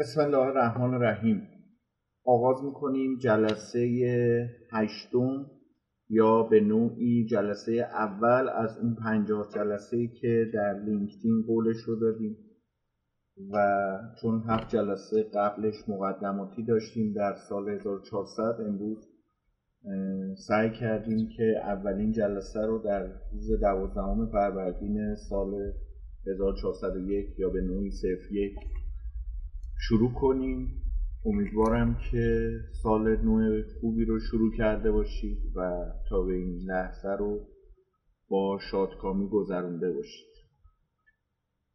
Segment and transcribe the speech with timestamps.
[0.00, 1.48] بسم الله الرحمن الرحیم.
[2.24, 3.80] آغاز می‌کنیم جلسه
[4.72, 5.46] هشتم
[6.08, 12.36] یا به نوعی جلسه اول از اون پنجاه جلسه که در لینکدین قولش رو دادیم.
[13.52, 13.58] و
[14.22, 19.08] چون هفت جلسه قبلش مقدماتی داشتیم در سال 1400 امروز
[20.48, 25.72] سعی کردیم که اولین جلسه رو در روز دوازدهم فروردین سال
[26.26, 28.54] 1401 یا به نوعی صرف یک
[29.80, 30.68] شروع کنیم.
[31.24, 32.50] امیدوارم که
[32.82, 37.40] سال نو خوبی رو شروع کرده باشید و تا به این لحظه رو
[38.30, 40.28] با شادکامی گذرونده باشید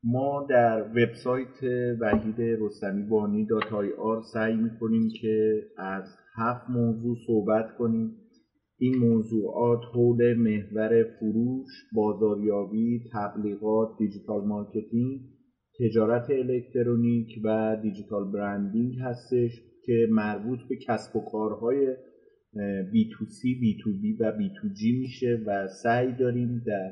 [0.03, 1.63] ما در وبسایت
[1.99, 6.03] وحید رستمی بانی داتای آر سعی می‌کنیم که از
[6.35, 8.15] هفت موضوع صحبت کنیم.
[8.77, 15.21] این موضوعات حول محور فروش، بازاریابی، تبلیغات، digital marketing
[15.79, 21.95] تجارت الکترونیک و digital branding هستش که مربوط به کسب و کارهای
[22.91, 26.91] B2C، B2B و B2G میشه و سعی داریم در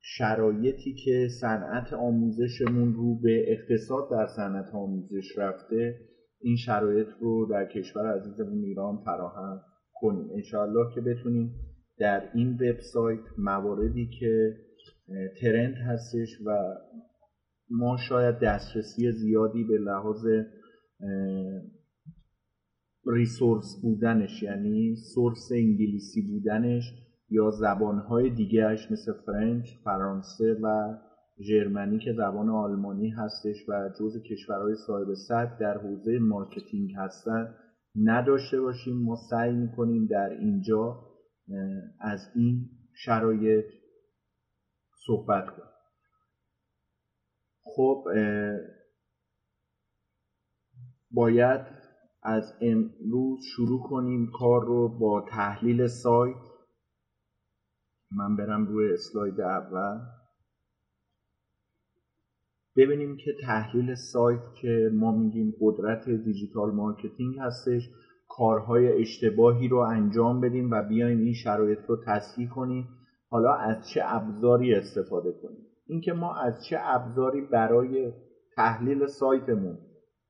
[0.00, 6.00] شرایطی که صنعت آموزشمون رو به اقتصاد در صنعت آموزش رفته
[6.40, 9.60] این شرایط رو در کشور عزیزمون ایران فراهم
[9.94, 10.30] کنیم.
[10.34, 11.54] انشاءالله که بتونیم
[11.98, 14.56] در این وبسایت مواردی که
[15.40, 16.74] trend هستش و
[17.70, 20.26] ما شاید دسترسی زیادی به لحاظ
[23.06, 26.84] resource بودنش یعنی source انگلیسی بودنش
[27.30, 30.96] یا زبانهای دیگهش مثل French، فرانسه و
[31.42, 37.54] Germany که زبان آلمانی هستش و جز کشورهای صاحب سبک در حوزه marketing هستن.
[37.96, 41.00] نداشته باشیم ما سعی می‌کنیم در اینجا
[42.00, 43.64] از این شرایط
[45.06, 45.79] صحبت کنیم.
[47.62, 48.04] خب
[51.10, 51.60] باید
[52.22, 56.36] از امروز شروع کنیم کار رو با تحلیل سایت.
[58.12, 60.00] من برم روی slide اول.
[62.76, 67.90] ببینیم که تحلیل سایت که ما میگیم قدرت digital marketing هستش
[68.28, 72.88] کارهای اشتباهی رو انجام بدیم و بیایم این شرایط رو تصحیح کنیم.
[73.30, 75.59] حالا از چه ابزاری استفاده کنیم؟
[75.90, 78.12] اینکه ما از چه ابزاری برای
[78.56, 79.78] تحلیل سایتمون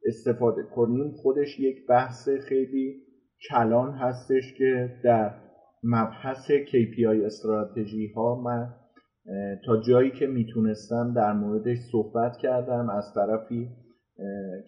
[0.06, 3.02] استفاده کنیم خودش یک بحث خیلی
[3.50, 5.34] کلان هستش که در
[5.82, 8.68] مبحث KPI استراتژی ها من
[9.66, 13.68] تا جایی که می‌تونستم در موردش صحبت کردم از طرفی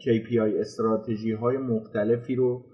[0.04, 2.64] KPI استراتژی های مختلفی رو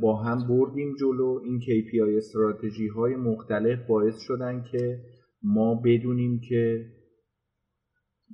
[0.00, 1.40] با هم بردیم جلو.
[1.44, 5.00] این KPI استراتژی های مختلف باعث شدن که
[5.42, 6.84] ما بدونیم که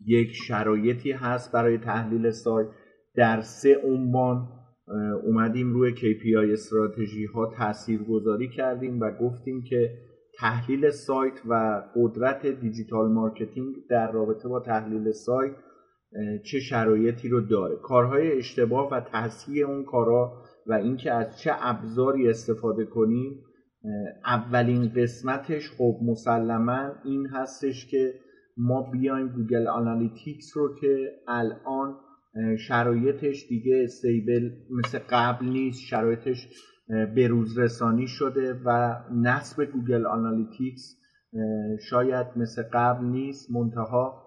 [0.07, 2.69] یک شرایطی هست برای تحلیل سایت.
[3.15, 4.49] در سه عنوان
[5.25, 9.95] اومدیم روی KPI استراتژی ها تأثیر گذاری کردیم و گفتیم که
[10.39, 15.53] تحلیل سایت و قدرت digital marketing در رابطه با تحلیل سایت
[16.45, 17.77] چه شرایطی رو داره.
[17.77, 23.45] کارهای اشتباه و تصحیح اون کارها و اینکه از چه ابزاری استفاده کنیم
[24.27, 28.15] اولین قسمتش خب مسلما این هستش که
[28.59, 31.97] ما بیایم Google Analytics رو که الان
[32.59, 36.49] شرایطش دیگه stable مثل قبل نیست شرایطش
[37.15, 40.97] به روز رسانی شده و نصب Google Analytics
[41.91, 43.51] شاید مثل قبل نیست.
[43.51, 44.23] منتها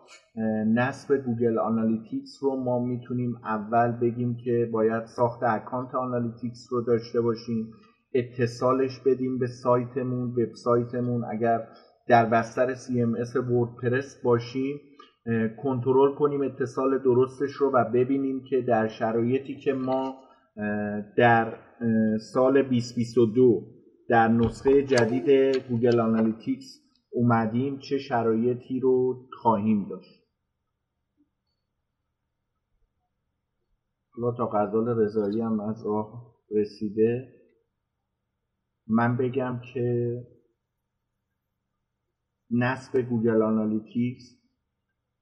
[0.68, 7.22] نصب Google Analytics رو ما می‌تونیم اول بگیم که باید ساخت اکانت Analytics رو داشته
[7.22, 7.72] باشیم
[8.14, 11.25] اتصالش بدیم به سایتمون وبسایتمون.
[11.31, 11.68] اگر
[12.07, 14.79] در بستر CMS WordPress باشیم
[15.63, 20.16] کنترل کنیم اتصال درستش رو و ببینیم که در شرایطی که ما
[21.17, 21.57] در
[22.34, 23.61] سال 2022
[24.09, 25.29] در نسخه جدید
[25.69, 30.22] Google Analytics اومدیم چه شرایطی رو خواهیم داشت.
[34.14, 37.34] حالا تا غزال رضایی هم از راه رسیده
[38.87, 40.17] من بگم که
[42.53, 44.41] نصب Google Analytics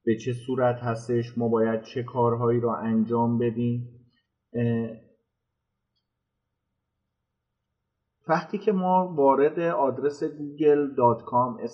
[0.06, 3.88] به چه صورت هستش ما باید چه کارهایی رو انجام بدیم.
[8.28, 11.68] وقتی که ما وارد آدرس google.com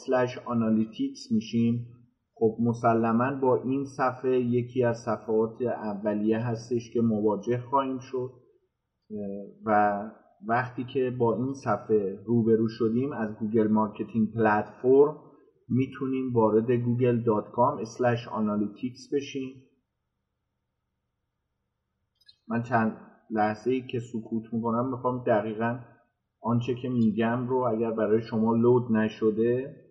[0.46, 1.88] analytics میشیم
[2.36, 8.32] خب مسلما با این صفحه یکی از صفحات اولیه هستش که مواجه خواهیم شد.
[9.66, 10.02] و
[10.48, 15.25] وقتی که با این صفحه روبرو شدیم از Google Marketing Platform
[15.68, 17.86] می‌تونیم وارد google.com
[18.26, 19.64] analytics بشیم.
[22.48, 22.98] من چند
[23.30, 25.80] لحظه ای که سکوت می‌کنم می‌خوام دقیقا
[26.42, 29.82] آنچه که میگم رو اگر برای شما لود نشده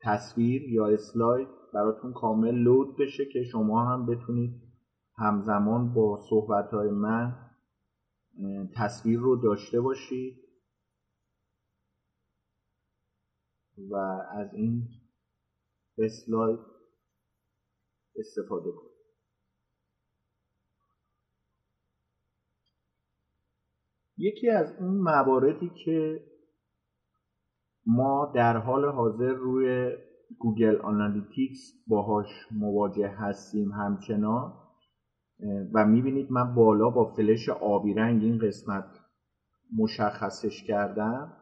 [0.00, 4.62] تصویر یا اسلاید براتون کامل لود بشه که شما هم بتونید
[5.16, 7.36] همزمان با صحبت من
[8.76, 10.47] تصویر رو داشته باشید.
[13.90, 13.94] و
[14.30, 14.88] از این
[15.98, 16.58] اسلاید
[18.16, 18.98] استفاده کنید.
[24.18, 26.24] یکی از اون مواردی که
[27.86, 29.96] ما در حال حاضر روی
[30.38, 34.54] Google Analytics باهاش مواجه هستیم همچنان
[35.74, 38.84] و می‌بینید من بالا با فلش آبی رنگ این قسمت
[39.78, 41.37] مشخصش کردم.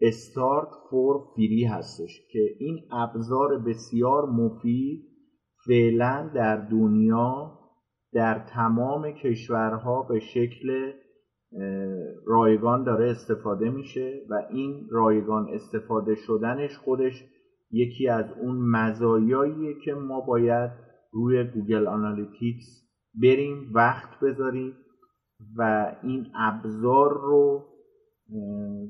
[0.00, 5.04] Start for free هستش که این ابزار بسیار مفید
[5.66, 7.58] فعلا در دنیا
[8.12, 10.92] در تمام کشورها به شکل
[12.26, 17.24] رایگان داره استفاده میشه و این رایگان استفاده شدنش خودش
[17.70, 20.70] یکی از اون مزایاییه که ما باید
[21.12, 22.86] روی Google Analytics
[23.22, 24.72] بریم وقت بذاریم
[25.56, 27.64] و این ابزار رو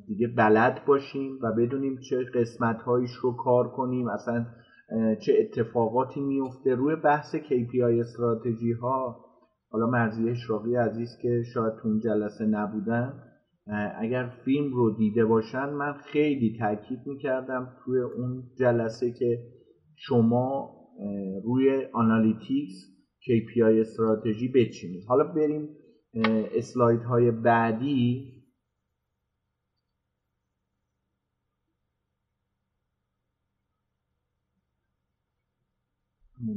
[0.07, 4.47] دیگه بلد باشیم و بدونیم چه قسمت هایش رو کار کنیم اصلا
[5.21, 9.25] چه اتفاقاتی میفته روی بحث KPI استراتژی ها
[9.71, 13.23] حالا مرضیه اشراقی عزیز که شاید تو اون جلسه نبودن
[14.01, 19.39] اگر فیلم رو دیده باشن من خیلی تاکید می‌کردم توی اون جلسه که
[19.97, 20.71] شما
[21.45, 22.75] روی Analytics
[23.23, 25.05] KPI استراتژی بچینید.
[25.09, 25.69] حالا بریم
[26.55, 28.36] اسلاید های بعدی.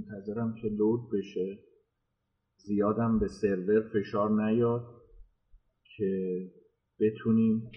[0.10, 1.60] منتظرم که لود بشه.
[2.58, 4.82] زیادم به سرور فشار نیاد
[5.98, 6.42] که
[7.00, 7.72] بتونیم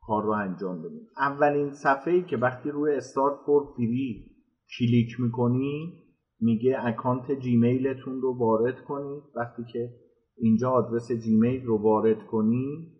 [0.00, 1.06] کار رو انجام بدیم.
[1.16, 4.30] اولین صفحه ای که وقتی روی استارت فور فری
[4.78, 6.02] کلیک می‌کنی
[6.40, 9.94] میگه اکانت Gmail تون رو وارد کنید وقتی که
[10.36, 12.92] اینجا آدرس Gmail رو وارد کنی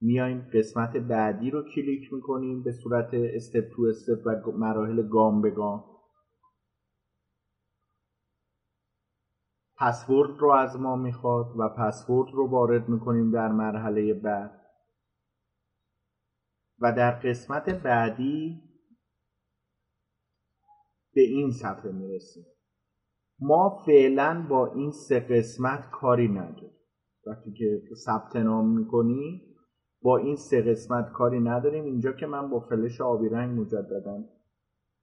[0.00, 5.50] میایم قسمت بعدی رو کلیک می‌کنیم به صورت step to step و مراحل گام به
[5.50, 5.89] گام.
[9.80, 14.60] پسورد رو از ما می‌خواد و پسورد رو وارد می‌کنیم در مرحله بعد.
[16.78, 18.62] و در قسمت بعدی
[21.14, 22.46] به این صفحه می‌رسیم.
[23.40, 26.72] ما فعلا با این سه قسمت کاری نداریم.
[27.26, 29.42] وقتی که ثبت نام می‌کنی
[30.02, 31.84] با این سه قسمت کاری نداریم.
[31.84, 34.24] اینجا که من با فلش آبی رنگ مجددا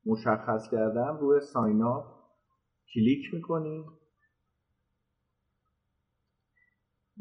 [0.05, 1.83] مشخص کردم روی ساین
[2.93, 3.85] کلیک می‌کنیم.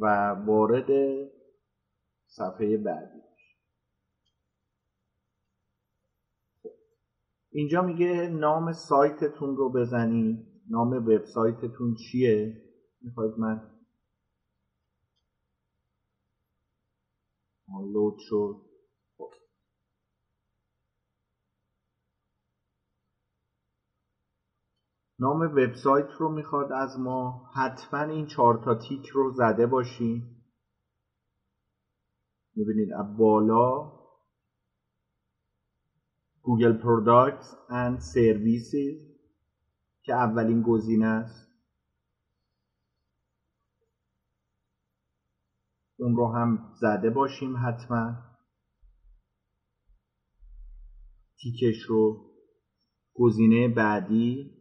[0.01, 0.07] و
[0.47, 0.87] وارد
[2.27, 3.23] صفحه بعدی
[7.53, 10.47] اینجا میگه نام سایتتون رو بزنید.
[10.71, 12.63] نام وبسایتتون چیه؟
[13.03, 13.63] می‌خواید من
[17.93, 18.66] لود شد.
[25.19, 30.43] نام وبسایت رو می‌خواد از ما حتما این چهار تا تیک رو زده باشیم
[32.55, 33.93] می‌بینید از بالا
[36.43, 39.17] Google products and services
[40.03, 41.47] که اولین گزینه است.
[45.99, 48.15] اون رو هم زده باشیم حتما.
[51.39, 52.31] تیکش رو
[53.15, 54.56] گزینه بعدی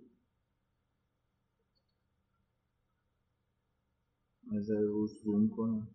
[4.55, 5.88] نظر روز زوم کنم.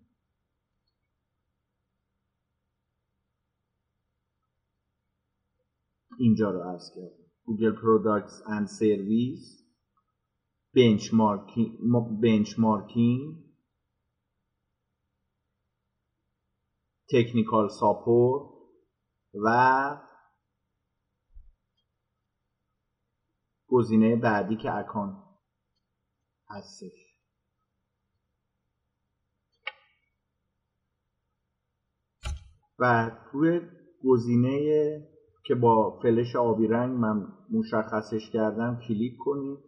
[6.19, 7.31] اینجا رو عرض کردم.
[7.45, 9.61] گوگل پروداکتس اند سرویس
[12.23, 13.51] بنچمارکینگ
[17.11, 18.51] تکنیکال ساپورت
[19.35, 19.97] و
[23.69, 25.25] گزینه بعدی که اکان
[26.49, 27.00] هستش.
[32.81, 33.61] و روی
[34.05, 34.59] گزینه
[35.45, 39.59] که با فلش آبی رنگ من مشخصش کردم کلیک کنید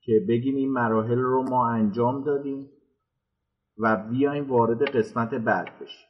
[0.00, 2.70] که بگیم این مراحل رو ما انجام دادیم
[3.78, 6.08] و بیایم وارد قسمت بعد بشیم.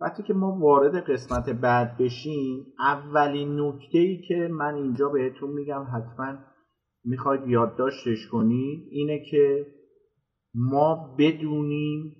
[0.00, 5.86] وقتی که ما وارد قسمت بعد بشیم اولین نکته ای که من اینجا بهتون میگم
[5.94, 6.38] حتما
[7.04, 9.66] می‌خواید یادداشتش کنید اینه که
[10.54, 12.16] ما بدونیم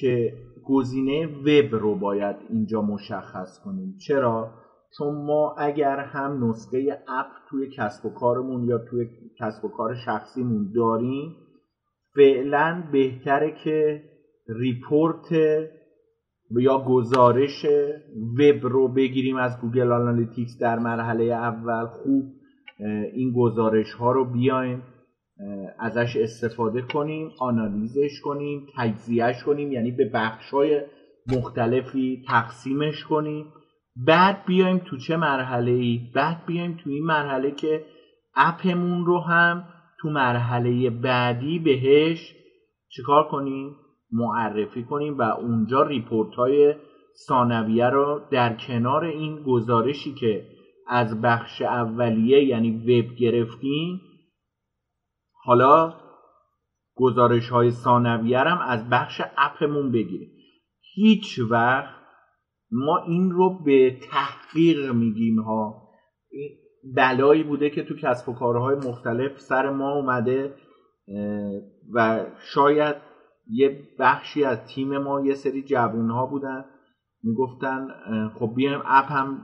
[0.00, 0.32] که
[0.64, 3.96] گزینه وب رو باید اینجا مشخص کنیم.
[4.06, 4.50] چرا؟
[4.98, 9.06] چون ما اگر هم نسخه اپ توی کسب و کارمون یا توی
[9.40, 11.36] کسب و کار شخصیمون داریم
[12.14, 14.02] فعلا بهتره که
[14.48, 15.32] report
[16.50, 17.66] یا گزارش
[18.38, 21.86] وب رو بگیریم از Google Analytics در مرحله اول.
[21.86, 22.24] خوب
[23.14, 24.82] این گزارش ها رو بیایم.
[25.78, 30.80] ازش استفاده کنیم آنالیزش کنیم تجزیهش کنیم یعنی به بخش های
[31.26, 33.46] مختلفی تقسیمش کنیم.
[33.96, 37.84] بعد بیایم تو چه مرحله ای بعد بیایم تو این مرحله که
[38.34, 39.64] اپمون رو هم
[40.00, 42.34] تو مرحله بعدی بهش
[42.88, 43.76] چیکار کنیم؟
[44.12, 46.74] معرفی کنیم و اونجا ریپورت های
[47.28, 50.46] ثانویه رو در کنار این گزارشی که
[50.88, 54.00] از بخش اولیه یعنی وب گرفتیم
[55.44, 55.94] حالا
[56.96, 57.70] گزارش های
[58.60, 60.30] از بخش اپمون بگیریم.
[60.94, 61.94] هیچ وقت
[62.70, 65.88] ما این رو به تحقیق میگیم ها.
[66.96, 70.54] بلایی بوده که تو کسب و کارهای مختلف سر ما اومده
[71.94, 72.96] و شاید
[73.50, 76.64] یه بخشی از تیم ما یه سری جوون ها بودن
[77.22, 77.88] می‌گفتن
[78.34, 79.42] خب بیایم اپ هم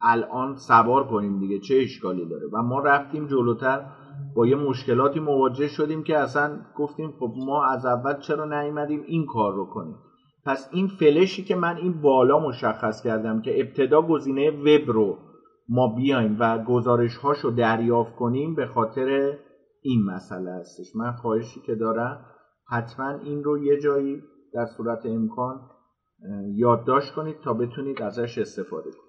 [0.00, 3.86] الان سوار کنیم دیگه چه اشکالی داره؟ و ما رفتیم جلوتر.
[4.34, 9.26] با یه مشکلاتی مواجه شدیم که اصلا گفتیم خب ما از اول چرا نیومدیم این
[9.26, 9.96] کار رو کنیم.
[10.46, 15.18] پس این فلشی که من این بالا مشخص کردم که ابتدا گزینه وب رو
[15.68, 19.38] ما بیایم و گزارش رو دریافت کنیم به خاطر
[19.82, 20.96] این مسئله هستش.
[20.96, 22.24] من خواهشی که دارم
[22.70, 24.22] حتما این رو یه جایی
[24.54, 25.60] در صورت امکان
[26.54, 29.08] یادداشت کنید تا بتونید ازش استفاده کنید.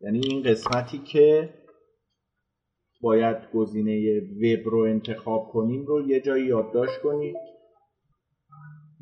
[0.00, 1.54] یعنی این قسمتی که
[3.02, 7.36] باید گزینه وب رو انتخاب کنیم رو یه جایی یادداشت کنید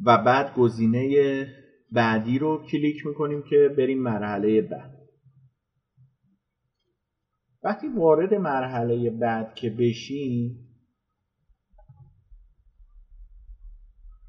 [0.07, 1.47] و بعد گزینه
[1.93, 5.01] بعدی رو کلیک می‌کنیم که بریم مرحله بعد.
[7.63, 10.67] وقتی وارد مرحله بعد که بشیم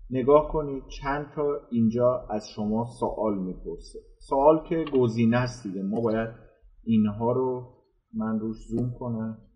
[0.09, 3.99] نگاه کنید چند تا اینجا از شما سوال می‌پرسه.
[4.19, 5.81] سوال که گزینه است دیگه.
[5.81, 6.29] ما باید
[6.83, 7.73] اینها رو
[8.13, 9.50] من روش زوم کنم.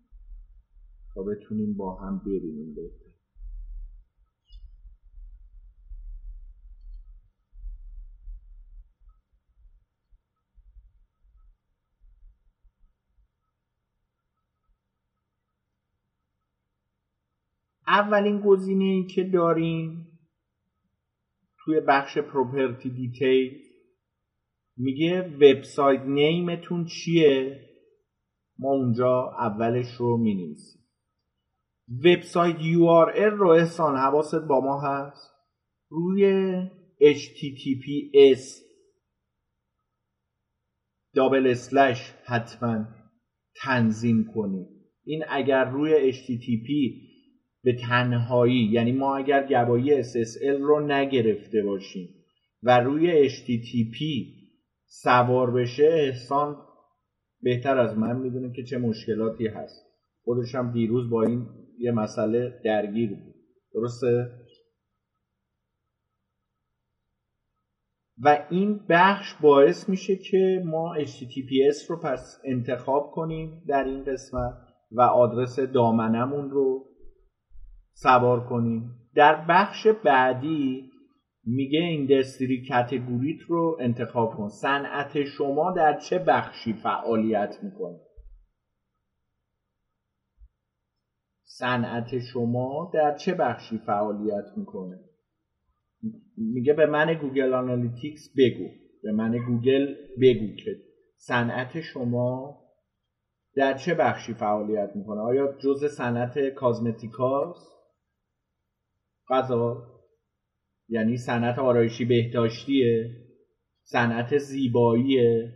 [1.16, 3.06] تا بتونیم با هم ببینیم بهتر.
[17.86, 20.18] اولین گزینه ای که داریم
[21.58, 23.62] توی بخش پروپرتی دیتیل
[24.76, 27.60] میگه وبسایت نیمتون چیه؟
[28.58, 30.85] ما اونجا اولش رو می‌نویسیم.
[31.88, 35.32] وبسایت URL رو احسان حواست با ما هست.
[35.88, 36.52] روی
[37.00, 38.66] https
[41.14, 42.84] دابل اسلش حتما
[43.56, 44.66] تنظیم کنید.
[45.04, 46.68] این اگر روی http
[47.62, 52.08] به تنهایی یعنی ما اگر گواهی SSL رو نگرفته باشیم
[52.62, 53.98] و روی HTTP
[54.86, 56.56] سوار بشه احسان
[57.42, 59.86] بهتر از من می‌دونه که چه مشکلاتی هست.
[60.24, 61.46] خودش هم دیروز با این
[61.78, 63.34] یه مسئله درگیر بود.
[63.74, 64.30] درسته؟
[68.22, 74.54] و این بخش باعث میشه که ما HTTPS رو پس انتخاب کنیم در این قسمت
[74.92, 76.86] و آدرس دامنمون رو
[77.92, 78.90] سوار کنیم.
[79.14, 80.90] در بخش بعدی
[81.44, 84.48] میگه industry category ت رو انتخاب کن.
[84.48, 88.05] صنعت شما در چه بخشی فعالیت می‌کنه؟
[91.58, 95.00] صنعت شما در چه بخشی فعالیت می‌کنه؟
[96.36, 98.68] میگه به من Google Analytics بگو
[99.02, 100.76] به من گوگل بگو که
[101.16, 102.60] صنعت شما
[103.54, 107.72] در چه بخشی فعالیت می‌کنه؟ آیا جزء صنعت کازمتیکاست؟
[109.28, 109.86] غذا
[110.88, 113.10] یعنی صنعت آرایشی بهداشتیه
[113.82, 115.52] صنعت زیباییه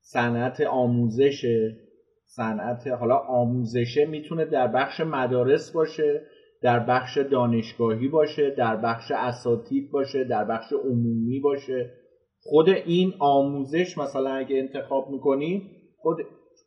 [0.00, 1.83] صنعت آموزشه.
[2.26, 6.26] صنعت حالا آموزشه می‌تونه در بخش مدارس باشه
[6.62, 11.90] در بخش دانشگاهی باشه در بخش اساتید باشه در بخش عمومی باشه.
[12.40, 16.16] خود این آموزش مثلا اگه انتخاب می‌کنی خود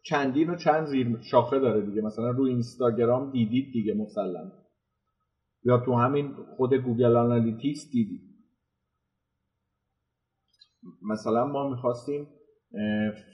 [0.03, 2.01] چندین و چند زیر شاخه داره دیگه.
[2.01, 4.51] مثلا رو اینستاگرام دیدید دیگه مسلم
[5.63, 8.21] یا تو همین خود Google Analytics دیدید.
[11.01, 12.27] مثلا ما می‌خواستیم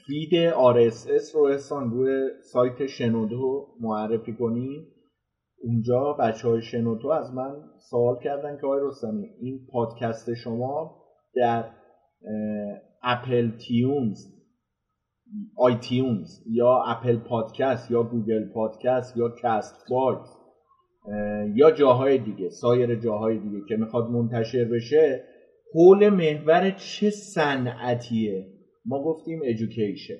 [0.06, 4.88] فید RSS رو احسان روی سایت شنوتو معرفی کنی
[5.64, 7.56] اونجا بچه های شنوتو از من
[7.90, 11.04] سوال کردن که آقای رستمی این پادکست شما
[11.36, 11.70] در
[13.04, 14.34] Apple Tunes
[15.58, 20.38] iTunes یا Apple Podcast یا Google Podcast یا CastBox
[21.56, 25.24] یا جاهای دیگه سایر جاهای دیگه که می‌خواد منتشر بشه
[25.76, 28.53] حول محور چه صنعتیه؟
[28.86, 30.20] ما گفتیم education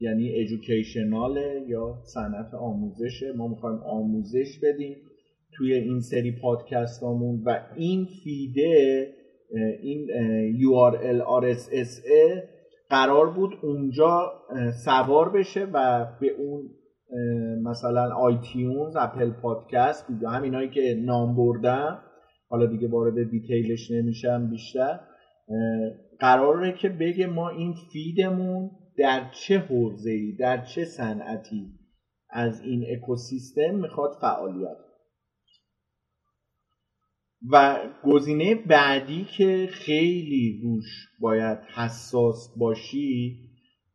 [0.00, 4.96] یعنی ایژوکیشناله یا صنعت آموزشه ما می‌خوایم آموزش بدیم
[5.56, 9.14] توی این سری پادکستامون و این فیده
[9.82, 10.06] این
[10.58, 12.02] URL RSS
[12.90, 14.32] قرار بود اونجا
[14.84, 16.70] سوار بشه و به اون
[17.62, 21.98] مثلا آیتیونز اپل پادکست همینایی که نام بردم
[22.48, 25.00] حالا دیگه وارد دیتیلش نمیشم بیشتر.
[26.20, 31.66] قراره که بگه ما این فیدمون در چه حوزه‌ای در چه صنعتی
[32.30, 34.76] از این اکوسیستم می‌خواد فعالیت
[37.50, 43.38] و گزینه بعدی که خیلی روش باید حساس باشی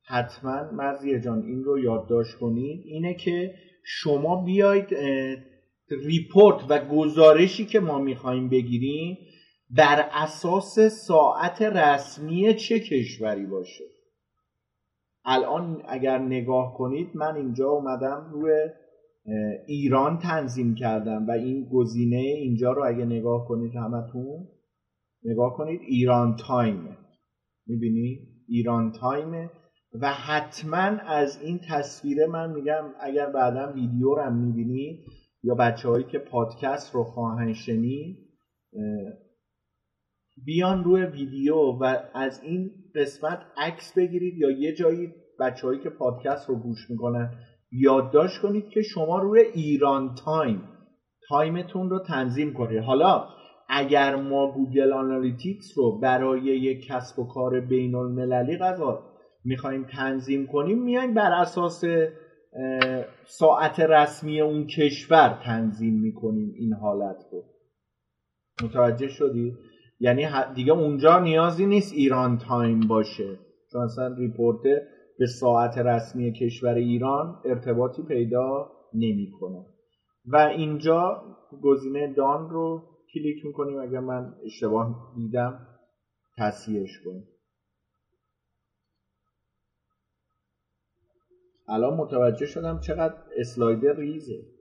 [0.03, 4.87] حتما مرزیه جان این رو یادداشت کنید اینه که شما بیاید
[5.91, 9.17] ریپورت و گزارشی که ما می‌خوایم بگیریم
[9.69, 13.83] بر اساس ساعت رسمی چه کشوری باشه.
[15.25, 18.51] الان اگر نگاه کنید من اینجا اومدم روی
[19.67, 24.47] ایران تنظیم کردم و این گزینه اینجا رو اگه نگاه کنید همتون
[25.23, 26.97] نگاه کنید ایران تایمه
[27.67, 29.49] می‌بینی؟ ایران تایمه
[30.01, 35.05] و حتما از این تصویره من میگم اگر بعدا ویدیو رو هم می‌بینید
[35.43, 38.17] یا بچه هایی که پادکست رو خواهند شنید
[40.45, 46.49] بیان روی ویدیو و از این قسمت عکس بگیرید یا یه جایی بچههایی که پادکست
[46.49, 47.29] رو گوش می‌کنن
[47.71, 50.63] یادداشت کنید که شما روی ایران time
[51.29, 52.83] time تون رو تنظیم کنید.
[52.83, 53.27] حالا
[53.69, 59.03] اگر ما Google Analytics رو برای یک کسب و کار بین المللی فرضا
[59.45, 61.83] می‌خوایم تنظیم کنیم میایم بر اساس
[63.25, 67.43] ساعت رسمی اون کشور تنظیم می‌کنیم این حالت رو.
[68.63, 69.68] متوجه شدید
[69.99, 73.39] یعنی دیگه اونجا نیازی نیست ایران time باشه.
[73.71, 74.61] چون اصلا report
[75.19, 79.65] به ساعت رسمی کشور ایران ارتباطی پیدا نمی‌کنه.
[80.25, 81.21] و اینجا
[81.61, 82.83] گزینه Done رو
[83.13, 83.79] کلیک می‌کنیم.
[83.79, 85.67] اگر من اشتباه دیدم
[86.37, 87.27] تصحیحش کنیم.
[91.67, 94.58] الان متوجه شدم چقدر اسلایدر ریزه.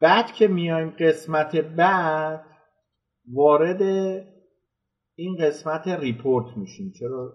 [0.00, 2.46] بعد که میایم قسمت بعد
[3.32, 3.82] وارد
[5.14, 6.92] این قسمت ریپورت میشیم.
[6.98, 7.32] چرا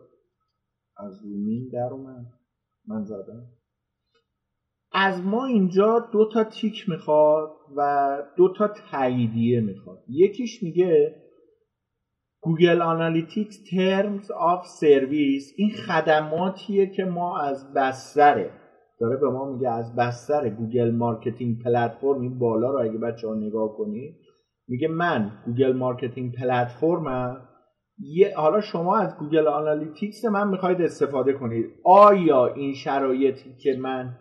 [0.98, 2.26] از رومین در اومد؟
[2.88, 3.46] من زدم.
[4.92, 10.04] از ما اینجا دو تا تیک می‌خواد و دو تا تاییدیه می‌خواد.
[10.08, 11.22] یکیش میگه
[12.42, 15.54] Google Analytics Terms of Service.
[15.58, 18.65] این خدماتیه که ما از بستره.
[19.00, 23.36] داره به ما میگه از بستر Google Marketing Platform این بالا رو اگه بچه ها
[23.36, 24.16] نگاه کنید
[24.68, 27.50] میگه من Google Marketing Platform م.
[28.00, 34.16] یه حالا شما از Google Analytics من می‌خواید استفاده کنید آیا این شرایطی که من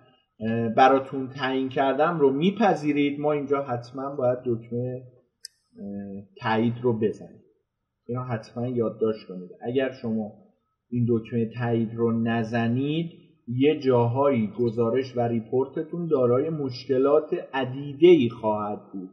[0.77, 5.03] براتون تعیین کردم رو میپذیرید؟ ما اینجا حتما باید دکمه
[6.41, 7.45] تایید رو بزنید
[8.07, 9.51] اینو حتما یادداشت کنید.
[9.63, 10.33] اگر شما
[10.91, 13.11] این دکمه تایید رو نزنید
[13.49, 19.11] یه جاهایی گزارش و ریپورتتون دارای مشکلات عدیده ای خواهد بود.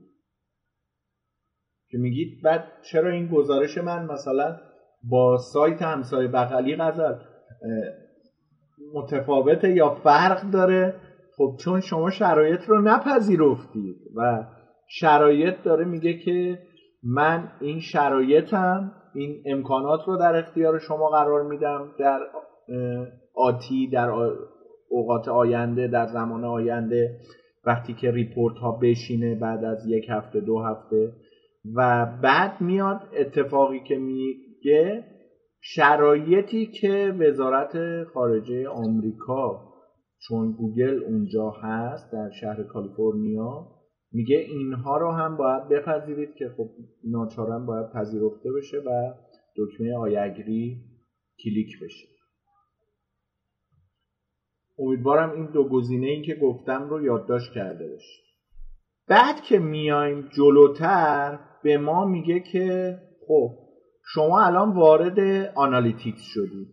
[1.89, 4.58] که میگید بعد چرا این گزارش من مثلا
[5.04, 7.15] با سایت همسایه بغلی غزل
[8.94, 10.96] متفاوته یا فرق داره؟
[11.38, 14.44] خب چون شما شرایط رو نپذیرفتید و
[14.88, 16.60] شرایط داره میگه که
[17.04, 22.20] من این شرایطم این امکانات رو در اختیار شما قرار میدم در
[23.36, 24.10] آتی در
[24.89, 27.20] اوقات آینده در زمان آینده
[27.65, 31.13] وقتی که ریپورت ها بشینه بعد از یک هفته دو هفته.
[31.76, 35.06] و بعد میاد اتفاقی که میگه
[35.62, 39.72] شرایطی که وزارت خارجه آمریکا
[40.28, 43.67] چون گوگل اونجا هست در شهر کالیفرنیا
[44.12, 46.70] میگه اینها رو هم باید بپذیرید که خب
[47.04, 49.13] ناچارن باید پذیرفته بشه و
[49.58, 50.82] دکمه آیگری
[51.44, 52.08] کلیک بشه.
[54.80, 58.24] امیدوارم این دو گزینه ای که گفتم رو یادداشت کرده باشید
[59.08, 63.50] بعد که میایم جلوتر به ما میگه که خب
[64.06, 65.20] شما الان وارد
[65.56, 66.68] Analytics شدید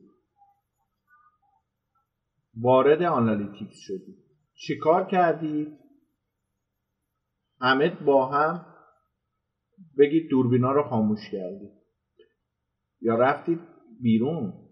[2.60, 4.16] وارد Analytics شدید
[4.54, 5.78] چیکار کردید
[7.60, 8.66] همه با هم
[9.98, 11.72] بگید دوربینا رو خاموش کردید
[13.00, 13.60] یا رفتید
[14.00, 14.68] بیرون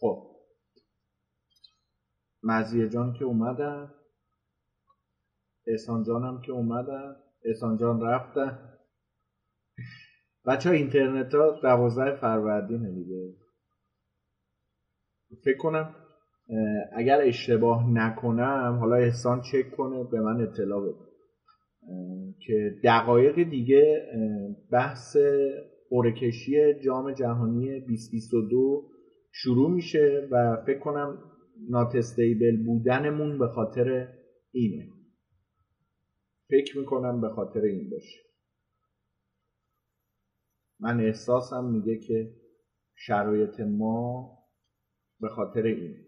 [0.00, 0.28] خب
[2.48, 3.90] مزیه جان که اومدن
[5.66, 8.58] احسان جانم که اومدن احسان جان رفتن.
[10.46, 13.34] بچه ها اینترنت ها دوازده فروردینه دیگه.
[15.44, 15.94] فکر کنم
[16.92, 21.08] اگر اشتباه نکنم حالا احسان چک کنه به من اطلاع بده.
[22.46, 24.06] که دقایق دیگه
[24.72, 25.16] بحث
[25.90, 28.90] قرعه جام جهانی 2022
[29.32, 31.18] شروع میشه و فکر کنم
[31.58, 34.14] ناتستیبل بودنمون به خاطر
[34.52, 34.92] اینه.
[36.50, 38.20] فکر می‌کنم به خاطر این باشه.
[40.80, 42.34] من احساسم میگه که
[42.96, 44.38] شرایط ما
[45.20, 46.06] به خاطر این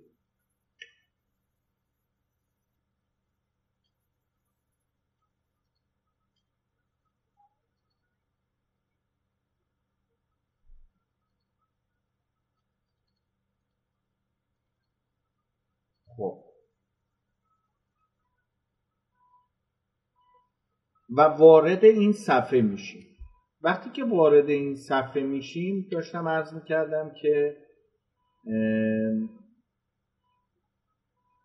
[16.17, 16.45] خب
[21.17, 23.07] و وارد این صفحه میشیم.
[23.63, 27.57] وقتی که وارد این صفحه میشیم داشتم عرض می‌کردم که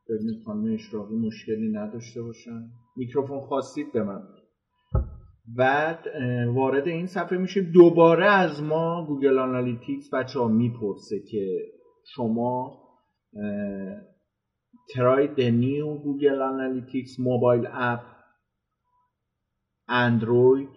[0.10, 2.63] ببینید خانم اشراقی مشکلی نداشته باشن.
[2.95, 4.21] میکروفون خواستید به من
[5.58, 6.08] بعد
[6.56, 7.71] وارد این صفحه میشیم.
[7.73, 11.58] دوباره از ما Google Analytics بچه ها می‌پرسه که
[12.15, 12.82] شما
[15.38, 18.14] the new Google Analytics mobile app
[19.87, 20.69] اندروید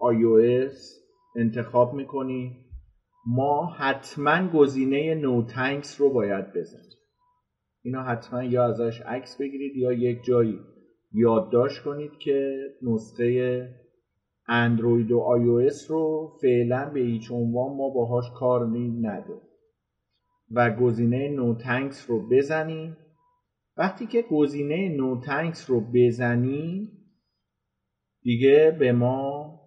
[0.00, 0.76] iOS
[1.36, 2.56] انتخاب می‌کنی.
[3.26, 6.96] ما حتما گزینه نو تنکس رو باید بزنیم.
[7.82, 10.60] اینا حتما یا ازش عکس بگیرید یا یک جایی
[11.12, 13.68] یادداشت کنید که نسخه
[14.48, 18.66] اندروید و iOS رو فعلا به هیچ عنوان ما باهاش کار
[19.00, 19.48] نداریم.
[20.50, 22.96] و گزینه No thanks رو بزنیم.
[23.76, 26.95] وقتی که گزینه No thanks رو بزنی
[28.26, 29.60] دیگه به ما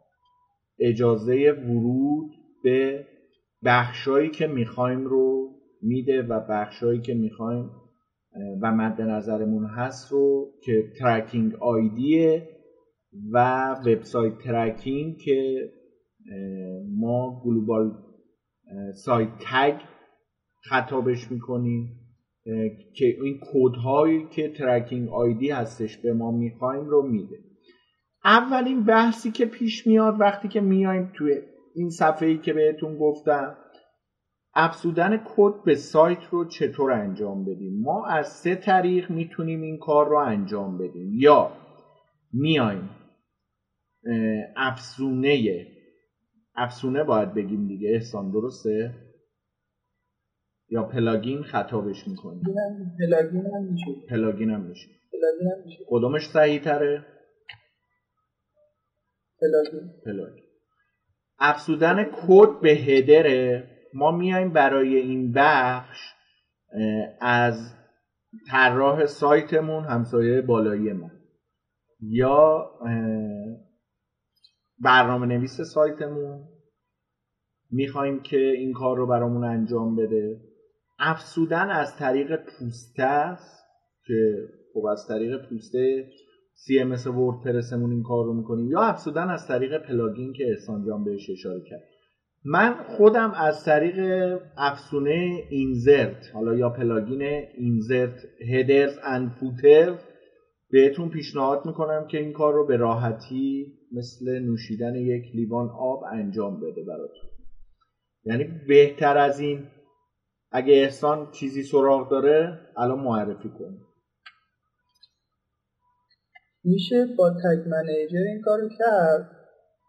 [0.80, 2.32] اجازه ورود
[2.64, 3.06] به
[3.66, 7.72] بخشایی که می‌خوایم رو میده و بخشایی که می‌خوایم
[8.62, 12.50] و مد نظرمون هست رو که tracking ID ه
[13.32, 15.70] و website tracking که
[16.98, 17.92] ما global
[18.94, 19.82] site tag
[20.70, 21.96] خطابش می‌کنیم
[22.96, 27.49] که این کدهایی که tracking ID هستش به ما می‌خوایم رو میده.
[28.24, 31.42] اولین بحثی که پیش میاد وقتی که میایم توی
[31.76, 33.58] این صفحه ای که بهتون گفتم
[34.54, 40.10] افزودن کد به سایت رو چطور انجام بدیم؟ ما از سه طریق می‌تونیم این کار
[40.10, 41.12] رو انجام بدیم.
[41.14, 41.52] یا
[42.34, 42.90] میایم
[44.56, 45.68] افزونه
[46.56, 48.96] افزونه باید بگیم دیگه احسان درسته؟
[50.70, 52.42] یا plugin خطابش می‌کنی
[53.00, 54.08] plugin هم میشه.
[54.10, 54.88] plugin هم میشه.
[55.12, 55.84] plugin هم میشه.
[55.88, 57.06] کدومش صحیح تره
[60.06, 60.44] plugin.
[61.40, 66.14] افزودن کد به header ه ما میایم برای این بخش
[67.22, 67.76] از
[68.50, 71.12] طراح سایتمون همسایه بالایی ما
[72.02, 72.72] یا
[74.80, 76.48] برنامه نویس سایتمون.
[77.72, 80.42] می‌خوایم که این کار رو برامون انجام بده.
[81.00, 83.66] افسودن از طریق پوسته است
[84.06, 86.10] که خب از طریق پوسته
[86.66, 88.72] CMS وردپرسمون این کار رو می‌کنیم.
[88.72, 91.84] یا افسودن از طریق پلاگین که احسان جان بهش اشاره کرد.
[92.46, 93.98] من خودم از طریق
[94.58, 97.22] افزونه insert حالا یا plugin
[97.58, 98.20] Insert
[98.54, 99.98] Headers and Footer
[100.72, 106.60] بهتون پیشنهاد می‌کنم که این کار رو به راحتی مثل نوشیدن یک لیوان آب انجام
[106.60, 107.30] بده براتون.
[108.26, 109.68] یعنی بهتر از این
[110.52, 113.78] اگه احسان چیزی سراغ داره الان معرفی کن
[116.64, 119.32] میشه با Tag Manager این کارو کرد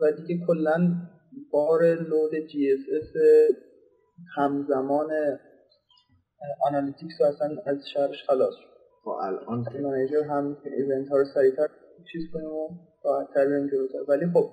[0.00, 0.92] و دیگه کلا
[1.52, 3.12] بار لود جی اس اس
[4.36, 5.08] همزمان
[6.68, 8.70] آنالیتیکس اصلا از شهرش خلاص شد.
[9.04, 11.68] خب الان منیجر هم ایونت ها رو سریعتر
[12.12, 12.68] چیز کنیم و
[13.04, 13.98] راحتتر بریم جلوتر.
[14.08, 14.50] ولی خب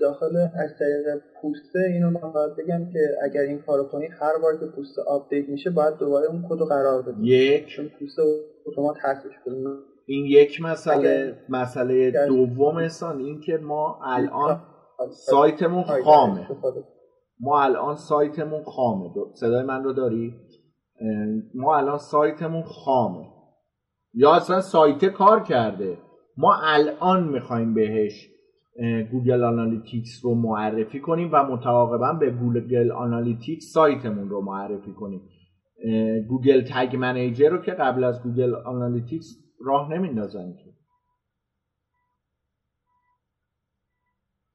[0.00, 4.60] داخل از طریق پوسته اینو من باید بگم که اگر این کارو کنی هر بار
[4.60, 7.26] که پوسته آپدیت میشه باید دوباره اون کد قرار بدی.
[7.26, 7.66] یک.
[7.76, 8.22] چون پوسته
[8.66, 9.64] اتومات حذفش کنی
[10.08, 14.60] این یک مسئله مسئله دوم احسان این که ما الان
[15.10, 16.48] سایتمون خامه.
[17.40, 19.10] ما الان سایتمون خامه.
[19.34, 20.34] صدای من رو داری؟
[21.54, 23.26] ما الان سایتمون خامه.
[24.14, 25.98] یا اصلا سایت کار کرده.
[26.36, 28.28] ما الان می‌خوایم بهش
[29.12, 35.20] Google Analytics رو معرفی کنیم و متعاقبا به Google Analytics سایتمون رو معرفی کنیم.
[36.28, 40.70] Google Tag Manager رو که قبل از Google Analytics راه نمیندازن که.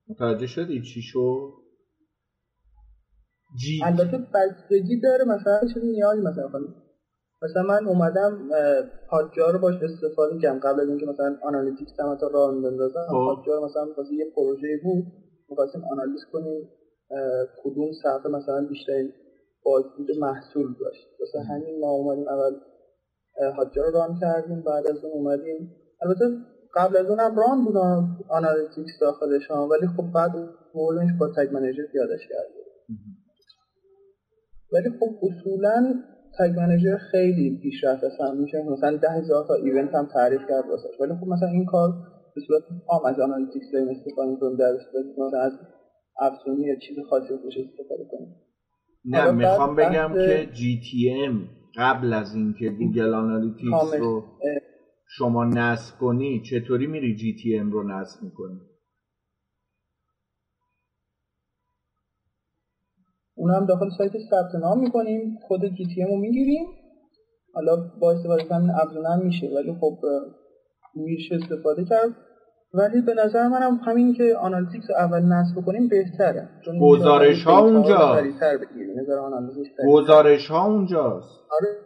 [0.08, 1.54] متوجه شدی چی شد؟
[3.62, 3.84] جی.
[3.84, 6.50] البته بستگی داره مثلا چه نیازی مثلا
[7.42, 8.50] مثلا من اومدم
[9.10, 10.60] Hotjar رو باش استفاده کردم.
[10.60, 13.50] قبل از اینکه مثلا Analytics هم تا راه بندازم خب.
[13.64, 15.06] مثلا واسه یه پروژه بود
[15.50, 16.70] می‌خواستیم آنالیز کنیم
[17.64, 19.14] کدوم صفحه مثلا بیشترین
[19.64, 21.08] بازدید محصول داشت.
[21.20, 22.56] واسه همین ما اومدیم اول
[23.58, 25.72] Hotjar رو run کردیم بعد از اون اومدیم.
[26.02, 26.26] البته
[26.76, 27.78] قبل از اونم run بود
[28.30, 30.32] Analytics داخلش ولی خب بعد
[30.76, 32.64] بردنش با Tag Manager پیادش کردیم.
[34.74, 35.94] ولی خب اصولا
[36.40, 38.58] Tag Manager خیلی پیشرفت اصلا میشه.
[38.62, 41.90] مثلا ده هزار تا event هم تعریف کرد واسه ولی خب مثلا این کار
[42.36, 45.52] به صورت عام از Analytics داریم استفاده می‌کنیم در صورت مثلا از
[46.20, 48.36] افزونه‌ای یا چیز خاصی روش استفاده کنیم.
[49.06, 54.26] نه می‌خوام بگم که GTM قبل از اینکه Google Analytics رو
[55.08, 58.62] شما نصب کنی چطوری میری GTM رو نصب می‌کنی؟
[63.36, 66.66] اون هم داخل سایت ثبت نام می‌کنیم خود GTM رو می‌گیریم.
[67.54, 70.00] حالا با استفاده کردن افزونه میشه ولی خب
[70.96, 72.33] میشه استفاده کرد.
[72.74, 76.50] ولی به نظر منم همین که آنالیتیکس اول نصب کنیم بهتره.
[76.82, 78.22] گزارش ها اونجا
[79.88, 81.40] گزارش ها اونجاست.
[81.52, 81.78] آره.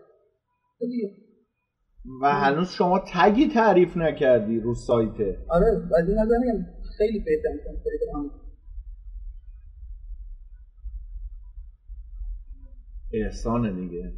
[2.21, 6.35] و هنوز شما تگی تعریف نکردی رو سایته آره از این نظر
[6.97, 7.49] خیلی بهتر
[13.13, 14.13] احسان دیگه.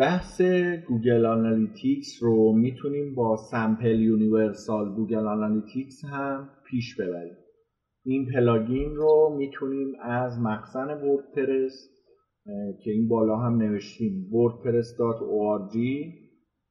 [0.00, 0.42] بحث
[0.88, 7.36] Google Analytics رو می‌تونیم با Simple Universal Google Analytics هم پیش ببریم.
[8.04, 11.88] این plugin رو می‌تونیم از مخزن WordPress
[12.84, 15.76] که این بالا هم نوشتیم wordpress.org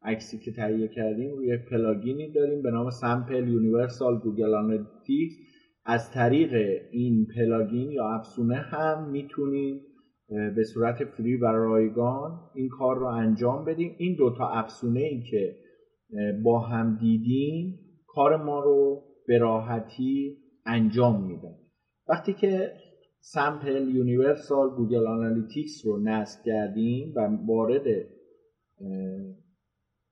[0.02, 5.36] عکسی که تهیه کردیم روی plugin ی داریم به نام Simple Universal Google Analytics.
[5.86, 6.54] از طریق
[6.92, 9.82] این plugin یا افزونه هم می‌تونیم
[10.30, 13.96] به صورت free و رایگان این کار رو انجام بدیم.
[13.98, 15.56] این دوتا افزونه ای که
[16.44, 21.56] با هم دیدیم کار ما رو به راحتی انجام میدن.
[22.10, 22.74] وقتی که
[23.20, 28.06] Simple Universal Google Analytics رو نصب کردیم و وارد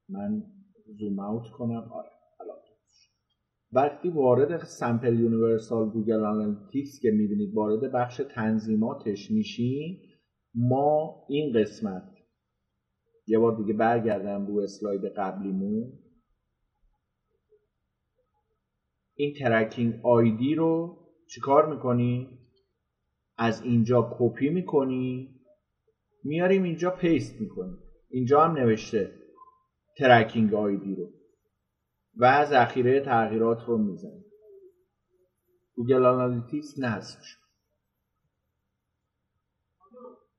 [0.10, 0.44] من
[1.00, 1.92] zoom out کنم.
[1.94, 2.10] آره
[3.72, 10.00] وقتی وارد Simple Universal Google Analytics که می‌بینید وارد بخش تنظیماتش میشیم
[10.56, 12.14] ما این قسمت
[13.28, 16.00] یه بار دیگه برگردم رو اسلاید قبلیمون
[19.16, 20.98] این tracking ID رو
[21.30, 22.40] چیکار می‌کنی؟
[23.38, 25.36] از اینجا کپی می‌کنی؟
[26.24, 27.78] میاریم اینجا paste می‌کنی.
[28.10, 29.12] اینجا هم نوشته
[29.98, 31.10] tracking ID رو
[32.18, 34.26] و ذخیره تغییرات رو می‌زنیم
[35.76, 37.47] Google Analytics نصب شد.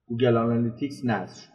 [0.08, 1.52] Google Analytics نصب شد.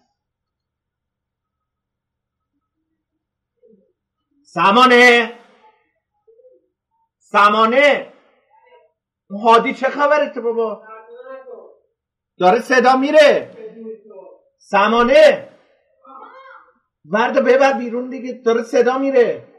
[4.44, 5.34] سمانه
[7.18, 8.14] سمانه
[9.44, 10.88] هادی چه خبرته بابا؟
[12.40, 13.58] داره صدا میره.
[14.58, 15.50] سمانه
[17.06, 19.53] ورد ببر بیرون دیگه داره صدا میره.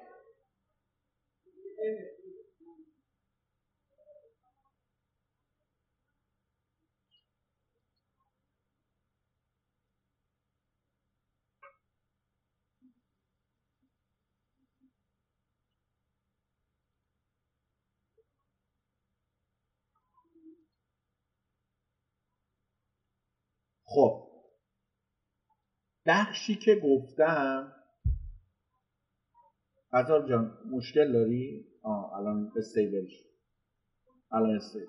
[23.94, 24.24] خب
[26.07, 27.72] بخشی که گفتم
[29.92, 33.24] قطار جان مشکل داری؟ آه الان استیبلش
[34.33, 34.88] الان استیبلش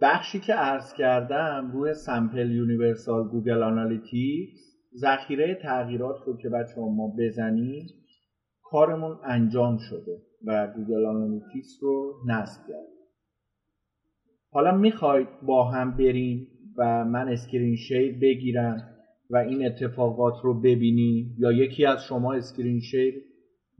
[0.00, 7.14] بخشی که عرض کردم روی سمپل یونیورسال گوگل آنالیتیکس ذخیره تغییرات رو که بچه ما
[7.18, 7.86] بزنیم
[8.62, 12.88] کارمون انجام شده و گوگل آنالیتیکس رو نصب کرد
[14.52, 18.76] حالا می‌خواید با هم بریم و من screen share بگیرم
[19.30, 23.14] و این اتفاقات رو ببینی یا یکی از شما screen share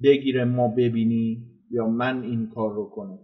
[0.03, 3.19] بگیره ما ببینی یا من این کار رو کنم.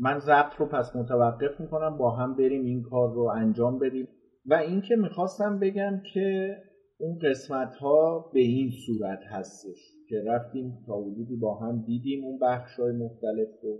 [0.00, 4.08] من ضبط رو پس متوقف می‌کنم با هم بریم این کار رو انجام بدیم.
[4.46, 6.56] و اینکه می‌خواستم بگم که
[6.98, 12.38] اون قسمت ها به این صورت هستش که رفتیم تا حدودی با هم دیدیم اون
[12.38, 13.78] بخش های مختلف رو.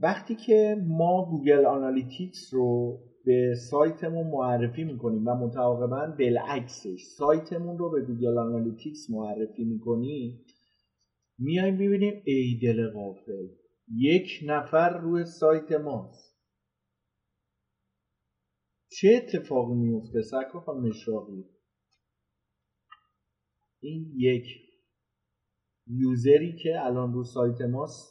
[0.00, 7.90] وقتی که ما Google Analytics رو به سایتمون معرفی می‌کنیم و متعاقبا بالعکسش سایتمون رو
[7.90, 10.44] به Google Analytics معرفی می‌کنیم
[11.38, 13.48] میایم ببینیم ای دل غافل
[13.96, 16.30] یک نفر روی سایت ماست.
[18.92, 21.44] چه اتفاقی میفته سکا خانم مشراقی
[23.82, 24.44] این یک
[25.86, 28.09] یوزری که الان رو سایت ماست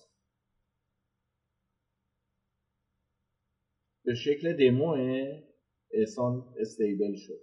[4.10, 5.41] به شکل دموه
[5.93, 7.39] احسان استیبل شد.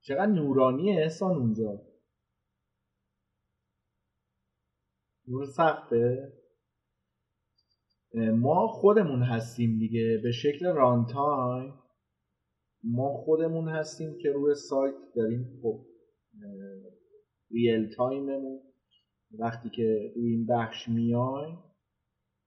[0.00, 1.82] چقدر نورانی احسان اونجا.
[5.28, 6.32] نور سخته
[8.14, 10.20] ما خودمون هستیم دیگه.
[10.22, 11.74] به شکل رانتایم.
[12.84, 15.60] ما خودمون هستیم که روی سایت داریم.
[15.62, 15.86] خب
[17.50, 18.60] ریل تایممون.
[19.38, 21.52] وقتی که روی این بخش میای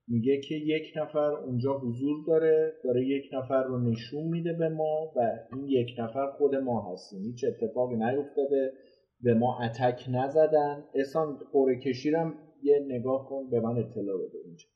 [0.07, 5.13] میگه که یک نفر اونجا حضور داره داره یک نفر رو نشون میده به ما
[5.15, 7.21] و این یک نفر خود ما هستیم.
[7.21, 8.73] هیچ اتفاقی نیفتاده
[9.21, 10.83] به ما اتک نزدن.
[10.93, 14.67] احسان قره کشیرم یه نگاه کن به من اطلاع بده اینجا.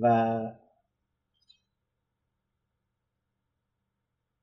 [0.00, 0.06] و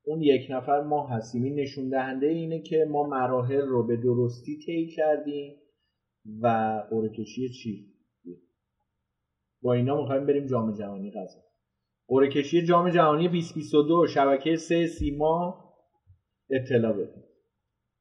[0.04, 1.44] اون یک نفر ما هستیم.
[1.44, 5.56] این نشون دهنده اینه که ما مراحل رو به درستی طی کردیم
[6.42, 6.48] و
[6.90, 7.99] قرعه کشی چی؟
[9.62, 11.40] با اینا می‌خوایم بریم جام جهانی قضا
[12.08, 15.66] قرعه کشی جام جهانی 2022 شبکه سه سیما
[16.50, 17.24] اطلاع بدیم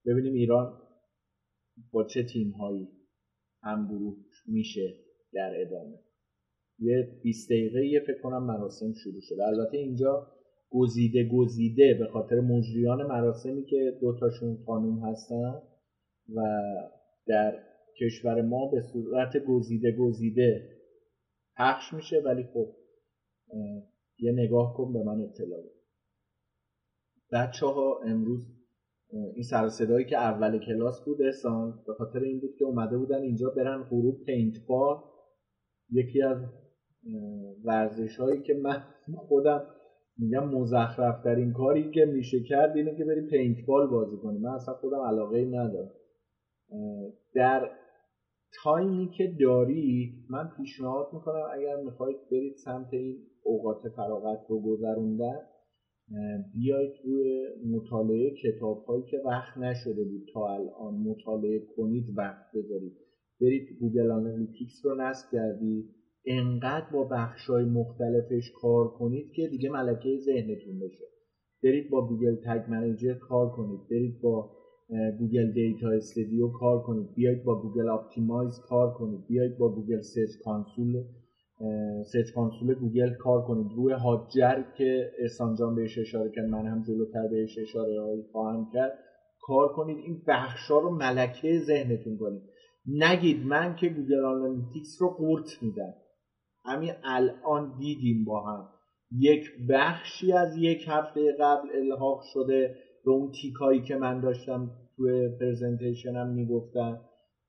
[0.06, 0.80] ببینیم ایران
[1.92, 2.88] با چه تیم هایی
[3.62, 3.88] هم
[4.46, 4.94] میشه
[5.32, 5.98] در ادامه.
[6.78, 9.44] یه 20 دقیقه یه فکر کنم مراسم شروع شده.
[9.46, 10.26] البته اینجا
[10.70, 15.62] گزیده گزیده به خاطر مجریان مراسمی که دوتاشون خانوم هستن
[16.34, 16.40] و
[17.26, 17.58] در
[18.00, 20.77] کشور ما به صورت گزیده گزیده
[21.58, 22.74] پخش میشه ولی خب
[24.18, 25.78] یه نگاه کن به من اطلاع بده.
[27.32, 28.40] بچه ها امروز
[29.12, 33.22] این سر صدایی که اول کلاس بود احسان به خاطر این بود که اومده بودن
[33.22, 34.96] اینجا برن غروب پینت بال.
[35.90, 36.38] یکی از
[37.64, 38.82] ورزش هایی که من
[39.28, 39.66] خودم
[40.18, 44.38] میگم مزخرف ترین کاری که میشه کرد اینه که پینت بال بازی کنی.
[44.38, 45.90] من اصلا خودم علاقه ندارم.
[47.34, 47.70] در
[48.62, 55.40] تایمی که دارید من پیشنهاد می‌کنم اگر می‌خواید برید سمت این اوقات فراغت رو گذروندن
[56.54, 62.96] بیایید روی مطالعه کتاب هایی که وقت نشده بود تا الان مطالعه کنید وقت بذارید.
[63.40, 65.94] برید Google Analytics رو نصب کردید.
[66.26, 71.04] انقدر با بخش های مختلفش کار کنید که دیگه ملکه ذهنتون بشه.
[71.62, 73.80] برید با Google Tag Manager کار کنید.
[73.90, 74.50] برید با
[75.18, 77.14] Google Data Studio کار کنید.
[77.14, 79.26] بیایید با Google Optimize کار کنید.
[79.28, 81.04] بیایید با Google Search Console
[82.12, 83.72] Search Console Google کار کنید.
[83.76, 88.70] روی Hotjar که احسان جان بهش اشاره کرد من هم جلوتر بهش اشاره هایی خواهم
[88.72, 88.98] کرد
[89.40, 89.98] کار کنید.
[89.98, 92.42] این بخش ها رو ملکه ذهنتون کنید.
[92.86, 95.94] نگید من که Google Analytics رو قورت میدم.
[96.64, 98.68] همین الان دیدیم با هم.
[99.18, 102.76] یک بخشی از یک هفته قبل الحاق شده.
[103.08, 107.00] به اون تیکه‌هایی که من داشتم توی presentation م می‌گفتم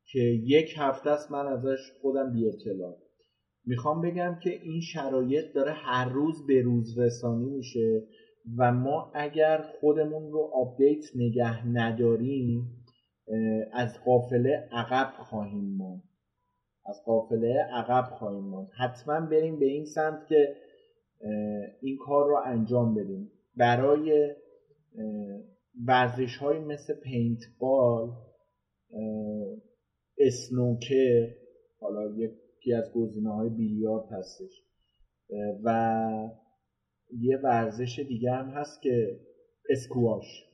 [0.06, 2.98] که یک هفته است من ازش خودم بی اطلاع.
[3.66, 8.04] می‌خوام بگم که این شرایط داره هر روز به روز رسانی میشه
[8.58, 12.86] و ما اگر خودمون رو update نگه نداریم
[13.74, 16.04] از قافله عقب خواهیم ماند.
[16.86, 18.70] از قافله عقب خواهیم ماند.
[18.78, 20.56] حتما بریم به این سمت که
[21.82, 23.32] این کار رو انجام بدیم.
[23.58, 24.36] برای
[25.88, 28.12] ورزش های مثل پینت بال
[30.18, 31.36] اسنوکر
[31.80, 34.64] حالا یکی از گزینه های بیلیارد هستش
[35.64, 36.30] و
[37.20, 39.20] یه ورزش دیگه هم هست که
[39.70, 40.46] اسکواش.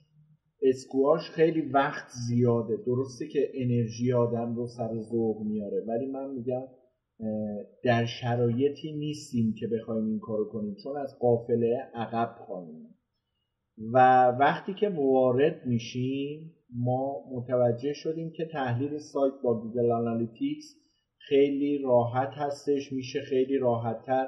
[0.62, 2.78] اسکواش خیلی وقت زیاده.
[2.86, 6.68] درسته که انرژی آدم رو سر ذوق میاره ولی من میگم
[7.84, 12.95] در شرایطی نیستیم که بخوایم این کارو کنیم چون از قافله عقب خواهیم.
[13.78, 20.76] و وقتی که وارد میشیم ما متوجه شدیم که تحلیل سایت با Google Analytics
[21.18, 24.28] خیلی راحت هستش میشه خیلی راحتتر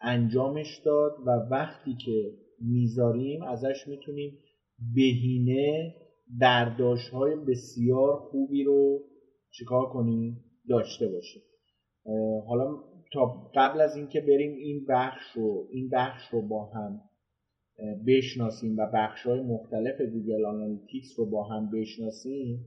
[0.00, 2.30] انجامش داد و وقتی که
[2.60, 4.38] می‌ذاریم ازش می‌تونیم
[4.94, 5.94] بهینه
[6.40, 9.02] برداشت های بسیار خوبی رو
[9.50, 11.42] چیکار کنیم؟ داشته باشیم.
[12.46, 12.76] حالا
[13.12, 17.00] تا قبل از اینکه بریم این بخش رو این بخش رو با هم
[18.06, 22.64] بشناسیم و بخش های مختلف Google Analytics رو با هم بشناسیم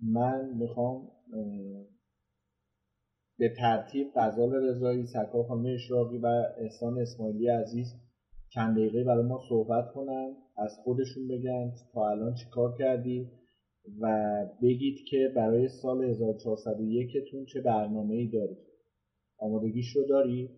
[0.00, 1.08] من می‌خوام
[3.38, 6.26] به ترتیب غزال رضایی سکا خانم اشراقی و
[6.58, 7.86] احسان اسماعیلی عزیز
[8.54, 13.30] چند دقیقه برای ما صحبت کنن از خودشون بگن تا الان چیکار کردی
[14.00, 18.58] و بگید که برای سال 1401 تون چه برنامه ای دارید
[19.38, 20.50] آمادگیش رو داری؟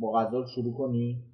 [0.00, 1.24] با غزال شروع کنی؟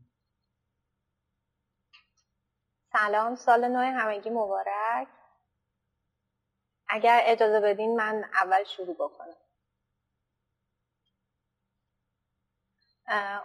[2.93, 5.09] سلام سال نو همگی مبارک.
[6.89, 9.37] اگر اجازه بدین من اول شروع بکنم.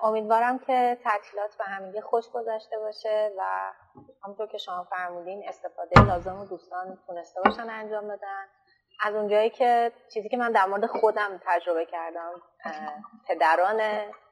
[0.01, 3.73] امیدوارم که تعطیلات به همگی خوش گذشته باشه و
[4.23, 8.45] همونطور که شما فرمودین استفاده لازم و دوستان تونسته باشن انجام بدن.
[9.01, 12.41] از اونجایی که چیزی که من در مورد خودم تجربه کردم
[13.27, 13.81] پدران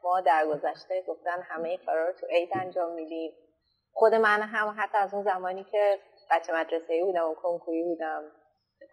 [0.03, 3.31] ما در گذشته گفتن همه کارا رو تو عید انجام میدیم
[3.93, 5.99] خود من هم حتی از اون زمانی که
[6.31, 8.23] بچه مدرسه ای بودم و کنکوری بودم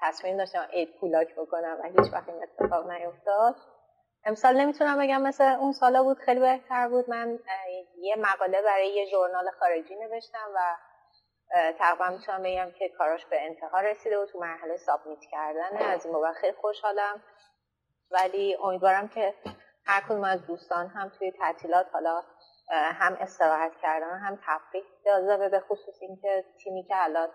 [0.00, 3.56] تصمیم داشتم عید کولاک بکنم و هیچ وقت این اتفاق نیفتاد.
[4.24, 7.10] امسال نمی‌تونم بگم مثل اون سالا بود خیلی بهتر بود.
[7.10, 7.38] من
[7.98, 10.76] یه مقاله برای یه ژورنال خارجی نوشتم و
[11.78, 15.76] تقریبا می‌تونم بگم که کاراش به انتها رسیده و تو مرحله سابمیت کردن.
[15.76, 17.22] از این بابت خیلی خوشحالم.
[18.11, 19.34] ولی امیدوارم که
[19.86, 22.22] هر کدوم از دوستان هم توی تعطیلات حالا
[22.70, 27.28] هم استراحت کردن هم تفریح جاذبه به خصوص اینکه تیمی که الان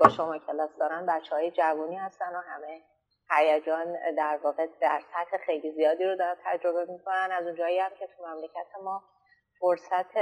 [0.00, 2.82] با شما کلاس دارن بچه های جوانی هستن و همه
[3.30, 7.28] هیجان در واقع در سطح خیلی زیادی رو دارن تجربه می‌کنن.
[7.32, 9.02] از اونجایی هم که تو مملکت ما
[9.60, 10.16] فرصت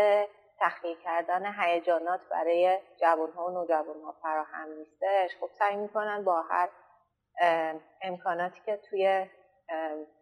[0.61, 5.37] تخلیه کردن هیجانات برای جوان ها و نوجوان ها فراهم نیستش.
[5.41, 6.69] خب سعی می‌کنن با هر
[8.03, 9.27] امکاناتی که توی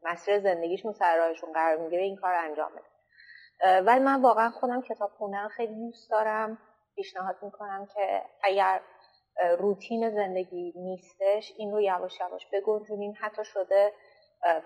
[0.03, 3.81] مسیر زندگیشون سر راهشون قرار می‌گیره این کار انجام بده.
[3.81, 6.59] ولی من واقعا خودم کتاب خوندن خیلی دوست دارم.
[6.97, 8.81] پیشنهاد می‌کنم که اگر
[9.59, 13.17] روتین زندگی نیستش این رو یواش یواش بگنجونین.
[13.17, 13.93] حتی شده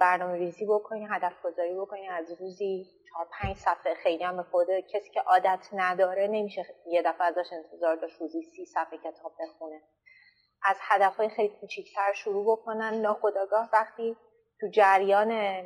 [0.00, 2.10] برنامه ریزی بکنین هدف گذاری بکنین.
[2.10, 3.94] از روزی چهار پنج صفحه.
[3.94, 8.66] خیلی هم به کسی که عادت نداره نمیشه یه دفعه ازش انتظار داشت روزی سی
[8.66, 9.82] صفحه کتاب بخونه.
[10.62, 12.94] از هدف های خیلی کوچیکتر شروع بکنن.
[12.94, 14.16] ناخداگاه وقتی
[14.60, 15.62] تو جریان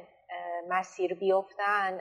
[0.68, 2.00] مسیر بیفتن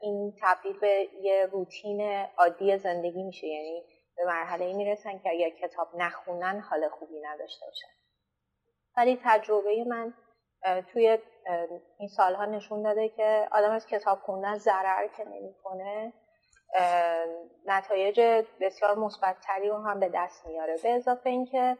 [0.00, 3.46] این تبدیل به یه روتین عادی زندگی میشه.
[3.46, 3.84] یعنی
[4.16, 7.88] به مرحله ای می‌رسن که اگر کتاب نخونن حال خوبی نداشته باشن.
[8.96, 10.14] ولی تجربه من
[10.92, 11.18] توی
[11.98, 16.12] این سالها نشون داده که آدم از کتاب خوندن ضرر که نمی‌کنه
[17.66, 18.20] نتایج
[18.60, 20.76] بسیار مثبتتری رو هم به دست میاره.
[20.82, 21.78] به اضافه اینکه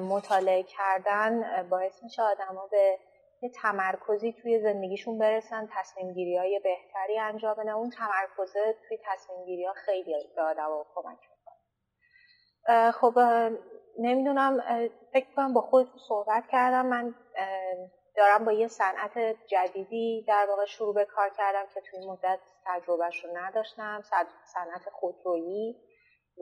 [0.00, 2.98] مطالعه کردن باعث میشه آدما به
[3.42, 7.68] یه تمرکزی توی زندگیشون برسن تصمیم گیری های بهتری انجام بدن.
[7.68, 11.18] اون تمرکزه توی تصمیم گیری ها خیلی به آدم کمک
[12.94, 13.18] خب
[14.02, 14.60] نمی‌دونم
[15.12, 16.86] فکر کنم با خود صحبت کردم.
[16.86, 17.14] من
[18.16, 23.24] دارم با یه صنعت جدیدی در واقع شروع به کار کردم که توی مدت تجربهش
[23.24, 24.02] رو نداشتم.
[24.44, 25.76] صنعت خودرویی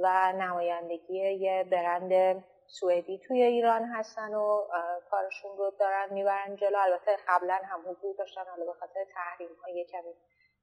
[0.03, 4.63] و نمایندگی یه برند سوئدی توی ایران هستن و
[5.11, 6.79] کارشون رو دارن می‌برن جلو.
[6.79, 10.15] البته قبلا هم حضور داشتن حالا به خاطر تحریم های کمی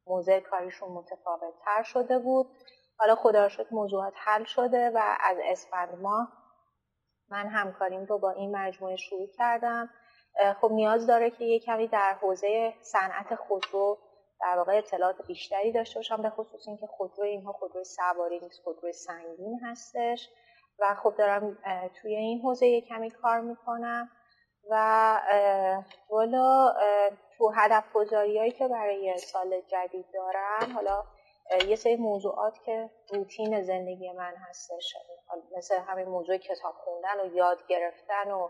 [0.07, 2.47] موضع کاریشون متفاوت تر شده بود.
[2.99, 6.44] حالا خدا شد موضوعات حل شده و از اسفند ماه
[7.29, 9.89] من همکاریم رو با این مجموعه شروع کردم.
[10.61, 13.97] خب نیاز داره که یه کمی در حوزه صنعت خودرو
[14.41, 18.91] در واقع اطلاعات بیشتری داشته باشم به خصوص اینکه خودرو اینها خودرو سواری نیست خودرو
[18.91, 20.29] سنگین هستش.
[20.79, 21.57] و خب دارم
[22.01, 24.09] توی این حوزه یه کمی کار می‌کنم.
[24.69, 25.21] و
[26.09, 26.73] والا
[27.37, 31.03] تو هدف گذاری که برای سال جدید دارم حالا
[31.67, 34.95] یه سری موضوعات که روتین زندگی من هستش.
[35.57, 38.49] مثل همین موضوع کتاب خوندن و یاد گرفتن و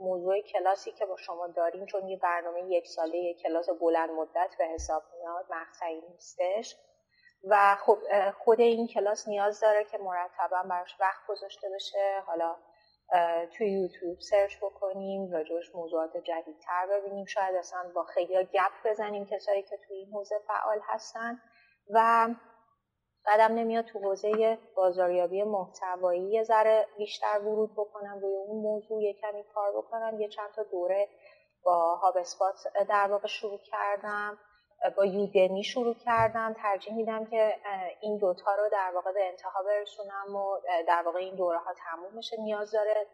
[0.00, 4.50] موضوع کلاسی که با شما داریم چون یه برنامه یک ساله یک کلاس بلند مدت
[4.58, 6.76] به حساب میاد مقطعی نیستش.
[7.44, 7.98] و خب
[8.30, 12.22] خود این کلاس نیاز داره که مرتبا براش وقت گذاشته بشه.
[12.26, 12.56] حالا
[13.56, 17.24] توی یوتیوب سرچ بکنیم راجعش موضوعات جدیدتر ببینیم.
[17.24, 21.40] شاید اصلا با خیلی گپ بزنیم کسایی که توی این حوزه فعال هستن.
[21.90, 22.28] و
[23.26, 26.30] قدم نمیاد تو حوزه بازاریابی محتوایی.
[26.30, 30.20] یه ذره بیشتر ورود بکنم روی اون موضوع یه کمی کار بکنم.
[30.20, 31.08] یه چند تا دوره
[31.64, 32.54] با هاب اسپات
[32.88, 34.38] در واقع شروع کردم
[34.96, 36.54] با یودمی شروع کردم.
[36.62, 37.56] ترجیح میدم که
[38.00, 42.16] این دوتا رو در واقع به انتها برسونم و در واقع این دوره ها تموم
[42.16, 42.36] بشه.
[42.40, 43.06] نیاز داره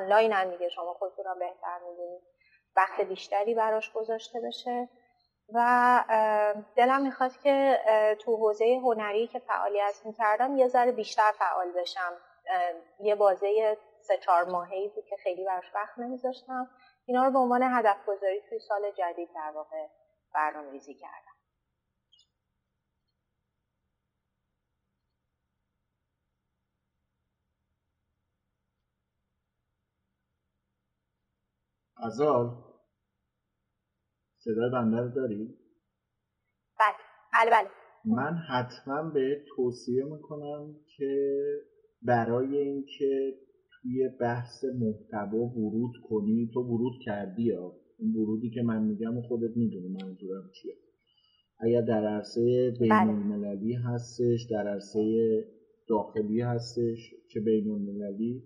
[0.00, 2.22] آنلاین هم میگه شما خودتون بهتر می‌دونید.
[2.76, 4.88] وقت بیشتری براش گذاشته بشه.
[5.54, 6.04] و
[6.76, 7.78] دلم می‌خواد که
[8.20, 12.12] تو حوزه هنری که فعالیت می‌کردم یه ذره بیشتر فعال بشم.
[13.00, 16.70] یه بازه سه چهار ماهی بود که خیلی براش وقت نمیذاشتم.
[17.06, 19.86] اینا رو به عنوان هدف گذاری توی سال جدید در واقع
[20.34, 21.32] برنامه ریزی کردم.
[31.96, 32.71] ازال
[34.44, 35.54] صدای بنده رو داری؟
[36.80, 36.96] بله
[37.32, 37.68] بله بله
[38.04, 41.40] من حتما به توصیه می‌کنم که
[42.02, 43.34] برای اینکه
[43.72, 49.22] توی بحث محتوا ورود کنی تو ورود کردی یا این ورودی که من میگم و
[49.22, 50.74] خودت می‌دونی منظورم چیه
[51.60, 52.92] اگر در عرصه بین.
[52.92, 55.44] المللی هستش در عرصه
[55.88, 58.42] داخلی هستش چه بین المللی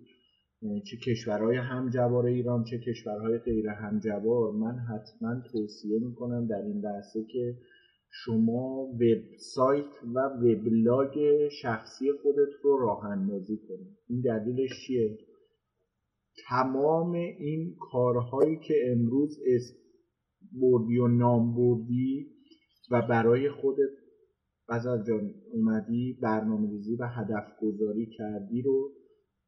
[0.61, 7.24] چه کشورهای همجوار ایران چه کشورهای غیر همجوار من حتما توصیه می‌کنم در این لحظه
[7.24, 7.59] که
[8.11, 13.96] شما وبسایت و وبلاگ شخصی خودت رو راه اندازی کنید.
[14.09, 15.18] این دلیلش چیه؟
[16.48, 19.76] تمام این کارهایی که امروز اسم
[20.61, 22.26] بردی و نام بردی
[22.90, 23.90] و برای خودت
[24.68, 28.95] غزل جان اومدی برنامه ریزی و هدف گذاری کردی رو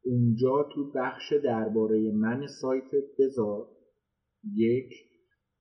[0.08, 3.66] اونجا تو بخش درباره من سایتت بذار.
[4.54, 4.92] یک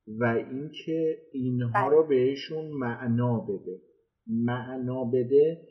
[0.08, 2.10] و اینکه اینها رو بله.
[2.10, 3.82] بهشون معنا بده.
[4.28, 5.68] معنا بده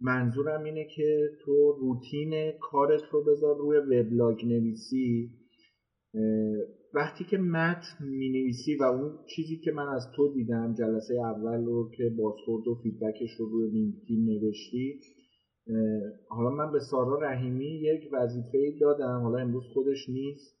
[0.00, 5.30] منظورم اینه که تو روتین کارت رو بذار روی وبلاگ نویسی.
[6.94, 11.64] وقتی که متن می نویسی و اون چیزی که من از تو دیدم جلسه اول
[11.64, 15.00] رو که بازخورد و feedback ش رو روی LinkedIn نوشتی
[16.28, 19.20] حالا من به سارا رحیمی یک وظیفه دادم.
[19.22, 20.60] حالا امروز خودش نیست.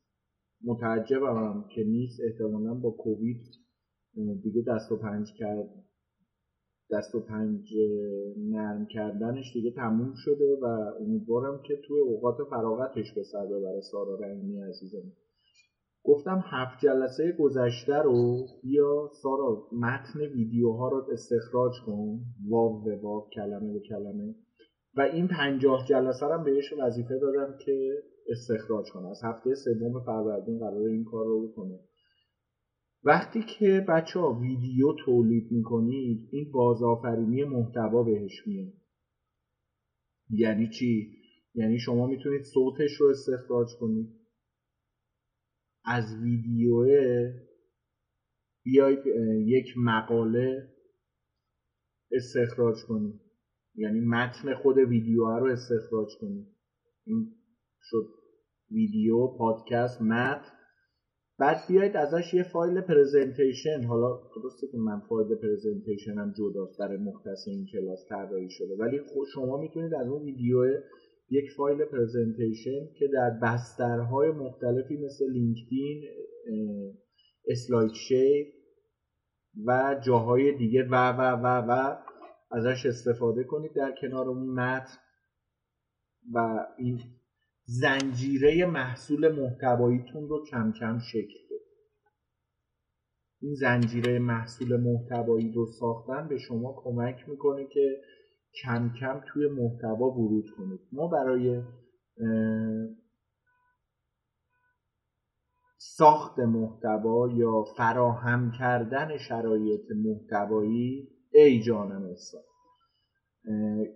[0.64, 2.20] متعجبم که نیست.
[2.20, 3.40] احتمالا با کووید
[4.42, 5.84] دیگه دست و پنج کرد.
[6.90, 7.74] دست و پنج
[8.36, 10.64] نرم کردنش دیگه تموم شده و
[11.00, 15.12] امیدوارم که توی اوقات فراغتش به سر ببره سارا رحیمی عزیزم.
[16.04, 22.20] گفتم هفت جلسه گذشته رو بیا سارا متن ویدیوها رو استخراج کن.
[22.48, 24.34] واو به واو کلمه به کلمه.
[24.96, 29.08] و این پنجاه جلسه رو بهش وظیفه دادم که استخراج کنه.
[29.08, 31.80] از هفته سوم فروردین قرار این کار رو بکنه.
[33.04, 38.72] وقتی که بچه ها ویدیو تولید می‌کنید این بازآفرینی محتوا بهش میاد
[40.30, 41.10] یعنی چی؟
[41.54, 44.08] یعنی شما می‌تونید صوتش رو استخراج کنید.
[45.84, 47.32] از ویدیوه
[48.64, 48.98] بیاید
[49.46, 50.68] یک مقاله
[52.12, 53.29] استخراج کنید.
[53.74, 56.46] یعنی متن خود ویدیو رو استخراج کنید
[57.06, 57.34] این
[57.80, 58.06] شد
[58.70, 60.52] ویدیو پادکست متن.
[61.38, 66.96] بعد بیاید ازش یه فایل presentation حالا درسته که من فایل presentation هم جداست برای
[66.96, 68.76] مختص این کلاس طراحی شده.
[68.78, 69.00] ولی
[69.34, 70.64] شما می‌تونید از اون ویدیو
[71.30, 76.02] یک فایل presentation که در بسترهای مختلفی مثل LinkedIn
[77.48, 78.46] SlideShare
[79.66, 81.96] و جاهای دیگه و و و و
[82.50, 84.98] ازش استفاده کنید در کنار اون متن
[86.32, 87.00] و این
[87.64, 91.60] زنجیره محصول محتواییتون رو کم کم شکل بدید.
[93.40, 98.00] این زنجیره محصول محتوایی رو ساختن به شما کمک می‌کنه که
[98.62, 100.80] کم کم توی محتوا ورود کنید.
[100.92, 101.62] ما برای
[105.78, 112.42] ساخت محتوا یا فراهم کردن شرایط محتوایی ای جانم احسان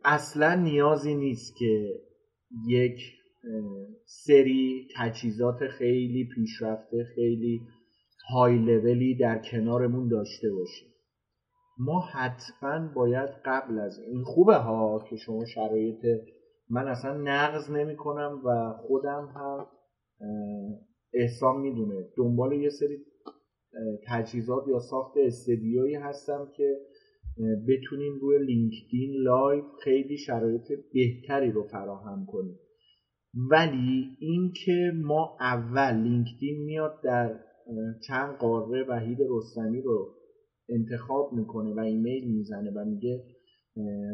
[0.05, 2.01] اصلا نیازی نیست که
[2.68, 3.01] یک
[4.05, 7.61] سری تجهیزات خیلی پیشرفته خیلی
[8.30, 10.89] های لولی در کنارمون داشته باشیم.
[11.78, 16.07] ما حتما باید قبل از این خوبه ها که شما شرایط
[16.70, 19.66] من اصلا نقض نمی کنم و خودم هم
[21.14, 22.09] احسان می‌دونه.
[22.16, 22.99] دنبال یه سری
[24.09, 26.76] تجهیزات یا ساخت استدیویی هستم که
[27.68, 32.59] بتونیم روی LinkedIn Live خیلی شرایط بهتری رو فراهم کنیم.
[33.51, 37.41] ولی اینکه ما اول LinkedIn میاد در
[38.07, 40.14] چند قاره وحید رستمی رو
[40.68, 43.24] انتخاب می‌کنه و ایمیل می‌زنه و میگه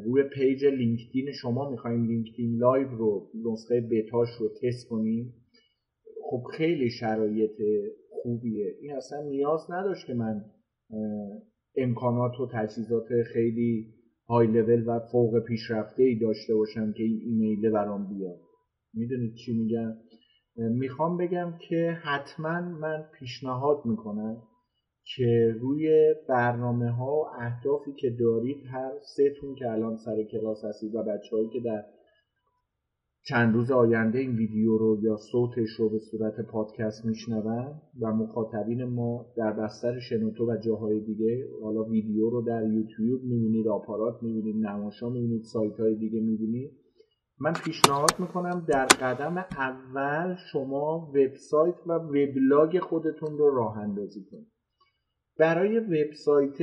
[0.05, 5.35] روی page LinkedIn شما می‌خوایم LinkedIn Live رو نسخه بتاش رو تست کنیم.
[6.23, 7.61] خب خیلی شرایط
[8.11, 8.75] خوبیه.
[8.81, 10.45] این اصلا نیاز نداشت که من
[11.77, 13.87] امکانات و تجهیزات خیلی
[14.29, 18.41] های لول و فوق پیشرفته ای داشته باشم که این ایمیل برام بیاد.
[18.95, 19.95] می‌دونید چی میگم؟
[20.57, 24.43] می‌خوام بگم که حتما من پیشنهاد می‌کنم
[25.17, 30.65] که روی برنامه ها و اهدافی که دارید هر سه تون که الان سر کلاس
[30.65, 31.85] هستید و بچههایی که در
[33.23, 38.85] چند روز آینده این ویدیو رو یا صوتش رو به صورت پادکست میشنون و مخاطبین
[38.85, 44.67] ما در بستر شنوتو و جاهای دیگه حالا ویدیو رو در یوتیوب می‌بینید آپارات می‌بینید
[44.67, 46.71] نماشا می‌بینید سایت های دیگه می‌بینید.
[47.41, 54.53] من پیشنهاد می‌کنم در قدم اول شما وبسایت و وبلاگ خودتون رو راه اندازی کنید.
[55.39, 56.59] برای وبسایت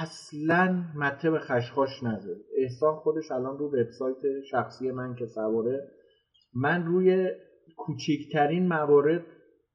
[0.00, 2.44] اصلا مته به خشخاش نذارید.
[2.58, 4.16] احسان خودش الان رو وبسایت
[4.50, 5.88] شخصی من که سواره
[6.54, 7.30] من روی
[7.76, 9.26] کوچکترین موارد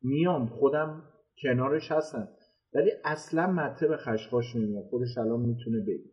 [0.02, 1.04] میام خودم
[1.44, 2.28] کنارش هستم.
[2.74, 6.12] ولی اصلا مته به خشخاش نمیاد خودش الان می‌تونه بگی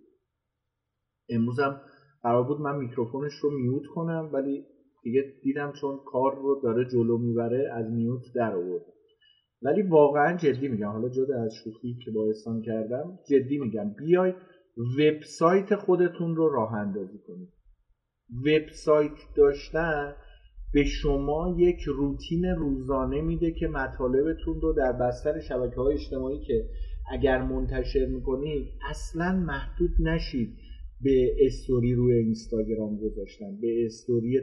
[1.28, 1.80] امروزم
[2.22, 4.64] قرار بود من میکروفونش رو میوت کنم ولی
[5.02, 8.82] دیگه دیدم چون کار رو داره جلو می‌بره از میوت در آورد.
[9.62, 13.90] ولی واقعا جدی میگم حالا جدا از شوخی که با احسان کردم جدی میگم.
[13.90, 14.34] بیاید
[14.98, 17.48] وبسایت خودتون رو راه اندازی کنید.
[18.46, 20.14] وبسایت داشتن
[20.72, 26.64] به شما یک روتین روزانه میده که مطالبتون رو در بستر شبکه های اجتماعی که
[27.10, 30.56] اگر منتشر می‌کنید اصلا محدود نشید
[31.00, 34.40] به استوری روی اینستاگرام گذاشتن به استوری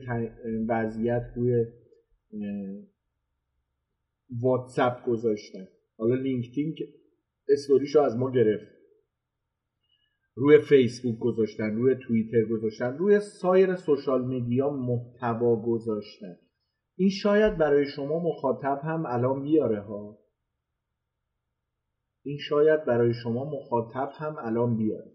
[0.68, 1.66] وضعیت روی
[4.42, 5.68] واتساپ گذاشتن.
[5.98, 6.76] حالا لینکدین
[7.50, 8.75] استوریشو از ما گرفت.
[10.38, 16.38] روی فیسبوک گذاشتن روی توییتر گذاشتن روی سایر سوشال میدیا محتوا گذاشتن.
[16.98, 20.20] این شاید برای شما مخاطب هم الان بیاره ها.
[22.24, 25.12] این شاید برای شما مخاطب هم الان بیاره.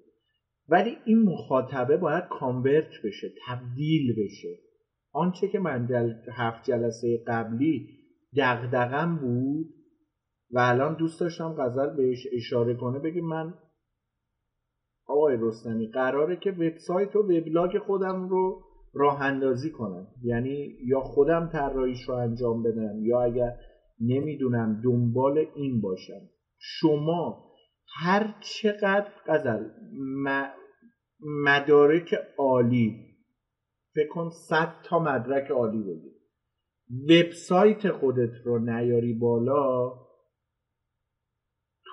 [0.68, 4.58] ولی این مخاطبه باید کانورت بشه تبدیل بشه.
[5.12, 7.88] آنچه که من در هفت جلسه قبلی
[8.36, 9.74] دغدغم بود
[10.50, 13.54] و الان دوست داشتم غزل بهش اشاره کنه بگه من
[15.10, 18.62] آقای رستمی قراره که وبسایت و وبلاگ خودم رو
[18.94, 20.06] راه اندازی کنم.
[20.22, 23.52] یعنی یا خودم طراحیش رو انجام بدم یا اگر
[24.00, 26.20] نمی‌دونم دنبال این باشم.
[26.58, 27.50] شما
[27.96, 29.64] هر چقدر غزل
[31.20, 32.96] مدارک عالی
[33.94, 36.12] فکر کن صد تا مدرک عالی بگیر
[37.08, 39.92] وبسایت خودت رو نیاری بالا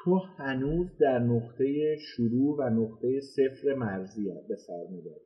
[0.07, 5.21] تو هنوز در نقطه شروع و نقطه صفر مرزی به سر می‌بری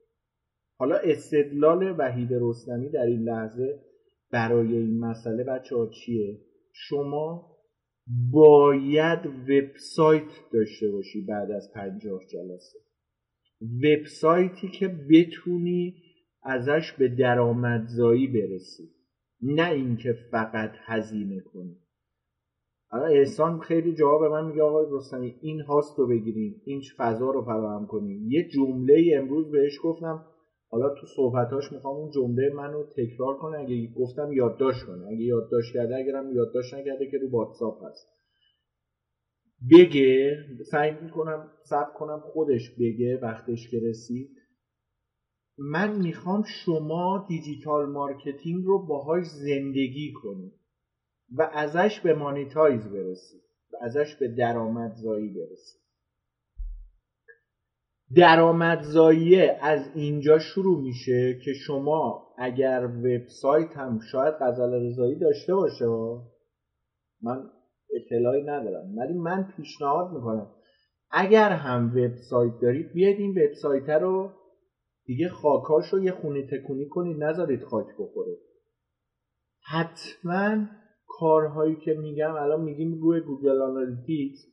[0.77, 3.79] حالا استدلال وحید رستمی در این لحظه
[4.31, 6.39] برای این مسئله بچه ها چیه؟
[6.73, 7.57] شما
[8.31, 12.79] باید وبسایت داشته باشی بعد از پنجاه جلسه.
[13.83, 15.95] وبسایتی که بتونی
[16.43, 18.89] ازش به درآمدزایی برسی.
[19.41, 21.77] نه اینکه فقط هزینه کنی.
[22.91, 27.43] حالا احسان خیلی جواب من میگه آقای رستمی این هاست رو بگیریم این فضا رو
[27.43, 28.31] فراهم کنیم.
[28.31, 30.25] یه جمله امروز بهش گفتم
[30.71, 35.07] حالا تو صحبتاش می‌خوام اون جمله منو تکرار کنه اگه گفتم یادداشت کنه.
[35.07, 38.07] اگه یادداشت کرده اگرم یادداشت نکرده که رو واتساپ هست.
[39.71, 40.37] بگه
[40.71, 44.31] سعی می‌کنم ثبت کنم خودش بگه وقتش که رسید.
[45.59, 50.60] من می‌خوام شما digital marketing رو باهاش زندگی کنید.
[51.37, 53.41] و ازش به monetize برسید
[53.73, 55.81] و ازش به درآمدزایی برسید
[58.15, 65.85] درآمدزایی از اینجا شروع میشه که شما اگر وبسایت هم شاید غزل رضایی داشته باشه
[67.21, 67.49] من
[67.95, 70.51] اطلاعی ندارم ولی من پیشنهاد می‌کنم.
[71.11, 74.31] اگر هم وبسایت دارید بیاید این وبسایت رو
[75.05, 78.37] دیگه خاکاش رو یه خونه تکونی کنید نذارید خاک بخوره.
[79.71, 80.65] حتما
[81.21, 84.47] کارهایی که میگم الان میگیم روی Google Analytics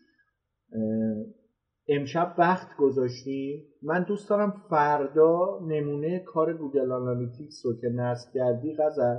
[1.88, 3.64] امشب وقت گذاشتیم.
[3.82, 9.16] من دوست دارم فردا نمونه کار Google Analytics رو که نصب کردی غزل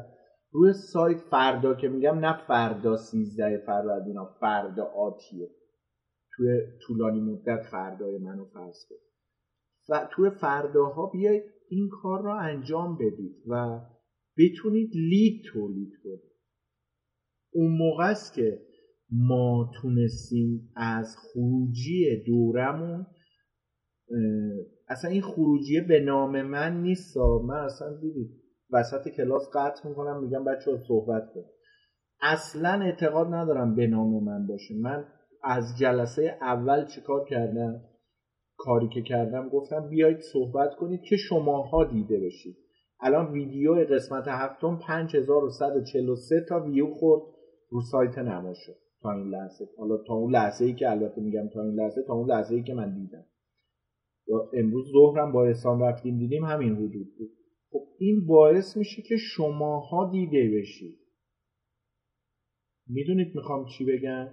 [0.52, 5.50] روی سایت فردا که میگم نه فردا سیزده فروردین فردا آتیه.
[6.36, 8.86] توی طولانی مدت فردای منو فرض
[9.89, 13.80] و توی فرداها بیایید این کار را انجام بدید و
[14.38, 16.38] بتونید لید تولید کنید.
[17.52, 18.60] اون موقع است که
[19.12, 23.06] ما تونستیم از خروجی دورمون
[24.88, 28.30] اصلا این خروجیه به نام من نیست من اصلا دیدید
[28.72, 31.43] وسط کلاس قطع می‌کنم میگم بچه صحبت کن
[32.22, 34.74] اصلا اعتقاد ندارم به نام من باشه.
[34.82, 35.06] من
[35.43, 37.82] از جلسه اول چیکار کردم؟
[38.58, 42.58] کاری که کردم گفتم بیایید صحبت کنید که شماها دیده بشید.
[43.00, 47.22] الان ویدیو قسمت هفتم 5143 تا ویو خورد.
[47.70, 49.70] رو سایت نما شد تا این لحظه.
[49.78, 52.63] حالا تا اون لحظه ای که البته میگم تا این لحظه تا اون لحظه ای
[52.63, 53.26] که من دیدم.
[54.53, 57.32] امروز ظهرم با احسان رفتیم دیدیم همین حدود بود.
[57.72, 60.99] خب این باعث میشه که شماها دیده بشید.
[62.88, 64.28] می‌دونید می‌خوام چی بگم؟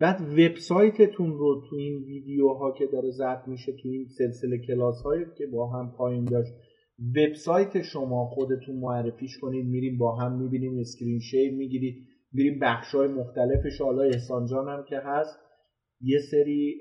[0.00, 5.24] بعد وبسایتتون رو تو این ویدیوها که داره ضبط میشه تو این سلسله کلاس هایی
[5.38, 6.52] که با هم پایین داشت
[7.16, 12.06] وبسایت شما خودتون معرفیش کنید میریم با هم می‌بینیم اسکرین شیر می‌گیرید.
[12.34, 13.80] میریم بخش های مختلفش.
[13.80, 15.40] حالا احسان جان هم که هست
[16.00, 16.80] یه سری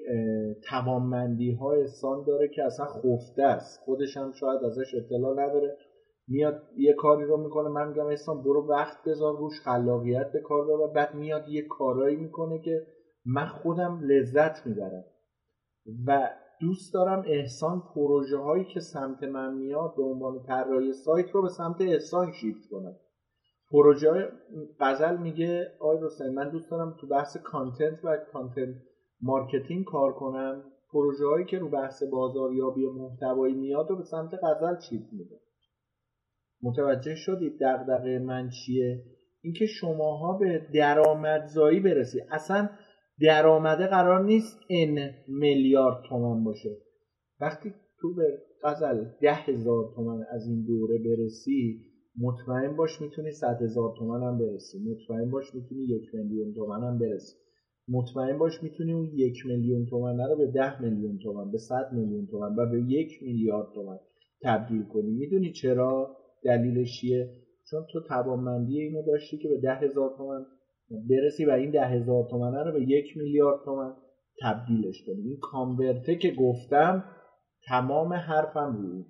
[0.69, 3.79] توانمندی های احسان داره که اصلا خفته است.
[3.85, 5.77] خودش هم شاید ازش اطلاع نداره.
[6.27, 7.69] میاد یه کاری رو می‌کنه.
[7.69, 12.15] من میگم احسان برو وقت بذار روش خلاقیت به کار و بعد میاد یه کارایی
[12.15, 12.87] می‌کنه که
[13.25, 15.05] من خودم لذت می‌برم.
[16.07, 16.29] و
[16.61, 21.49] دوست دارم احسان پروژه هایی که سمت من میاد به عنوان طراحی سایت رو به
[21.49, 22.95] سمت احسان شیفت کنم
[23.73, 24.29] پروژه
[24.79, 28.75] غزل میگه آقای رستمی من دوست دارم تو بحث content و content
[29.21, 30.63] marketing کار کنم.
[30.91, 35.39] پروژه هایی که رو بحث بازاریابی محتوایی میاد و به سمت غزل شیفت میده.
[36.61, 39.03] متوجه شدید دغدغه من چیه؟
[39.41, 42.69] اینکه شماها به درآمدزایی برسید اصلا
[43.21, 46.77] درآمده قرار نیست n میلیارد تومن باشه.
[47.39, 53.61] وقتی تو به غزل ده هزار تومن از این دوره برسی مطمئن باش می‌تونی صد
[53.61, 54.79] هزار تومن هم برسی.
[54.79, 57.35] مطمئن باش می‌تونی یک میلیون تومن هم برسی.
[57.87, 62.27] مطمئن باش می‌تونی اون یک میلیون تومن رو به ده میلیون تومن به صد میلیون
[62.27, 63.97] تومن و به یک میلیارد تومن
[64.43, 65.11] تبدیل کنی.
[65.11, 67.29] می‌دونی چرا؟ دلیلش چیه؟
[67.69, 70.45] چون تو توانمندی اینو داشتی که به ده هزار تومن
[71.09, 73.93] برسی و این ده هزار تومنه رو به یک میلیارد تومن
[74.41, 75.21] تبدیلش کنی.
[75.21, 77.03] این کانورته که گفتم
[77.67, 79.03] تمام حرفم روی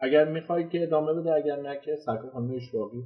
[0.00, 3.04] اگر می‌خوای که ادامه بده اگر نه که سرکا خانم اشراقی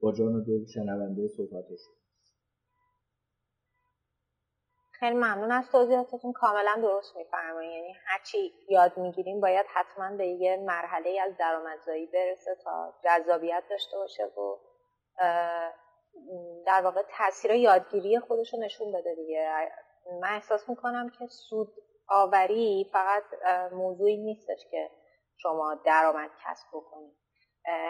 [0.00, 1.80] با جان دل شنونده صحبتش
[5.02, 6.32] خیلی ممنون از توضیحاتتون.
[6.32, 12.56] کاملا درست میفرمایید یعنی هرچی یاد می‌گیریم باید حتما به یه مرحله از درآمدزایی برسه
[12.64, 14.56] تا جذابیت داشته باشه و
[16.66, 19.68] در واقع تاثیر یادگیری خودش رو نشون بده دیگه.
[20.20, 21.68] من احساس می‌کنم که سود
[22.08, 23.24] آوری فقط
[23.72, 24.90] موضوعی نیستش که
[25.42, 27.16] شما درآمد کسب بکنید.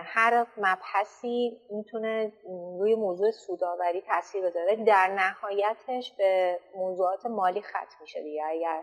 [0.05, 2.32] هر مبحثی می‌تونه
[2.78, 4.76] روی موضوع سوداوری تاثیر بذاره.
[4.76, 8.44] در نهایتش به موضوعات مالی ختم میشه دیگه.
[8.46, 8.82] اگر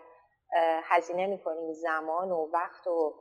[0.84, 3.14] هزینه می‌کنیم زمان و وقت و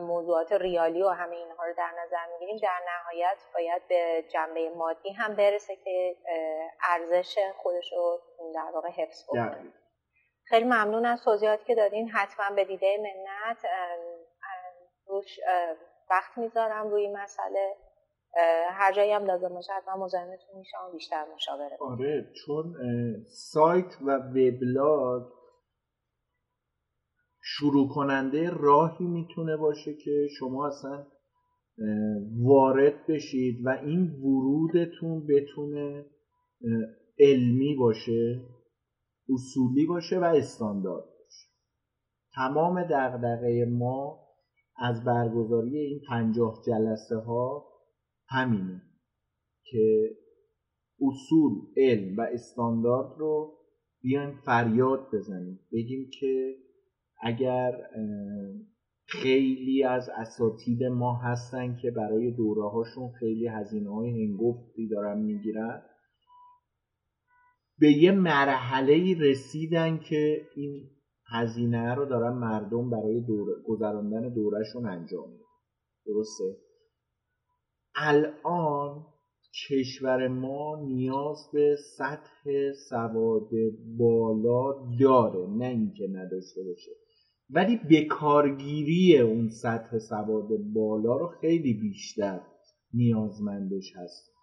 [0.00, 5.12] موضوعات ریالی و همه اینها رو در نظر می‌گیریم در نهایت باید به جنبه مادی
[5.12, 6.16] هم برسه که
[6.88, 8.20] ارزش خودش رو
[8.54, 9.72] در واقع حفظ بکنه.
[10.48, 12.08] خیلی ممنون از توضیحاتی که دادین.
[12.08, 13.64] حتما به دیده منت
[15.06, 15.40] روش
[16.10, 17.74] وقت می‌ذارم روی مسئله.
[18.70, 22.74] هر جایی هم لازم باشه حتما مزاحمتون میشم بیشتر مشاوره آره چون
[23.52, 25.22] سایت و وبلاگ
[27.42, 31.06] شروع کننده راهی می‌تونه باشه که شما اصلا
[32.44, 36.06] وارد بشید و این ورودتون بتونه
[37.18, 38.40] علمی باشه.
[39.28, 41.48] اصولی باشه و استاندارد باشه.
[42.34, 44.28] تمام دغدغه ما
[44.76, 47.64] از برگزاری این پنجاه جلسه ها
[48.28, 48.82] همینه
[49.70, 50.10] که
[51.00, 53.58] اصول علم و استاندارد رو
[54.02, 55.60] بیایم فریاد بزنیم.
[55.72, 56.54] بگیم که
[57.22, 57.72] اگر
[59.06, 65.82] خیلی از اساتید ما هستن که برای دوره هاشون خیلی هزینه های هنگفتی دارن می‌گیرن
[67.80, 70.90] به یه مرحله رسیدن که این
[71.32, 73.62] هزینه رو دارن مردم برای دور...
[73.66, 75.44] گذراندن دورهشون انجام میدن.
[76.06, 76.56] درسته؟
[77.94, 79.06] الان
[79.68, 83.48] کشور ما نیاز به سطح سواد
[83.98, 86.90] بالا داره نه اینکه نداشته باشه.
[87.50, 92.40] ولی بکارگیری اون سطح سواد بالا رو خیلی بیشتر
[92.94, 94.37] نیازمندش هست.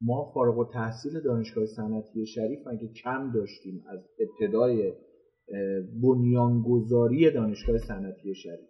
[0.00, 4.92] ما فارغ و تحصیل دانشگاه صنعتی شریف مگه کم داشتیم از ابتدای
[6.02, 8.68] بنیانگذاری دانشگاه صنعتی شریف.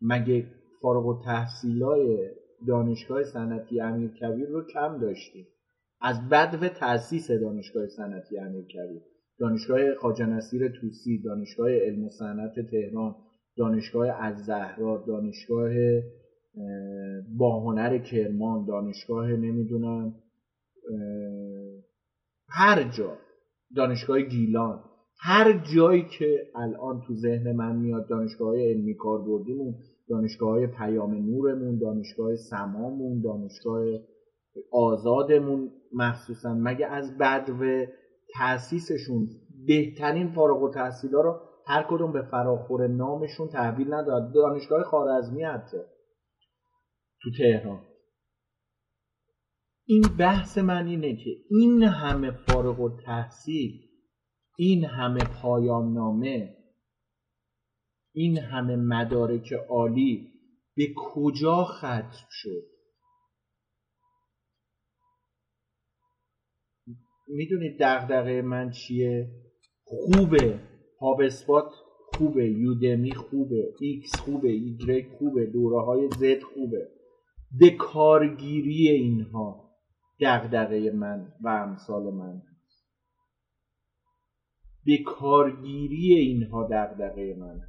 [0.00, 0.46] مگه
[0.82, 2.30] فارغ و تحصیلای
[2.66, 5.46] دانشگاه صنعتی امیرکبیر رو کم داشتیم؟
[6.00, 9.02] از بدو تاسیس دانشگاه صنعتی امیرکبیر
[9.38, 13.14] دانشگاه خواجه نصیر توسی دانشگاه علم و صنعت تهران
[13.56, 15.70] دانشگاه الزهرا دانشگاه
[17.38, 20.14] باهنر کرمان دانشگاه نمی‌دونم
[22.48, 23.18] هر جا
[23.76, 24.84] دانشگاه گیلان
[25.20, 29.74] هر جایی که الان تو ذهن من میاد دانشگاه علمی کاربردیمون
[30.08, 33.84] دانشگاه های پیام نورمون دانشگاه سمامون دانشگاه
[34.72, 37.84] آزادمون مخصوصا مگه از بدو
[38.34, 39.28] تاسیسشون
[39.66, 45.78] بهترین فارغ و تحصیلا رو هر کدوم به فراخور نامشون تحویل نداد؟ دانشگاه خارزمی حتی.
[47.22, 47.84] تو تهران.
[49.86, 53.88] این بحث من اینه که این همه فارغ و تحصیل
[54.56, 56.56] این همه پایان نامه
[58.12, 60.32] این همه مدارک عالی
[60.76, 62.64] به کجا ختم شد؟
[67.28, 69.30] می‌دونید دغدغه من چیه؟
[69.84, 70.60] خوبه.
[71.00, 71.72] HubSpot
[72.14, 72.50] خوبه.
[72.50, 73.74] Udemy خوبه.
[73.80, 74.48] ایکس خوبه.
[74.48, 75.46] ایگرگ خوبه.
[75.46, 76.97] دوره های زد خوبه.
[77.52, 79.70] به کارگیری اینها
[80.20, 82.42] دغدغه من و امثال من
[84.84, 87.60] به کارگیری اینها دغدغه من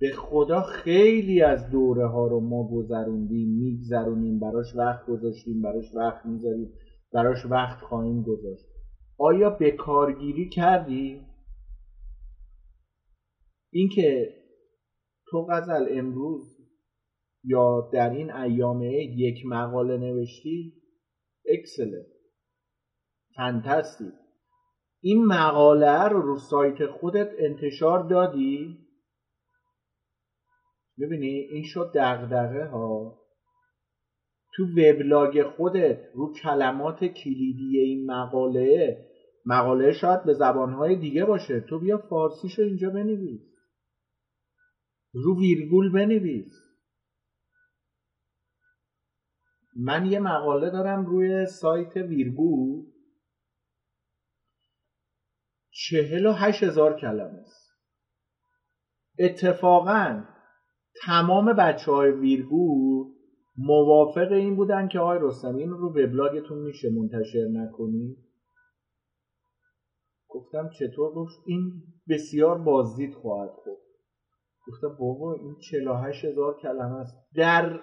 [0.00, 6.26] به خدا خیلی از دوره ها رو ما گذروندیم میگذرونیم براش وقت گذاشتیم براش وقت
[6.26, 6.72] می‌ذاریم
[7.12, 8.64] براش وقت خواهیم گذاشت.
[9.18, 11.20] آیا به کارگیری کردی؟
[13.72, 14.34] اینکه
[15.26, 16.51] تو غزل امروز
[17.44, 20.72] یا در این ایام یک مقاله نوشتی؟
[21.48, 22.06] اکسله
[23.36, 24.12] فانتاستیک
[25.00, 28.78] این مقاله رو رو سایت خودت انتشار دادی؟
[31.00, 33.18] ببینی این شد دغدغه ها.
[34.54, 39.06] تو وبلاگ خودت رو کلمات کلیدی این مقاله
[39.46, 41.60] مقاله شاید به زبانهای دیگه باشه.
[41.60, 43.40] تو بیا فارسیشو اینجا بنویس.
[45.12, 46.71] رو ویرگول بنویس.
[49.76, 52.86] من یه مقاله دارم روی سایت ویرگول
[55.70, 57.72] چهل و هشت هزار کلمه است.
[59.18, 60.24] اتفاقا
[61.06, 63.12] تمام بچه های ویرگول
[63.56, 68.16] موافق این بودن که آقای رستمی این رو وبلاگتون میشه منتشر نکنی.
[70.28, 71.72] گفتم چطور؟ گفت این
[72.08, 73.78] بسیار بازدید خواهد خود
[74.66, 77.16] گفتم بابا این 48 هزار کلمه است.
[77.34, 77.80] در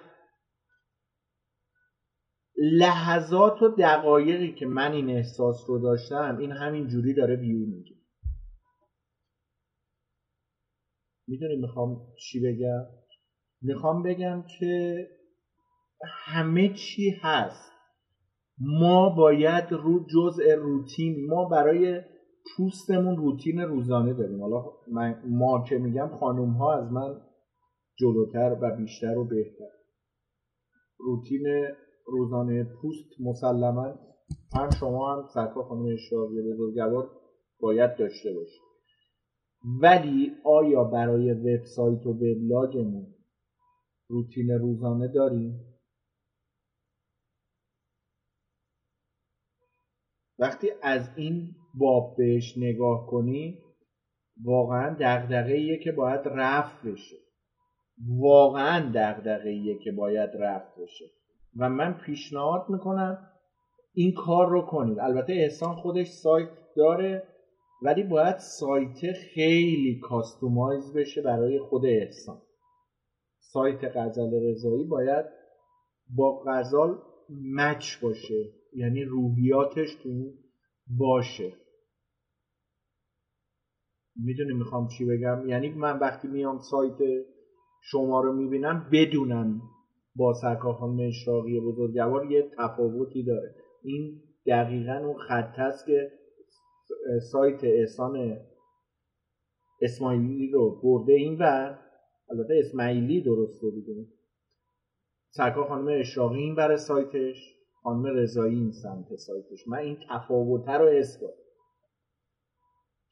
[2.60, 7.94] لحظات و دقایقی که من این احساس رو داشتم این همین جوری داره ویو میگه.
[11.28, 12.86] می‌دونی می‌خوام چی بگم؟
[13.62, 15.06] می‌خوام بگم که
[16.24, 17.72] همه چی هست.
[18.58, 22.02] ما باید رو جزء روتین ما برای
[22.56, 24.40] پوستمون روتین روزانه داریم.
[24.40, 24.64] حالا
[25.26, 27.20] ما که میگم خانوم ها از من
[27.98, 29.70] جلوتر و بیشتر و بهتر.
[30.98, 31.46] روتین
[32.10, 33.94] روزانه پوست مسلما.
[34.54, 37.10] هم شما هم سرکار خانم اشراقی بزرگوار
[37.60, 38.62] باید داشته باشید.
[39.82, 43.06] ولی آیا برای وبسایت و وبلاگمون
[44.08, 45.60] روتین روزانه داریم؟
[50.38, 53.58] وقتی از این باب بهش نگاه کنی
[54.44, 57.16] واقعا دغدغه که باید رفت بشه.
[58.08, 61.19] واقعا دغدغه که باید رفت بشه.
[61.56, 63.26] و من پیشنهاد می‌کنم
[63.94, 64.98] این کار رو کنید.
[64.98, 67.28] البته احسان خودش سایت داره
[67.82, 72.42] ولی باید سایت خیلی کاستومایز بشه برای خود احسان.
[73.52, 75.24] سایت غزل رضایی باید
[76.16, 76.98] با غزال
[77.54, 80.32] مچ باشه یعنی روحیاتش تو
[80.98, 81.52] باشه.
[84.16, 87.24] می‌دونی می‌خوام چی بگم؟ یعنی من وقتی میام سایت
[87.82, 89.62] شما رو می‌بینم بدونم
[90.16, 93.54] با سرکار اشراقی بزرگوار یه تفاوتی داره.
[93.82, 96.12] این دقیقا اون خط است که
[97.32, 98.36] سایت احسان
[99.82, 101.12] اسماعیلی رو برده.
[101.12, 101.76] این و
[102.30, 104.06] البته اسماعیلی درسته دیگه.
[105.30, 109.68] سرکار خانم اشراقی این بر سایتش خانم رضایی این سمت سایتش.
[109.68, 111.18] من این تفاوته رو حس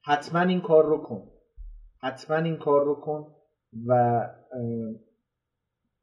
[0.04, 1.30] حتما این کار رو کن.
[2.02, 3.34] حتما این کار رو کن
[3.86, 4.20] و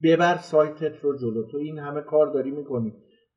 [0.05, 1.43] ببر سایتت رو جلو.
[1.51, 2.93] تو این همه کار داری می‌کنی.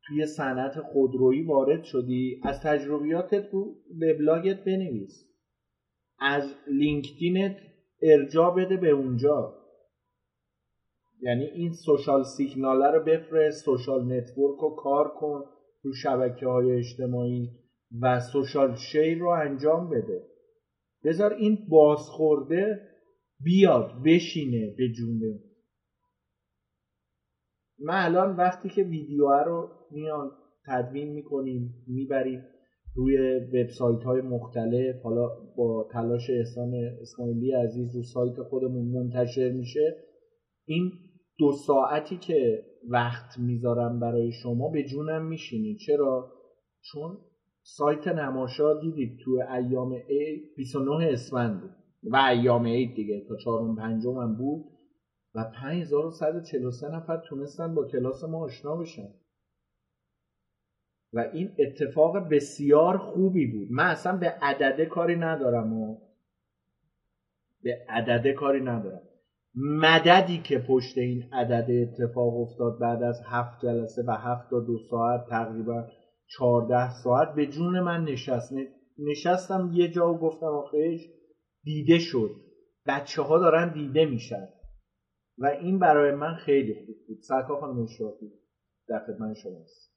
[0.07, 2.41] توی صنعت خودرویی وارد شدی.
[2.43, 5.29] از تجربیاتت رو وبلاگت بنویس.
[6.19, 7.57] از LinkedIn ت
[8.03, 9.55] ارجاع بده به اونجا.
[11.21, 15.45] یعنی این social signal ه رو بفرست social network رو کار کن
[15.83, 17.51] رو شبکه های اجتماعی
[18.03, 20.23] و social share رو انجام بده.
[21.05, 22.81] بذار این بازخورده
[23.41, 25.48] بیاد بشینه به جونه
[27.79, 30.31] من الان وقتی که ویدیو رو میان
[30.67, 32.45] تدوین می‌کنیم می‌بریم
[32.95, 39.97] روی وبسایت های مختلف حالا با تلاش احسان اسماعیلی عزیز رو سایت خودمون منتشر میشه
[40.65, 40.93] این
[41.39, 46.33] دو ساعتی که وقت می‌ذارم برای شما به جونم میشینید چرا؟
[46.93, 47.19] چون
[47.63, 54.17] سایت نماشا دیدید تو ایام ای 29 اسفند و ایام عید دیگه تا چهارم پنجم
[54.17, 54.65] هم بود.
[55.35, 59.09] و 5143 نفر تونستن با کلاس ما آشنا بشن.
[61.13, 63.69] و این اتفاق بسیار خوبی بود.
[63.71, 65.97] من اصلا به عدده کاری ندارم و
[67.63, 69.03] به عدده کاری ندارم.
[69.55, 74.79] مددی که پشت این عدد اتفاق افتاد بعد از هفت جلسه و هفت تا دو
[74.91, 75.89] ساعت تقریبا
[76.27, 78.53] چهارده ساعت به جون من نشست.
[78.99, 81.09] نشستم یه جا و گفتم آخیش
[81.65, 82.31] دیده شد.
[82.87, 84.49] بچه ها دارن دیده میشن.
[85.39, 87.21] و این برای من خیلی خوب بود.
[87.23, 88.33] سرکا خانم شاهی
[88.89, 89.89] در خدمت شماست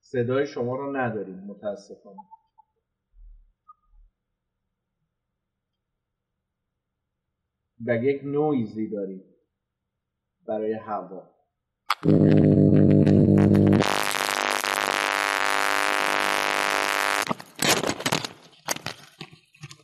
[0.00, 2.20] صدای شما رو نداریم متاسفانه.
[7.86, 9.24] و یک نویزی داریم
[10.46, 11.30] برای هوا.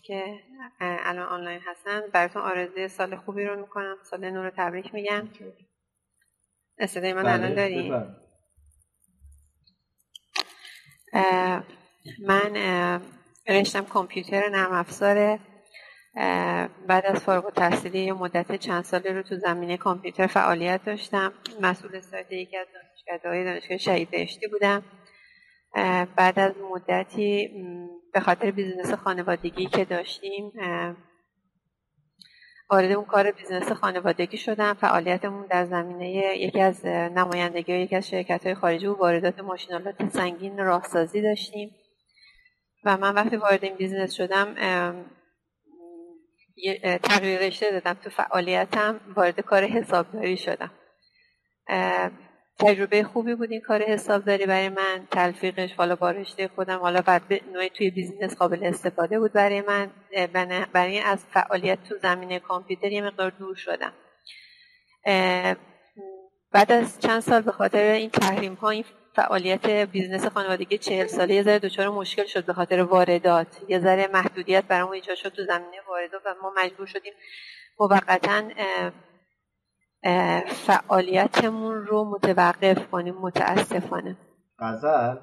[0.08, 0.40] که
[0.80, 2.00] الان آنلاین هستن.
[2.12, 3.96] براتون آرزوی سال خوبی رو می‌کنم.
[4.10, 5.28] سال نور رو تبریک میگم.
[6.88, 8.16] صدای من الان بله، داریم
[12.26, 13.00] من
[13.48, 15.38] رشتم کامپیوتر نرم افزاره.
[16.86, 21.32] بعد از فارغ التحصیلی یه مدت چند ساله رو تو زمینه کامپیوتر فعالیت داشتم.
[21.60, 24.82] مسئول سایت یکی از دانشگاه دانشگاه شهید بهشتی بودم.
[26.16, 27.48] بعد از مدتی
[28.12, 30.52] به خاطر business خانوادگی که داشتیم
[32.70, 34.74] وارد اون کار business خانوادگی شدم.
[34.74, 40.58] فعالیتمون در زمینه یکی از نمایندگی یکی از شرکت های خارجی و واردات ماشین‌آلات سنگین
[40.58, 41.70] راهسازی داشتیم.
[42.84, 44.54] و من وقتی وارد این business شدم
[47.02, 49.00] تغییر رشته دادم تو فعالیتم.
[49.16, 50.70] وارد کار حسابداری شدم.
[52.58, 57.22] تجربه خوبی بود این کار حسابداری برای من تلفیقش حالا با رشته خودم حالا بعد
[57.52, 59.90] نوعی توی business قابل استفاده بود برای من.
[60.72, 63.92] برای از فعالیت تو زمینه کامپیوتر یه مقدار دور شدم.
[66.52, 68.84] بعد از چند سال به خاطر این تحریم ها این
[69.16, 73.46] فعالیت business خانوادگی چهل ساله یه ذره دچار مشکل شد به خاطر واردات.
[73.68, 77.12] یه ذره محدودیت برامون ایجاد شد تو زمینه واردات و ما مجبور شدیم
[77.80, 78.42] موقتا
[80.66, 84.16] فعالیتمون رو متوقف کنیم متاسفانه.
[84.58, 85.16] غزل؟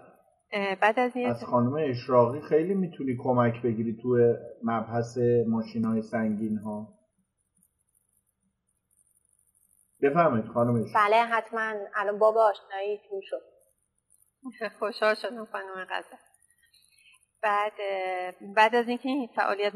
[0.81, 5.17] بعد از از خانم اشراقی خیلی می‌تونی کمک بگیری تو مبحث
[5.47, 6.93] ماشین های سنگین ها
[10.01, 10.93] بفهمید خانم اشراقی.
[10.93, 11.73] بله حتما.
[11.95, 13.41] الان بابا آشنایی تو شد.
[14.79, 16.17] خوشحال شدم خانم غزل.
[17.43, 17.73] بعد
[18.55, 19.75] بعد از اینکه این فعالیت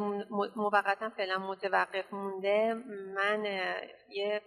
[0.56, 2.74] موقتا فعلا متوقف مونده
[3.16, 3.46] من
[4.10, 4.42] یه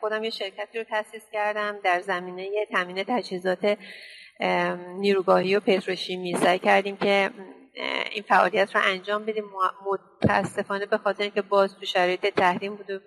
[0.00, 3.78] خودم یه شرکتی رو تاسیس کردم در زمینه تامین تجهیزات
[4.98, 6.34] نیروگاهی و پتروشیمی.
[6.34, 7.30] سعی کردیم که
[8.10, 9.44] این فعالیت رو انجام بدیم.
[9.86, 13.02] متاسفانه به خاطر اینکه باز تو شرایط تحریم بود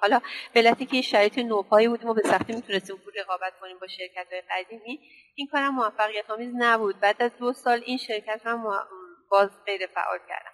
[0.00, 0.20] حالا
[0.52, 5.00] به که شرایط نوپایی بودیم و به سختی می‌تونستیم رقابت کنیم با شرکت های قدیمی.
[5.34, 7.00] این کارم موفقیت آمیز نبود.
[7.00, 8.72] بعد از دو سال این شرکت رو
[9.30, 10.52] باز غیر فعال کردم.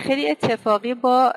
[0.00, 1.32] خیلی اتفاقی با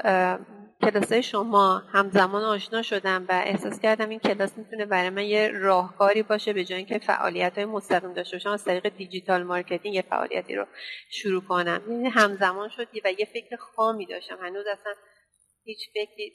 [0.86, 6.24] کلاس شما همزمان آشنا شدم و احساس کردم این کلاس می‌تونه برای من یه راهکاری
[6.24, 10.56] باشه به جای اینکه فعالیت های مستقیم داشته باشم از طریق digital marketing یه فعالیتی
[10.56, 10.66] رو
[11.10, 11.82] شروع کنم.
[11.90, 14.38] یعنی همزمان شد و یه فکر خامی داشتم.
[14.42, 14.94] هنوز اصلا
[15.64, 16.32] هیچ فکری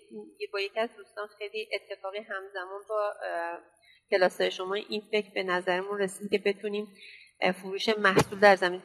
[0.53, 3.13] با یکی از دوستان خیلی اتفاقی همزمان با
[4.11, 6.87] کلاس شما این فکر به نظرمون رسید که بتونیم
[7.63, 8.83] فروش محصول در زمین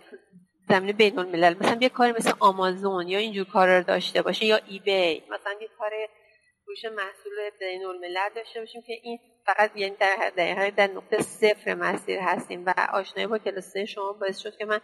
[0.70, 4.55] زمین بین الملل مثلا یه کاری مثل آمازون یا اینجور کار رو داشته باشه یا
[4.55, 5.91] ای بی مثلا یه کار
[6.66, 11.74] فروش محصول بین الملل داشته باشیم که این فقط یعنی در در, در نقطه صفر
[11.74, 14.80] مسیر هستیم و آشنایی با کلاسه شما باعث شد که من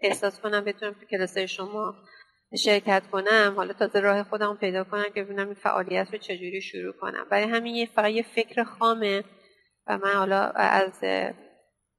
[0.00, 1.94] احساس کنم بتونم تو کلاسه شما
[2.56, 3.52] شرکت کنم.
[3.56, 7.26] حالا تازه راه خودم پیدا کنم که ببینم این فعالیت رو چجوری شروع کنم.
[7.30, 9.24] برای همین یه فقط یه فکر خامه
[9.86, 11.04] و من حالا از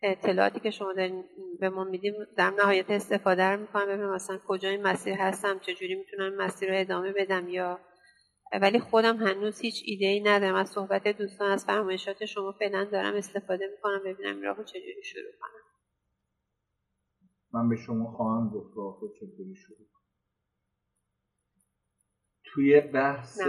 [0.01, 1.23] اطلاعاتی که شما دارین
[1.59, 5.95] به ما میدیم در نهایت استفاده رو می‌کنم ببینم مثلا کجا این مسیر هستم چجوری
[5.95, 7.79] می‌تونم مسیر رو ادامه بدم یا
[8.61, 10.55] ولی خودم هنوز هیچ ایده ای ندارم.
[10.55, 15.31] از صحبت دوستان از فرمایشات شما فعلا دارم استفاده می‌کنم ببینم این راهو چجوری شروع
[15.41, 15.59] کنم.
[17.53, 19.99] من به شما خواهم گفت راهو چجوری شروع کنم.
[22.45, 23.39] توی بحث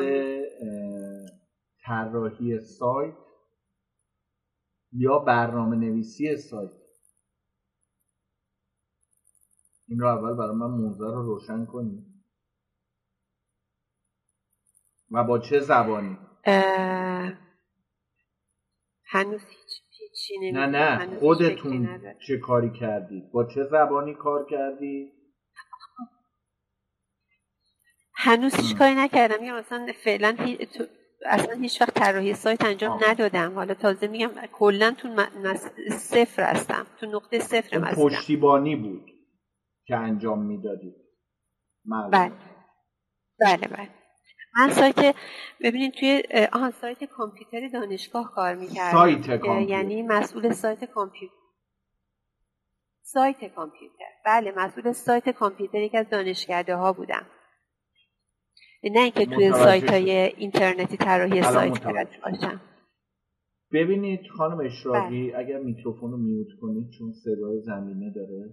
[1.85, 3.15] طراحی سایت
[4.93, 6.71] یا برنامه نویسی سایت.
[9.89, 12.07] این رو اول برای من موضوع رو روشن کنید
[15.11, 16.19] و با چه زبانی؟
[19.05, 21.19] هنوز هیچ هیچی نه نه.
[21.19, 25.13] خودتون چه کاری کردید؟ با چه زبانی کار کردید
[28.15, 29.45] هنوز هیچ کاری نکردم.
[29.45, 30.37] یا مثلا فعلا
[31.27, 33.11] اصلا هیچ وقت طراحی سایت انجام آه.
[33.11, 33.55] ندادم.
[33.55, 35.25] حالا تازه میگم کلا تو
[35.91, 36.87] صفر هستم.
[37.01, 39.11] تو نقطه صفر هستم پشتیبانی بود
[39.87, 40.95] که انجام می‌دادید
[41.85, 42.33] بله.
[43.41, 43.89] بله بله.
[44.57, 45.17] من سایت
[45.61, 48.93] ببینید توی آن سایت کامپیوتر دانشگاه کار می‌کردم.
[48.93, 49.71] سایت کامپیوتر.
[49.71, 51.35] یعنی مسئول سایت کامپیوتر.
[53.03, 54.05] سایت کامپیوتر.
[54.27, 55.79] بله مسئول سایت کامپیوتر.
[55.79, 57.27] یکی از دانشکده ها بودم.
[58.85, 61.85] نه اینکه توی سایت های اینترنتی طراحی سایت
[62.25, 62.61] باشم.
[63.73, 65.39] ببینید خانم اشراقی بله.
[65.39, 68.51] اگر میکروفون رو میوت کنید چون صدای زمینه داره.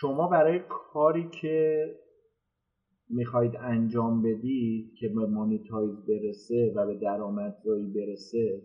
[0.00, 1.86] شما برای کاری که
[3.08, 8.62] می‌خواید انجام بدید که به monetize برسه و به درآمدزایی برسه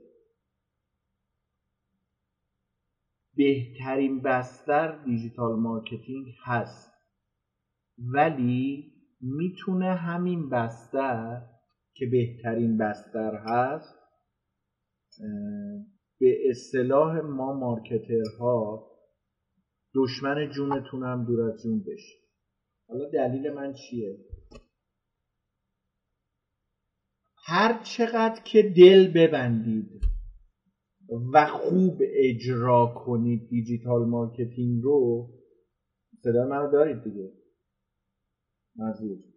[3.36, 6.94] بهترین بستر digital marketing هست.
[7.98, 8.93] ولی
[9.24, 11.42] می‌تونه همین بستر
[11.94, 13.96] که بهترین بستر هست
[16.20, 18.90] به اصطلاح ما marketer ها
[19.96, 22.18] دشمن جونتون هم دور از جون بشه.
[22.88, 24.18] حالا دلیل من چیه؟
[27.46, 30.02] هر چقدر که دل ببندید
[31.34, 35.30] و خوب اجرا کنید digital marketing رو
[36.24, 37.43] صدا منو دارید دیگه.
[38.76, 39.34] مزید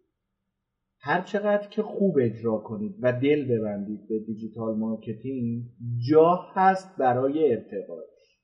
[1.00, 5.64] هر چقدر که خوب اجرا کنید و دل ببندید به digital marketing
[6.10, 8.40] جا هست برای ارتقاش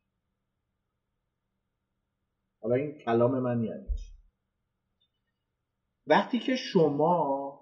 [2.62, 3.86] حالا این کلام من یعنی
[6.06, 7.58] وقتی که شما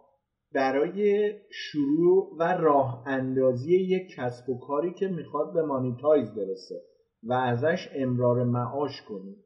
[0.53, 6.81] برای شروع و راه اندازی یک کسب و کاری که می‌خواد به monetize برسه
[7.22, 9.45] و ازش امرار معاش کنید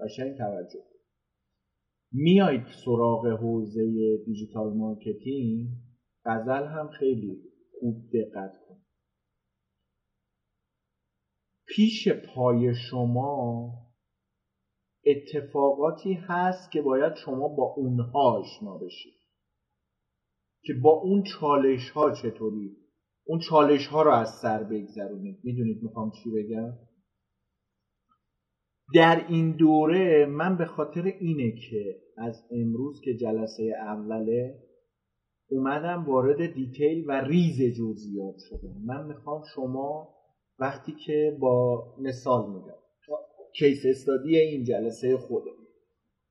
[0.00, 0.97] قشنگ توجه
[2.12, 5.68] میایید سراغ حوزه digital marketing
[6.24, 7.42] غزل هم خیلی
[7.80, 8.76] خوب دقت کن
[11.66, 13.72] پیش پای شما
[15.06, 19.14] اتفاقاتی هست که باید شما با اونها آشنا بشید.
[20.64, 22.76] که با اون چالش ها چطوری؟
[23.26, 25.38] اون چالش ها رو از سر بگذرونید.
[25.42, 26.87] می‌دونید می‌خوام چی بگم؟
[28.94, 34.58] در این دوره من به خاطر اینه که از امروز که جلسه اوله
[35.50, 38.82] اومدم وارد detail و ریز جزئیات شدم.
[38.86, 40.08] من می‌خوام شما
[40.58, 42.78] وقتی که با مثال میگم
[43.54, 45.50] case study این جلسه خوده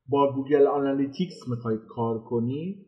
[0.10, 2.88] با Google Analytics می‌خواید کار کنید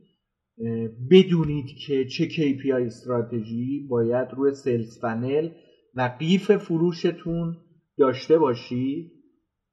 [1.11, 5.49] بدونید که چه KPI استراتژی باید روی sales funnel
[5.95, 7.57] و قیف فروشتون
[7.97, 9.18] داشته باشید.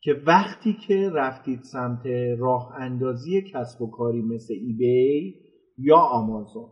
[0.07, 2.07] که وقتی که رفتید سمت
[2.39, 5.35] راه اندازی کسب و کاری مثل eBay
[5.79, 6.69] یا آمازون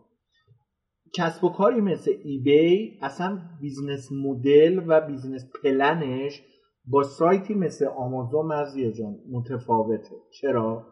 [1.17, 6.43] کسب و کاری مثل eBay اصلا business model و business plan ش
[6.85, 10.87] با سایتی مثل آمازون مرضیه جان متفاوته چرا؟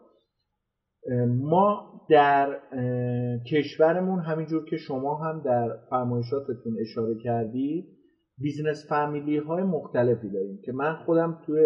[1.28, 2.60] ما در
[3.50, 7.84] کشورمون همینجور که شما هم در فرمایشاتتون اشاره کردید
[8.38, 11.62] business فامیلی های مختلفی داریم که من خودم توی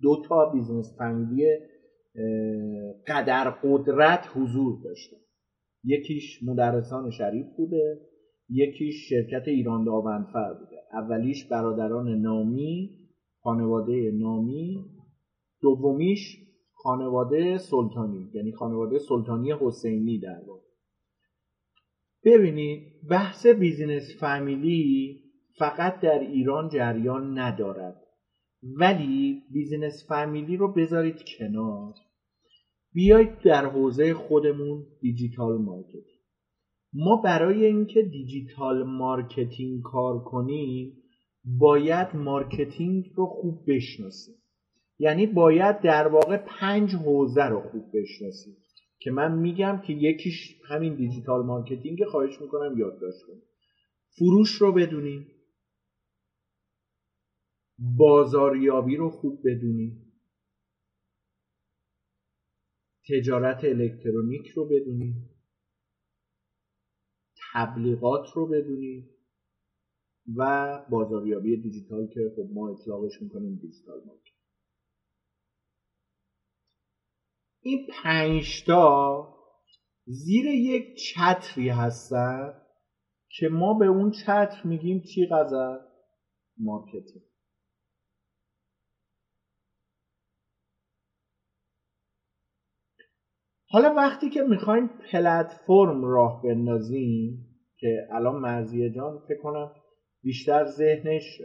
[0.00, 1.44] دو تا business فامیلی
[3.06, 5.16] قدر قدرت حضور داشتم
[5.84, 8.00] یکیش مدرسان شریف بوده
[8.48, 10.76] یکیش شرکت ایران داوندفر بوده.
[10.92, 12.98] اولیش برادران نامی
[13.40, 14.84] خانواده نامی
[15.60, 16.38] دومیش
[16.72, 20.66] خانواده سلطانی یعنی خانواده سلطانی حسینی در واقع.
[22.24, 25.22] ببینید بحث business فامیلی
[25.58, 28.01] فقط در ایران جریان ندارد.
[28.62, 31.94] ولی business فامیلی رو بذارید کنار.
[32.94, 36.04] بیایید در حوزه خودمون digital marketing.
[36.92, 40.92] ما برای اینکه digital marketing کار کنیم
[41.44, 44.34] باید marketing رو خوب بشناسیم.
[44.98, 48.56] یعنی باید در واقع پنج حوزه رو خوب بشناسیم.
[49.00, 53.42] که من میگم که یکیش همین digital marketing خواهش می‌کنم یادداشت کنیم
[54.18, 55.26] فروش رو بدونیم.
[57.82, 60.12] بازاریابی رو خوب بدونیم
[63.08, 65.30] تجارت الکترونیک رو بدونیم
[67.52, 69.10] تبلیغات رو بدونیم
[70.36, 74.32] و بازاریابی دیجیتال که خب ما اطلاقش می‌کنیم دیجیتال مارکت.
[77.62, 79.28] این پنجتا
[80.06, 82.54] زیر یک چتری هستن
[83.28, 85.80] که ما به اون چتر میگیم چی غذا
[86.58, 87.31] marketing.
[93.72, 99.72] حالا وقتی که می‌خوایم پلتفرم راه بندازیم که الان مرضیه جان فکر کنم
[100.22, 101.42] بیشتر ذهنش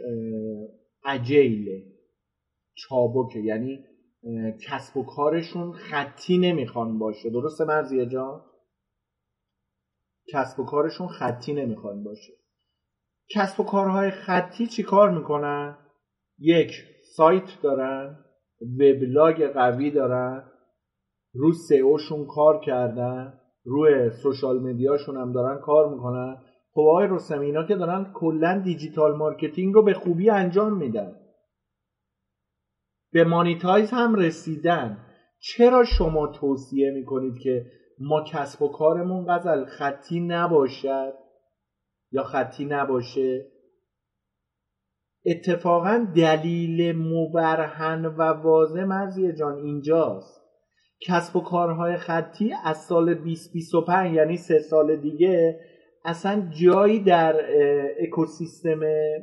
[1.04, 1.82] agile ه
[2.74, 3.84] چابکه یعنی
[4.68, 7.30] کسب و کارشون خطی نمی‌خوان باشه.
[7.30, 8.42] درسته مرضیه جان؟
[10.32, 12.32] کسب و کارشون خطی نمی‌خوان باشه.
[13.30, 15.78] کسب و کارهای خطی چی کار می‌کنن؟
[16.38, 16.72] یک
[17.16, 18.24] سایت دارن
[18.78, 20.50] وبلاگ قوی دارن.
[21.38, 26.36] رو سئوشون کار کردن روی social media شون هم دارن کار می‌کنن.
[26.72, 31.16] خب آقای رستمی اینا که دارن کلا digital marketing رو به خوبی انجام میدن.
[33.12, 35.04] به مانیتایز هم رسیدن.
[35.40, 37.66] چرا شما توصیه می‌کنید که
[38.00, 41.12] ما کسب و کارمون غزل خطی نباشد؟
[42.12, 43.46] یا خطی نباشه؟
[45.26, 50.37] اتفاقا دلیل مبرهن و واضح مرزی جان اینجاست.
[51.00, 55.60] کسب و کارهای خطی از سال 2025 یعنی سه سال دیگه
[56.04, 57.36] اصلا جایی در
[58.00, 58.80] اکوسیستم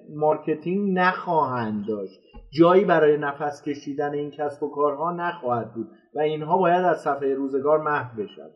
[0.10, 2.20] marketing نخواهند داشت.
[2.54, 7.34] جایی برای نفس کشیدن این کسب و کارها نخواهد بود و اینها باید از صفحه
[7.34, 8.52] روزگار محو بشود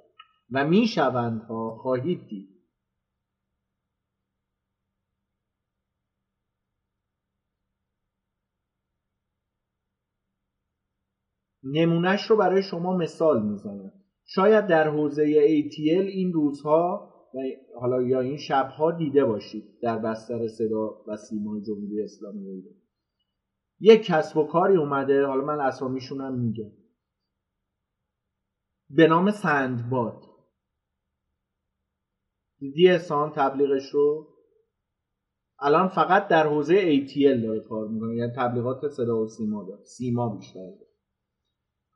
[0.51, 2.58] و می‌شوند ها خواهید دید.
[11.71, 13.91] نمونهش رو برای شما مثال می‌زنم
[14.25, 17.37] شاید در حوزه ATL این روزها و
[17.79, 22.73] حالا یا این شبها دیده باشید در بستر صدا و سیمای جمهوری اسلامی ایران.
[23.79, 26.71] یک کسب و کاری اومده حالا من اسامیشونم میگم.
[28.89, 30.23] به نام سندباد.
[32.59, 34.27] دیدی احسان تبلیغش رو؟
[35.59, 39.83] الان فقط در حوزه ATL داره کار می‌کنه یعنی تبلیغات صدا و سیما داره.
[39.83, 40.69] سیما بیشتر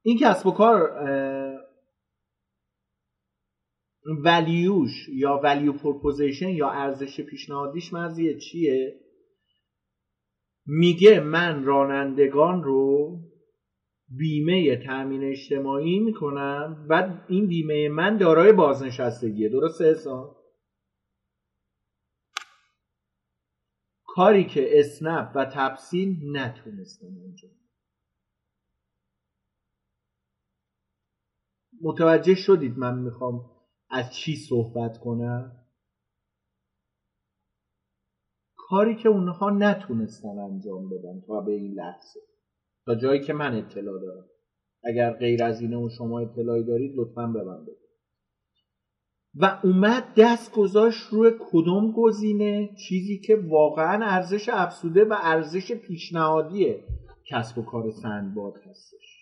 [0.04, 0.92] این کسب و کار
[4.24, 9.00] value ش یا value proposition یا ارزش پیشنهادیش مرضیه چیه؟
[10.66, 13.20] میگه من رانندگان رو
[14.18, 19.50] بیمه تأمین اجتماعی می‌کنم و این بیمه من دارای بازنشستگیه.
[19.50, 20.44] درسته حساب؟
[24.06, 27.63] کاری که اسنپ و تپسین نتونستن انجام
[31.84, 33.46] متوجه شدید من می‌خوام
[33.90, 35.60] از چی صحبت کنم؟
[38.56, 42.20] کاری که اونها نتونستن انجام بدن تا به این لحظه.
[42.86, 44.26] تا جایی که من اطلاع دارم.
[44.84, 47.84] اگر غیر از اینه و شما اطلاعی دارید لطفا به من بگید.
[49.36, 56.76] و اومد دست گذاشت روی کدوم گزینه؟ چیزی که واقعا ارزش افسوده و ارزش پیشنهادی
[57.30, 59.13] کسب و کار سندباد هستش.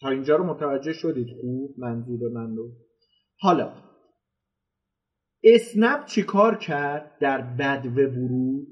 [0.00, 2.72] تا اینجا رو متوجه شدید؟ خوب منظور من رو.
[3.38, 3.72] حالا
[5.44, 8.68] اسنپ چیکار کرد در بدو ورود؟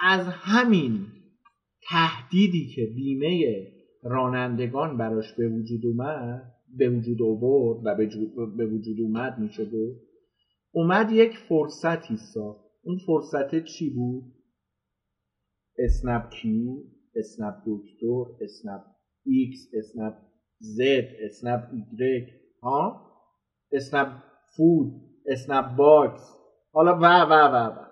[0.00, 1.06] از همین
[1.88, 3.66] تهدیدی که بیمه
[4.02, 7.94] رانندگان براش به وجود اومد به وجود آورد و
[8.56, 10.00] به وجود اومد میشه گفت
[10.70, 12.64] اومد یک فرصتی ساخت.
[12.82, 14.24] اون فرصت چی بود؟
[15.78, 16.84] اسنپ کیو
[17.14, 18.82] اسنپ دکتر اسنپ
[19.24, 20.14] ایکس اسنپ
[20.60, 22.32] زد اسنپ ایگرگ
[22.62, 23.08] ها؟
[23.72, 24.22] اسنپ
[24.56, 24.92] فود
[25.26, 26.38] اسنپ باکس
[26.72, 27.88] حالا و و و و.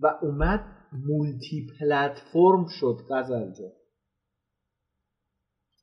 [0.00, 0.60] و اومد
[0.92, 3.72] مولتی پلتفرم شد غزل جا.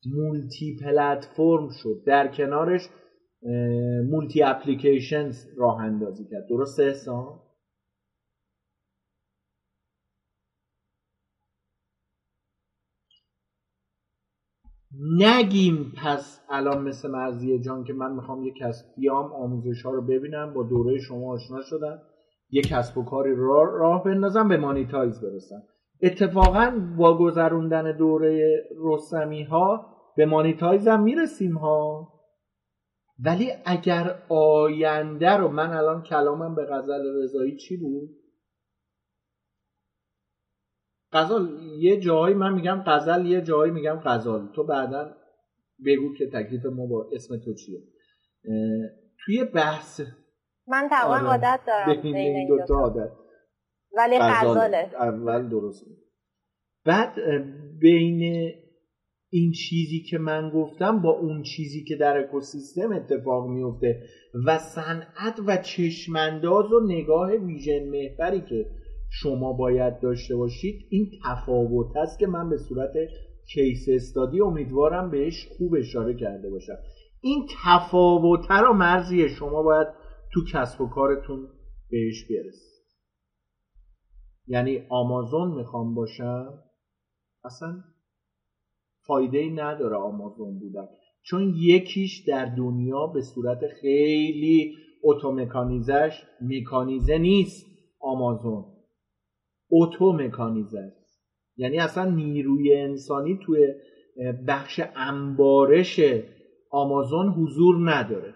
[0.06, 2.04] multi platform شد.
[2.06, 2.82] در کنارش
[4.12, 6.48] مولتی اپلیکیشن راه اندازی کرد.
[6.50, 7.40] درسته احسان؟
[15.00, 20.02] نگیم پس الان مثل مرزیه جان که من می‌خوام یک کسب بیام آموزش ها رو
[20.02, 22.02] ببینم با دوره شما آشنا شدم
[22.52, 25.64] یک کسب و کاری راه, راه بندازم به مانیتایز برسم.
[26.02, 32.08] اتفاقا با گذروندن دوره رستمی ها به مانیتایز هم می‌رسیم ها.
[33.26, 38.10] ولی اگر آینده رو من الان کلامم به غزل رضایی چی بود؟
[41.18, 41.48] غزل
[41.80, 44.52] یه جایی من میگم غزل یه جایی میگم غزال.
[44.56, 45.16] تو بعدا
[45.86, 47.80] بگو که تکلیف ما با اسم تو چیه.
[49.26, 50.02] توی بحث
[50.68, 51.28] من تقریبا آره.
[51.28, 52.02] عادت دارم.
[52.02, 53.12] بین این دوتا عادت.
[53.98, 54.90] ولی غزاله.
[55.00, 55.86] اول درست.
[56.86, 57.16] بعد
[57.80, 58.52] بین
[59.30, 64.04] این چیزی که من گفتم با اون چیزی که در اکوسیستم اتفاق میفته
[64.46, 68.66] و صنعت و چشمانداز و نگاه ویژن محوری که
[69.10, 72.94] شما باید داشته باشید این تفاوت است که من به صورت
[73.54, 76.78] کیس استادی امیدوارم بهش خوب اشاره کرده باشم.
[77.22, 79.88] این تفاوت رو مرزی شما باید
[80.34, 81.48] تو کسب و کارتون
[81.90, 82.78] بهش برسید.
[84.48, 86.60] یعنی آمازون می‌خوام باشم
[87.44, 87.84] اصلا
[89.06, 90.88] فایده ای نداره آمازون بودن.
[91.24, 97.66] چون یکیش در دنیا به صورت خیلی اتومکانیزش مکانیزه نیست
[98.00, 98.77] آمازون.
[99.72, 101.22] اتو مکانیزه است.
[101.58, 103.74] یعنی اصلا نیروی انسانی توی
[104.48, 106.00] بخش انبارش
[106.72, 108.36] آمازون حضور نداره.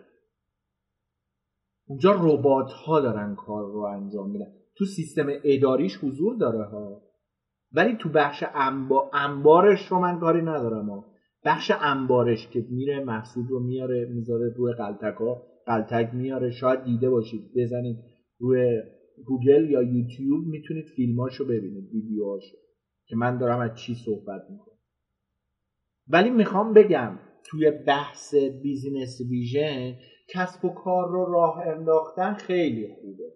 [1.87, 4.53] اونجا ربات ها دارن کار رو انجام میدن.
[4.77, 7.01] تو سیستم اداریش حضور داره ها.
[7.71, 9.09] ولی تو بخش انبا...
[9.13, 11.05] انبارش رو من کاری ندارم ها.
[11.45, 16.51] بخش انبارش که میره محصول رو میاره می‌ذاره روی غلتک ها غلتک میاره.
[16.51, 17.51] شاید دیده باشید.
[17.55, 17.97] بزنید
[18.39, 18.81] روی
[19.25, 22.57] گوگل یا یوتیوب می‌تونید فیلماشو ببینید ویدیوهاشو
[23.05, 24.77] که من دارم از چی صحبت می‌کنم.
[26.07, 29.95] ولی می‌خوام بگم توی بحث business vision
[30.27, 33.33] کسب و کار رو راه انداختن خیلی خوبه.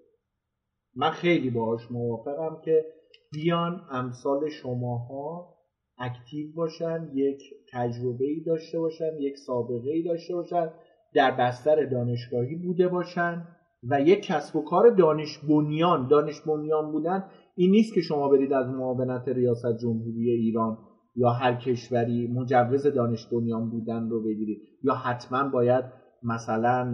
[0.96, 2.86] من خیلی باهاش موافقم که
[3.32, 5.56] بیان امثال شماها
[5.98, 7.42] اکتیو باشن یک
[7.72, 10.70] تجربه ای داشته باشن یک سابقه ای داشته باشن
[11.14, 13.48] در بستر دانشگاهی بوده باشن.
[13.90, 17.24] و یک کسب و کار دانش بنیان دانش بنیان بودن
[17.56, 20.78] این نیست که شما برید از معاونت ریاست جمهوری ایران
[21.16, 24.62] یا هر کشوری مجوز دانش بنیان بودن رو بگیرید.
[24.84, 25.86] یا حتما باید
[26.24, 26.92] مثلا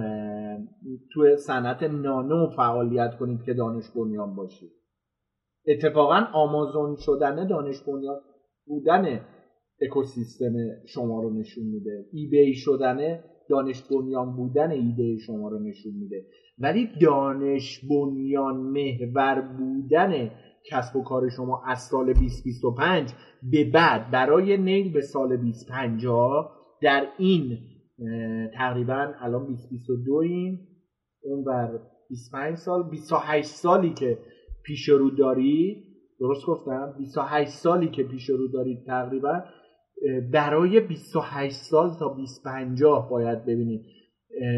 [1.13, 4.71] تو صنعت نانو فعالیت کنید که دانش بنیان باشید
[5.67, 8.19] اتفاقا آمازون شدن دانش بنیان
[8.65, 9.19] بودن
[9.81, 10.53] اکوسیستم
[10.85, 12.05] شما رو نشون میده.
[12.13, 13.19] ای بی شدن
[13.49, 16.25] دانش بنیان بودن ایده شما رو نشون میده.
[16.61, 20.31] ولی دانش بنیان محور بودن
[20.69, 23.11] کسب و کار شما از سال 2025
[23.51, 26.51] به بعد برای نیل به سال 2050
[26.81, 27.57] در این
[28.53, 30.59] تقریبا الان 2022 این
[31.23, 31.79] اون بر
[32.09, 34.17] 25 سال 28 سالی که
[34.63, 39.43] پیش رو دارید درست گفتم؟ 28 سالی که پیش رو دارید تقریبا
[40.33, 43.85] برای 28 سال تا 2050 باید ببینید.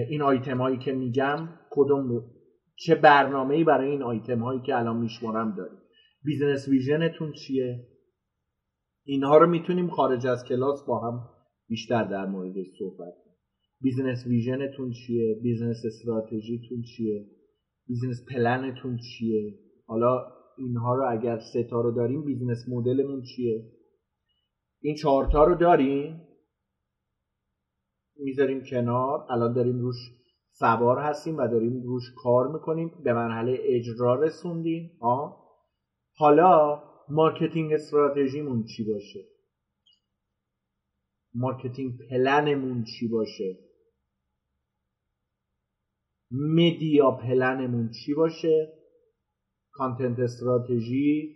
[0.09, 2.32] این آیتم هایی که میگم کدوم
[2.76, 5.80] چه برنامه ای برای این آیتم هایی که الان میشمارم دارید
[6.23, 7.88] business vision تون چیه؟
[9.06, 11.30] اینها رو می‌تونیم خارج از کلاس با هم
[11.68, 13.36] بیشتر در موردش صحبت کنیم.
[13.81, 17.26] business vision تون چیه؟ business strategy تون چیه؟
[17.88, 20.26] business plan تون چیه؟ حالا
[20.58, 23.72] اینها رو اگر سه تا رو داریم business model مون چیه؟
[24.82, 26.22] این چهارتا رو داریم.
[28.16, 29.26] می‌ذاریم کنار.
[29.30, 29.95] الان داریم روش
[30.59, 32.91] سوار هستیم و داریم روش کار می‌کنیم.
[33.03, 34.91] به مرحله اجرا رسوندیم.
[34.99, 35.43] آه.
[36.15, 39.19] حالا marketing strategy مون چی باشه؟
[41.34, 43.57] marketing plan مون چی باشه؟
[46.31, 48.73] media plan مون چی باشه؟
[49.72, 51.35] content strategy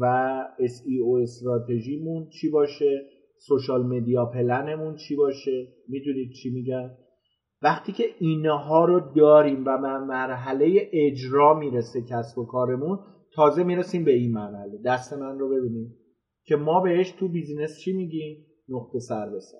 [0.00, 6.96] و SEO strategy مون چی باشه؟ social media plan مون چی باشه؟ می‌دونید چی میگن
[7.62, 12.98] وقتی که اینها رو داریم و به مرحله اجرا می‌رسه کسب و کارمون
[13.34, 14.78] تازه می‌رسیم به این مرحله.
[14.84, 15.96] دست من رو ببینیم
[16.44, 19.58] که ما بهش تو بیزینس چی میگیم؟ نقطه سر به سر.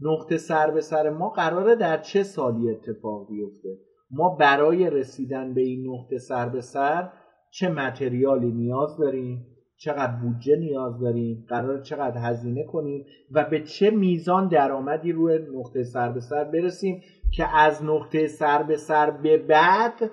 [0.00, 3.78] نقطه سر به سر ما قراره در چه سالی اتفاق بیفته؟
[4.10, 7.12] ما برای رسیدن به این نقطه سر به سر
[7.50, 13.90] چه متریالی نیاز داریم؟ چقدر بودجه نیاز داریم قرار چقدر هزینه کنیم و به چه
[13.90, 17.02] میزان درآمدی روی نقطه سر به سر برسیم
[17.36, 20.10] که از نقطه سر به سر به بعد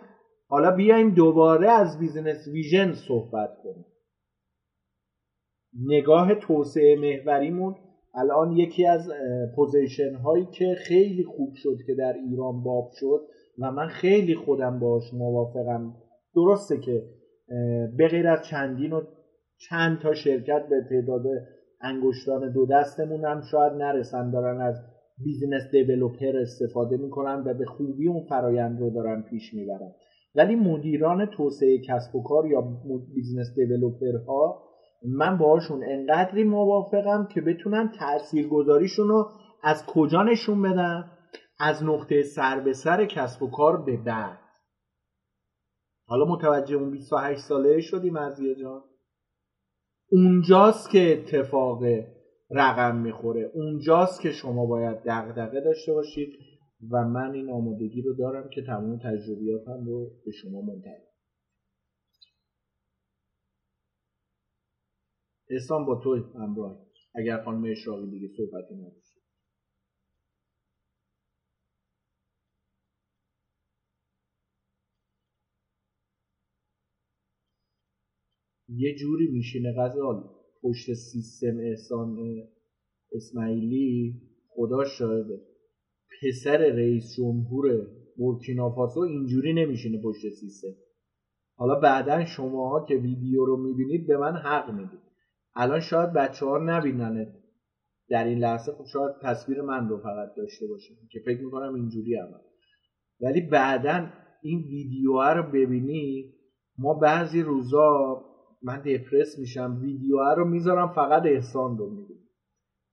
[0.48, 3.86] حالا بیایم دوباره از business vision صحبت کنیم.
[5.86, 7.76] نگاه توسعه محوریمون
[8.16, 9.12] الان یکی از
[9.56, 13.22] position هایی که خیلی خوب شد که در ایران باب شد
[13.60, 15.96] و من خیلی خودم باش موافقم.
[16.36, 17.04] درسته که
[17.98, 19.02] به غیر از چندین و
[19.70, 21.24] چند تا شرکت به تعداد
[21.82, 24.76] انگشتان دو دستمون هم شاید نرسن دارن از
[25.24, 29.92] business developer استفاده می‌کنن و به خوبی اون فرایند رو دارن پیش می‌برن.
[30.36, 32.62] ولی مدیران توسعه کسب و کار یا
[33.16, 33.48] بیزینس
[34.28, 34.64] ها
[35.06, 39.30] من باهاشون انقدری موافقم که بتونن تاثیرگذاریشون رو
[39.64, 41.06] از کجا نشون بدن؟
[41.60, 44.40] از نقطه سر به سر کسب و کار به بعد.
[46.08, 48.82] حالا متوجه اون 28 ساله شدی مرزیه جان.
[50.14, 51.84] اونجاست که اتفاق
[52.52, 53.52] رقم می‌خوره.
[53.54, 56.34] اونجاست که شما باید دغدغه داشته باشید
[56.92, 61.04] و من این آمادگی رو دارم که تمام تجربیاتم رو به شما منتقل
[65.50, 66.80] احسان با تو همراه.
[67.16, 69.03] اگر خانم اشراقی دیگه صحبتی نداشت
[78.76, 80.24] یه جوری میشینه غزال.
[80.64, 82.18] پشت سیستم احسان
[83.16, 85.42] اسماعیلی خدا شاهده.
[86.22, 87.88] پسر رئیس جمهور
[88.18, 90.76] بورکینافاسو اینجوری نمیشینه پشت سیستم.
[91.56, 95.00] حالا بعدا شماها که ویدیو رو می‌بینید به من حق می‌دید.
[95.56, 97.34] الان شاید بچه ها نبیننه
[98.10, 102.16] در این لحظه خب شاید تصویر من رو فقط داشته باشه که فکر می‌کنم اینجوری
[102.16, 102.28] هم
[103.22, 104.10] ولی بعدا
[104.42, 106.34] این ویدیو رو ببینی
[106.78, 108.26] ما بعضی روزا
[108.64, 112.30] من دپرس میشم ویدیو رو می‌ذارم فقط احسان رو می‌بینم.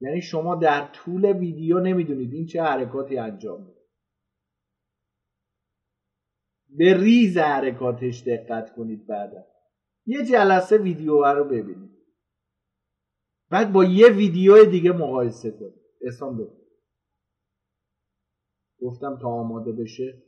[0.00, 3.80] یعنی شما در طول ویدیو نمی‌دونید این چه حرکاتی انجام میده.
[6.76, 9.46] به ریز حرکاتش دقت کنید بعدا.
[10.06, 11.90] یه جلسه ویدیو رو ببینید.
[13.50, 15.80] بعد با یه ویدیو دیگه مقایسه کنید.
[16.00, 16.60] احسان ببین
[18.80, 20.22] گفتم تا آماده بشه.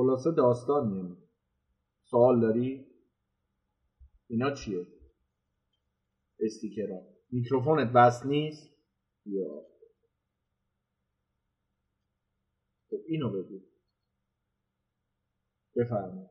[0.00, 1.16] خلاصه داستان میمونه
[2.10, 2.86] سوال داری؟
[4.28, 4.86] اینا چیه؟
[6.40, 7.02] استیکرها.
[7.30, 8.70] میکروفونت بس نیست؟
[9.26, 9.66] یا.
[12.90, 13.60] خب اینو بگو.
[15.76, 16.30] بفرمایید.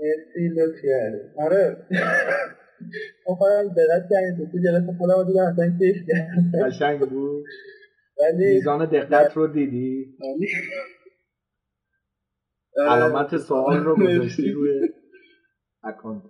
[0.00, 1.86] مرسی لطفیه آره.
[3.24, 6.66] خواهیم دقت کردیم تو جلسه خودم دیگه اصلا کیف کردم.
[6.66, 7.44] قشنگ بود؟
[8.20, 10.16] ولی میزان دقت رو دیدی؟
[12.88, 14.88] علامت سوال رو گذاشتی روی
[15.84, 16.22] اکانت.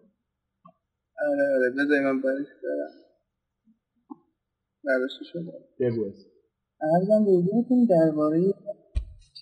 [1.29, 1.71] آره آره.
[1.79, 2.91] بذاری من برش دارم
[4.85, 5.53] برداشته شده.
[5.81, 6.05] بگو
[6.81, 8.41] ارزم به حضورتون درباره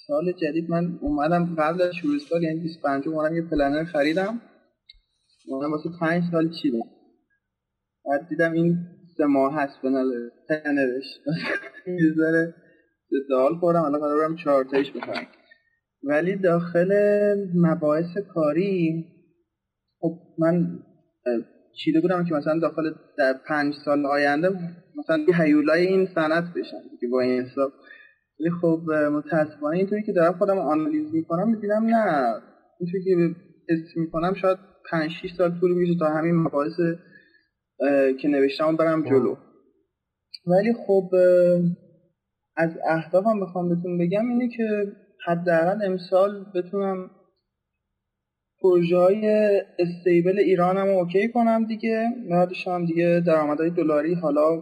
[0.06, 4.40] سال جدید من اومدم قبل از شروع سال یعنی 25 اومدم یه پلنر خریدم.
[5.48, 6.88] اومدم واسه 5 سال چیدم
[8.04, 8.76] بعد دیدم این
[9.24, 11.04] ماه هست به نظر پلنرش
[11.86, 12.54] یه ذره
[13.30, 15.26] دال خوردم الان قرار برم چهار تایش بخرم.
[16.02, 16.92] ولی داخل
[17.54, 19.04] مباحث کاری
[20.00, 20.78] خب من
[21.84, 22.82] چیده بودم که مثلا داخل
[23.18, 24.48] در پنج سال آینده
[24.96, 27.72] مثلا یه هیولای این صنعت بشم که با این حساب.
[28.40, 28.80] ولی خب
[29.12, 32.34] متاسفانه اینطوری که دارم خودم آنالیز می‌کنم می‌بینم نه.
[32.80, 34.58] اینطوری که حس می‌کنم شاید
[34.90, 36.80] پنج شیش سال طول میشه تا همین مباحث
[38.20, 39.36] که نوشتم برم جلو.
[40.46, 41.10] ولی خب
[42.56, 44.92] از اهدافم بخوام بهتون بگم اینه که
[45.26, 47.10] حداقل امسال بتونم
[48.62, 49.26] پروژه های
[49.78, 52.08] stable ایرانم رو okay کنم دیگه.
[52.30, 54.56] بعدش هم دیگه درآمدهای دلاری حالا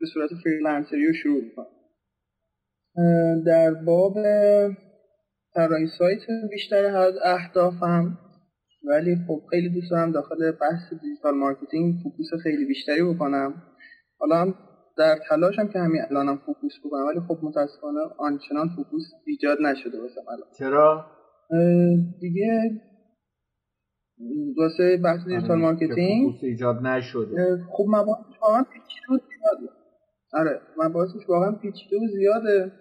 [0.00, 1.66] به صورت freelancer ی رو شروع کنم
[3.46, 4.14] در باب
[5.54, 8.18] طراحی سایت بیشتر از اهدافم
[8.86, 13.62] ولی خب خیلی دوست دارم داخل بحث digital marketing focus خیلی بیشتری بکنم.
[14.18, 14.54] حالا هم
[14.98, 20.20] در تلاشم که همین الانم focus بکنم ولی خب متاسفانه آنچنان focus ایجاد نشده واسه
[20.28, 21.06] الان چرا؟
[22.20, 22.80] دیگه
[24.58, 27.64] واسه بحث digital marketing focus ایجاد نشده.
[27.72, 29.72] خب مباحثش واقعا پیچیده و زیاده.
[30.32, 32.72] آره مباحثش واقعا پیچیده و زیاده.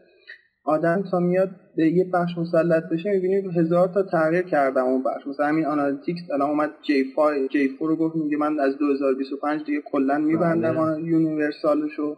[0.65, 5.27] آدم تا میاد به یه بخش مسلط بشه می‌بینی هزار تا تغییر کردم اون بخش.
[5.27, 9.63] مثلا همین Analytics الان اومد G 5 G 4 رو گفت میگه من از 2025
[9.65, 12.17] دیگه کلا میبندم آن universal شو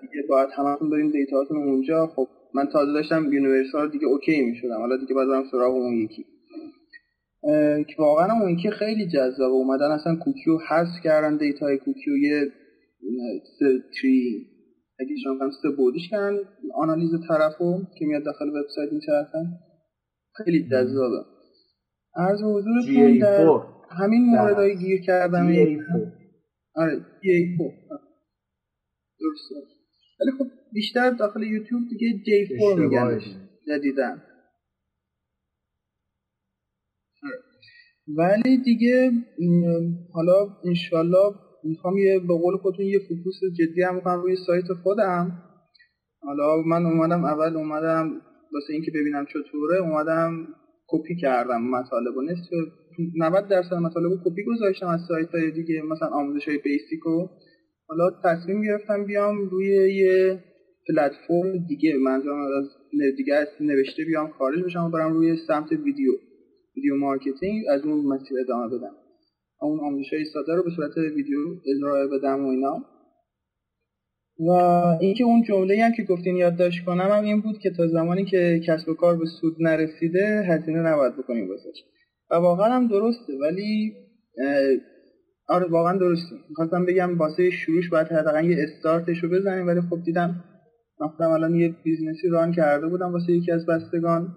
[0.00, 2.06] دیگه باید همتون بریم data تون اونجا.
[2.06, 4.78] خب من تازه داشتم universal دیگه okay می‌شدم.
[4.78, 6.24] حالا دیگه باید برم سراغ اون یکی.
[7.88, 9.90] که واقعا اون یکی خیلی جذاب اومدن.
[9.90, 12.16] اصلا کوکیو حذف کردن data ی کوکیو.
[12.16, 12.46] یه
[14.00, 14.46] تری
[15.00, 16.38] اگه شما هم سه بودیش کردن
[16.74, 19.58] آنالیز طرفو که میاد داخل وبسایت میچرخن
[20.36, 21.24] خیلی جذابه.
[22.14, 23.46] از حضورتون در
[23.90, 25.46] همین موردهای گیر کردم.
[26.74, 27.06] آره
[29.20, 29.54] درسته.
[30.20, 33.20] ولی خب بیشتر داخل یوتیوب دیگه جی فور میگن
[33.68, 34.22] جدیدن.
[37.22, 37.38] آره.
[38.16, 39.10] ولی دیگه
[40.12, 45.42] حالا انشالله می‌خوام یه به قول خودتون یه focus جدی هم می‌کنم روی سایت خودم.
[46.22, 48.10] حالا من اومدم اول اومدم
[48.54, 50.46] واسه اینکه ببینم چطوره اومدم
[50.88, 52.50] کپی کردم مطالب و نصف
[53.16, 57.28] 90 درصد مطالب کپی گذاشتم از سایت های دیگه مثلا آموزش های basic و
[57.88, 60.42] حالا تصمیم گرفتم بیام روی یه
[60.88, 61.96] پلتفرم دیگه.
[61.96, 62.68] منظورم از
[63.16, 66.12] دیگه نوشته بیام خارج بشم و برم روی سمت ویدیو.
[66.76, 69.07] video marketing از اون مسیر ادامه بدم.
[69.60, 71.38] اون آموزش های ساده رو به صورت ویدیو
[71.82, 72.84] ارائه بدم و اینا.
[74.40, 74.50] و
[75.00, 78.60] اینکه اون جمله هم که گفتین یادداشت کنم هم این بود که تا زمانی که
[78.66, 81.68] کسب و کار به سود نرسیده هزینه نباید بکنیم واسه
[82.30, 83.92] و واقعا هم درسته ولی
[85.48, 86.36] آره واقعا درسته.
[86.48, 90.44] می‌خواستم بگم واسه شروعش باید حداقل یه استارتش رو بزنیم ولی خب دیدم
[91.00, 94.28] مثلا الان یه business ی run کرده بودم واسه یکی از بستگان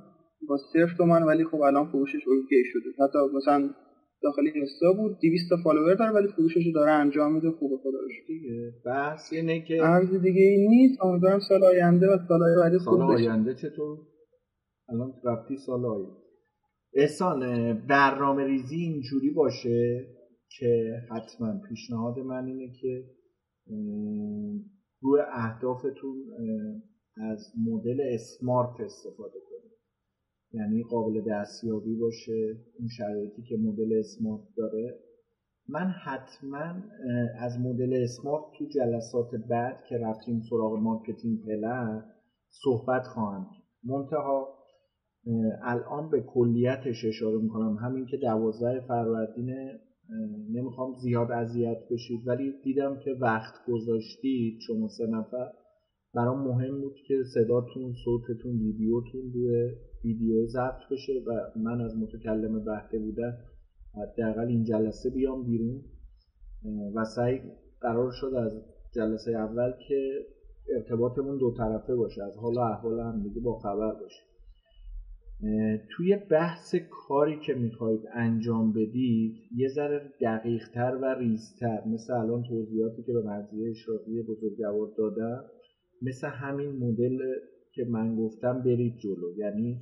[0.47, 3.05] با صفر تومن ولی خب الان فروشش OK شده.
[3.05, 3.69] حتی مثلا
[4.23, 5.17] داخل اینستا بود.
[5.21, 8.73] 200 تا follower داره ولی فروشش رو داره انجام میده خوبه خدا رو دیگه.
[8.85, 11.01] بحث اینه که عرض دیگه این نیست.
[11.01, 13.97] امیدوارم سال آینده و سال آینده سال آینده چطور؟
[14.89, 16.21] الان رفتی سال آینده.
[16.93, 17.39] احسان
[17.89, 20.07] برنامه ریزی اینجوری باشه
[20.59, 23.03] که حتما پیشنهاد من اینه که
[25.01, 26.17] روی اهدافتون
[27.17, 29.50] از مدل SMART استفاده کنید.
[30.53, 34.99] یعنی قابل دستیابی باشه اون شرایطی که مدل SMART داره.
[35.69, 36.73] من حتما
[37.39, 42.05] از مدل اسمارت تو جلسات بعد که رفتیم سراغ marketing plan
[42.63, 43.47] صحبت خواهم
[43.83, 44.47] منتها
[45.61, 47.75] الان به کلیتش اشاره می‌کنم.
[47.75, 49.49] همین که دوازده فروردین
[50.49, 55.51] نمی‌خوام زیاد اذیت بشید ولی دیدم که وقت گذاشتید شما سه نفر.
[56.13, 59.71] برام مهم بود که صداتون صوتتون ویدیوتون روی
[60.03, 63.37] ویدیو ضبط بشه و من از متکلم بهته بودن
[63.95, 65.83] حداقل این جلسه بیام بیرون.
[66.95, 67.41] و سعی
[67.81, 68.61] قرار شد از
[68.95, 70.25] جلسه اول که
[70.75, 74.21] ارتباطمون دو طرفه باشه از حال و احوال هم دیگه با خبر باشه.
[75.89, 76.75] توی بحث
[77.07, 83.21] کاری که می‌خواید انجام بدید یه ذره دقیقتر و ریزتر مثل الان توضیحاتی که به
[83.21, 85.45] مرزیه اشرافی بزرگوار دادم
[86.01, 87.19] مثل همین مدل
[87.73, 89.37] که من گفتم برید جلو.
[89.37, 89.79] یعنی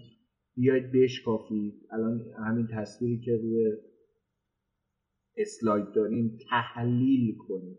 [0.59, 1.73] بیاید بشکافید.
[1.91, 3.71] الان همین تصویری که روی
[5.37, 7.77] اسلاید داریم تحلیل کنید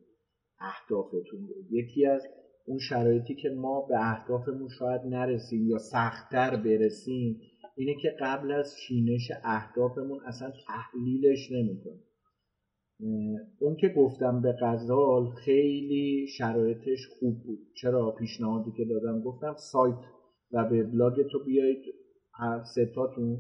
[0.61, 1.55] اهدافتون رو.
[1.71, 2.27] یکی از
[2.67, 7.41] اون شرایطی که ما به اهدافمون شاید نرسیم یا سختتر برسیم
[7.77, 12.05] اینه که قبل از چینش اهدافمون اصلا تحلیلش نمی‌کنیم.
[13.61, 17.59] اون که گفتم به غزال خیلی شرایطش خوب بود.
[17.81, 19.97] چرا؟ پیشنهادی که دادم گفتم سایت
[20.53, 22.00] و به بلاگ تو بیایید
[22.41, 23.39] هر ستاتون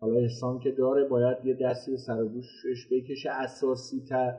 [0.00, 4.38] حالا احسان که داره باید یه دستی سر گوشش بکشه اساسی تر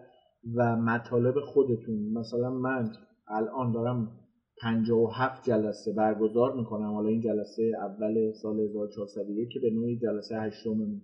[0.56, 2.14] و مطالب خودتون.
[2.14, 2.92] مثلا من
[3.28, 4.20] الان دارم
[4.62, 6.94] 57 جلسه برگزار می‌کنم.
[6.94, 11.02] حالا این جلسه اول سال 1401 که به نوعی جلسه هشتم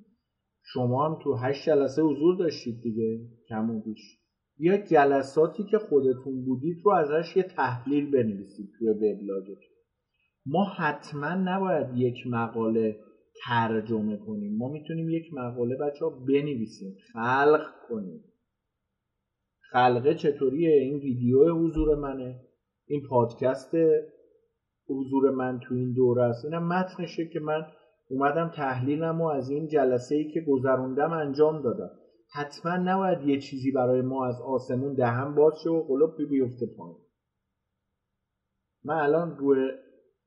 [0.64, 3.19] شما هم تو هشت جلسه حضور داشتید دیگه
[3.49, 4.19] کم و بیش.
[4.57, 9.78] یا جلساتی که خودتون بودید رو ازش یه تحلیل بنویسید توی وبلاگتون.
[10.51, 12.99] ما حتما نباید یک مقاله
[13.45, 14.57] ترجمه کنیم.
[14.57, 16.95] ما می‌تونیم یک مقاله بچه ها بنویسیم.
[17.13, 18.23] خلق کنیم.
[19.71, 22.39] خلقه چطوریه؟ این ویدیو حضور منه.
[22.88, 23.71] این پادکست
[24.89, 26.45] حضور من تو این دوره است.
[26.45, 27.65] اینم متنشه که من
[28.09, 31.91] اومدم تحلیلم و از این جلسه ای که گذروندم انجام دادم.
[32.34, 36.97] حتما نباید یه چیزی برای ما از آسمون دهم باز شه و قلوب بیفته پایین.
[38.84, 39.71] من الان روی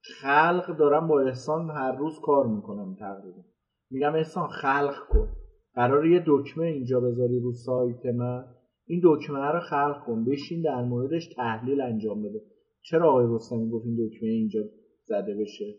[0.03, 3.43] خلق دارم با احسان هر روز کار می‌کنم تقریبا.
[3.91, 5.29] میگم احسان خلق کن.
[5.75, 8.45] قرار یه دکمه اینجا بذاری رو سایت من.
[8.87, 10.25] این دکمه رو خلق کن.
[10.25, 12.41] بشین در موردش تحلیل انجام بده.
[12.83, 14.61] چرا آقای رستمی گفت این دکمه اینجا
[15.05, 15.75] زده بشه؟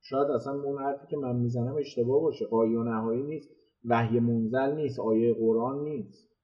[0.00, 2.46] شاید اصلا اون حرفی که من می‌زنم اشتباه باشه.
[2.46, 3.50] و نهایی نیست.
[3.84, 5.00] وحی منزل نیست.
[5.00, 6.36] آیه قرآن نیست.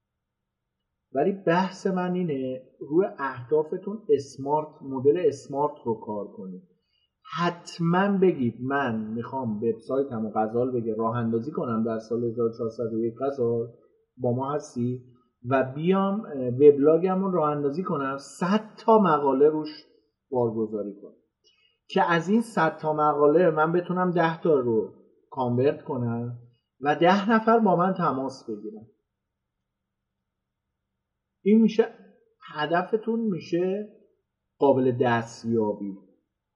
[1.14, 6.71] ولی بحث من اینه روی اهدافتون اسمارت مدل اسمارت رو کار کنید.
[7.36, 13.72] حتما بگید من می‌خوام وبسایتم و غزال بگه راه اندازی کنم در سال 1401 غزال
[14.16, 15.02] با ما هستی
[15.48, 16.20] و بیام
[16.60, 19.68] وبلاگمون راه اندازی کنم 100 تا مقاله روش
[20.30, 21.14] بارگذاری کنم.
[21.88, 24.94] که از این 100 تا مقاله من بتونم 10 تا رو
[25.30, 26.38] کانورت کنم
[26.80, 28.86] و ده نفر با من تماس بگیرن.
[31.44, 31.94] این میشه
[32.54, 33.88] هدفتون میشه
[34.58, 36.11] قابل دستیابی.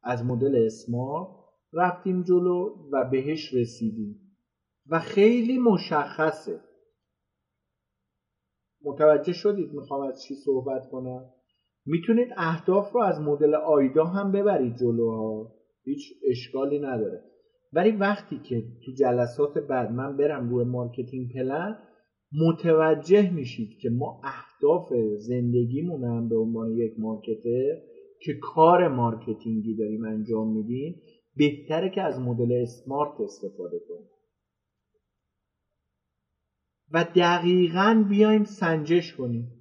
[0.07, 1.29] از مدل اسمارت
[1.73, 4.21] رفتیم جلو و بهش رسیدیم.
[4.91, 6.61] و خیلی مشخصه.
[8.85, 11.25] متوجه شدید می‌خوام از چی صحبت کنم؟
[11.87, 15.53] می‌تونید اهداف رو از مدل AIDA هم ببرید جلوها.
[15.85, 17.23] هیچ اشکالی نداره.
[17.73, 21.79] ولی وقتی که تو جلسات بعد من برم روی marketing plan
[22.33, 29.77] متوجه میشید که ما اهداف زندگیمون هم به عنوان یک marketer که کار marketing ی
[29.77, 31.03] داریم انجام میدیم
[31.37, 34.11] بهتره که از مدل اسمارت استفاده کنیم.
[36.93, 39.53] و دقیقا بیایم سنجش کنیم.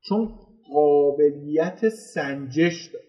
[0.00, 0.28] چون
[0.72, 3.04] قابلیت سنجش داره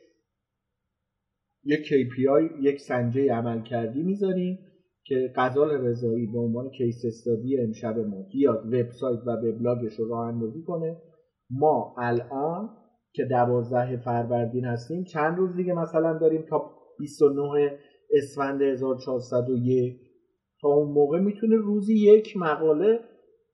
[1.63, 4.59] یک KPI یک سنجه عمل کردی می‌ذاریم
[5.03, 10.27] که غزال رضایی به عنوان کیس استادی امشب ما بیاد وبسایت و وبلاگش رو راه
[10.27, 10.97] اندازی کنه.
[11.49, 12.84] ما الان
[13.15, 15.03] که دوازده فروردین هستیم.
[15.03, 17.79] چند روز دیگه مثلا داریم تا 29
[18.11, 20.01] اسفند 1401
[20.61, 22.99] تا اون موقع می‌تونه روزی یک مقاله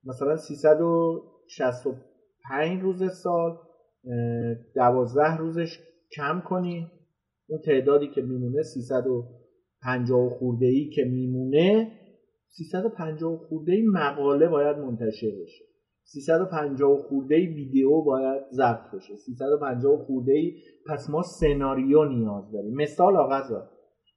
[0.03, 3.57] مثلا 365 روز سال
[4.75, 5.79] دوازده روزش
[6.15, 6.87] کم کنی
[7.47, 11.91] اون تعدادی که میمونه 350 خورده ای که میمونه
[12.47, 15.70] 350 خورده ای مقاله باید منتشر بشه.
[16.13, 19.15] 350 خورده ویدیو باید ضبط بشه.
[19.15, 22.75] 350 خورده ای پس ما سناریو نیاز داریم.
[22.75, 23.51] مثال آغاز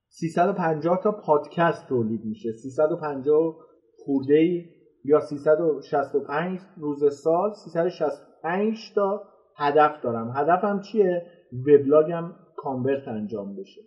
[0.09, 2.53] 350 تا پادکست تولید میشه.
[2.53, 3.57] 350
[3.99, 4.65] خورده ای
[5.05, 9.23] یا 365 روز سال 365 تا
[9.57, 10.33] هدف دارم.
[10.37, 13.81] هدفم چیه؟ وبلاگم کانورت انجام بشه.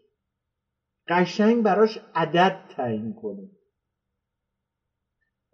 [1.07, 3.51] قشنگ براش عدد تعیین کنیم.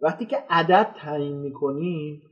[0.00, 2.22] وقتی که عدد تعیین می‌کنیم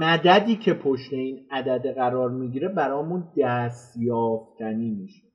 [0.00, 5.26] مددی که پشت این عدد قرار می‌گیره برامون دستیافتنی میشه.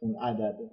[0.00, 0.70] اون عدده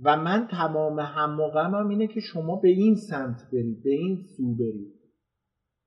[0.00, 4.54] و من تمام هم هم اینه که شما به این سمت برید به این سو
[4.54, 4.96] برید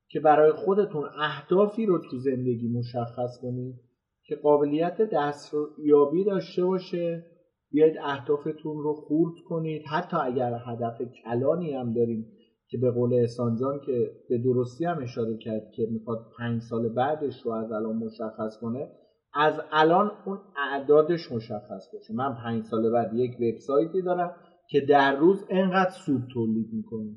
[0.09, 3.75] که برای خودتون اهدافی رو تو زندگی مشخص کنید
[4.23, 7.25] که قابلیت دستیابی داشته باشه.
[7.71, 9.81] بیاید اهدافتون رو خورد کنید.
[9.91, 12.38] حتی اگر هدف کلانی هم داریم
[12.69, 16.89] که به قول احسان جان که به درستی هم اشاره کرد که می‌خواد پنج سال
[16.89, 18.91] بعدش رو از الان مشخص کنه
[19.33, 22.13] از الان اون اعدادش مشخص باشه.
[22.13, 24.35] من پنج سال بعد یک وبسایتی دارم
[24.69, 27.15] که در روز انقدر سود تولید می‌کنه.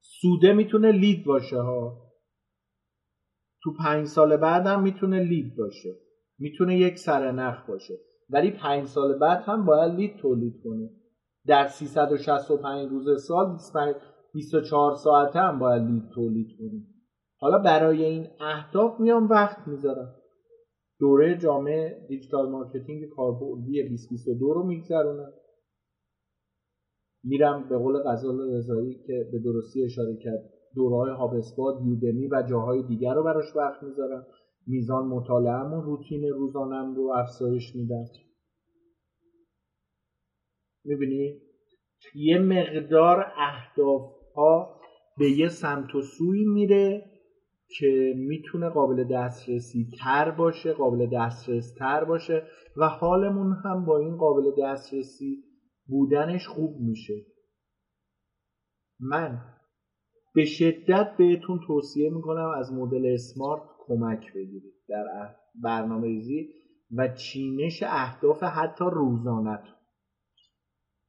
[0.00, 2.12] سوده می‌تونه لید باشه ها.
[3.62, 5.94] تو پنج سال بعدم می‌تونه لید باشه.
[6.38, 7.94] می‌تونه یک سرنخ باشه.
[8.30, 10.90] ولی پنج سال بعد هم باید لید تولید کنه.
[11.46, 13.56] در 365 روز سال
[14.36, 16.82] 24 ساعته هم باید lead تولید کنه
[17.38, 20.14] حالا برای این اهداف میام وقت می‌ذارم.
[21.00, 25.32] دوره جامع digital marketing کاربردی 2022 رو میگذرونم.
[27.24, 32.42] میرم به قول غزال رضایی که به درستی اشاره کرد دوره های HubSpot Udemy و
[32.50, 34.26] جاهای دیگر رو براش وقت می‌ذارم.
[34.66, 38.04] میزان مطالعه و روتین روزانم رو افزایش میدم.
[40.84, 41.40] می‌بینی؟
[42.14, 44.80] یه مقدار اهداف ها
[45.18, 47.10] به یه سمت و سوی میره
[47.68, 52.42] که می‌تونه قابل دسترسی تر باشه قابل دسترس تر باشه
[52.76, 55.44] و حالمون هم با این قابل دسترسی
[55.86, 57.14] بودنش خوب میشه.
[59.00, 59.40] من
[60.34, 65.04] به شدت بهتون توصیه می‌کنم از مدل اسمارت کمک بگیرید در
[65.62, 66.48] برنامه ریزی
[66.96, 69.64] و چینش اهداف حتی روزانت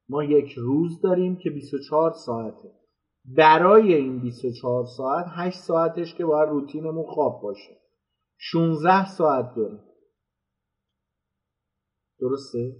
[0.08, 2.77] ما یک روز داریم که 24 ساعته.
[3.36, 7.76] برای این 24 ساعت 8 ساعتش که باید روتینمون خواب باشه.
[8.36, 9.78] 16 ساعت داره.
[12.20, 12.76] درسته؟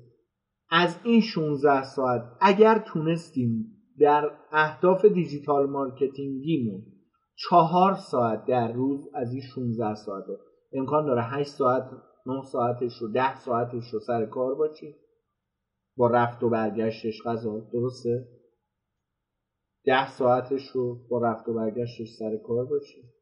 [0.71, 6.83] از این 16 ساعت اگر تونستیم در اهداف digital marketing یمون
[7.35, 10.39] چهار ساعت در روز از این 16 ساعت رو
[10.73, 11.91] امکان داره 8 ساعت
[12.27, 14.95] 9 ساعتش رو 10 ساعتش رو سر کار باشیم.
[15.97, 17.61] با رفت و برگشتش غذا.
[17.73, 18.38] درسته؟
[19.85, 23.13] ده ساعتش رو با رفت و برگشتش سر کار باشیم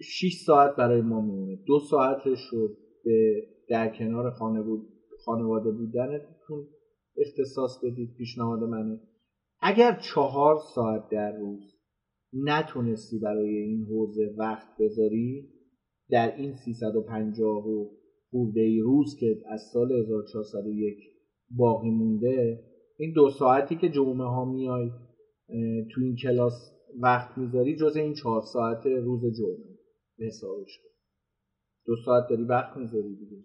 [0.00, 1.56] 6 ساعت برای ما میمونه.
[1.66, 4.88] دو ساعتش رو به در کنار خانه بود
[5.24, 6.66] خانواده بودنتون
[7.16, 9.00] اختصاص بدید پیشنهاد منه.
[9.60, 11.74] اگر چهار ساعت در روز
[12.32, 15.48] نتونستی برای این حوزه وقت بذاری
[16.10, 17.90] در این 350 و
[18.30, 20.98] خورده روز که از سال 1401
[21.50, 22.64] باقی مونده
[23.02, 24.90] این دو ساعتی که جمعه ها میای
[25.94, 29.78] تو این کلاس وقت می‌ذاری جز این چهار ساعت روز جمعه
[30.18, 30.80] حسابش
[31.86, 33.44] دو ساعت داری وقت می‌ذاری دیگه.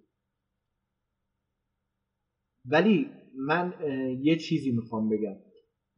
[2.65, 3.73] ولی من
[4.21, 5.35] یه چیزی می‌خوام بگم.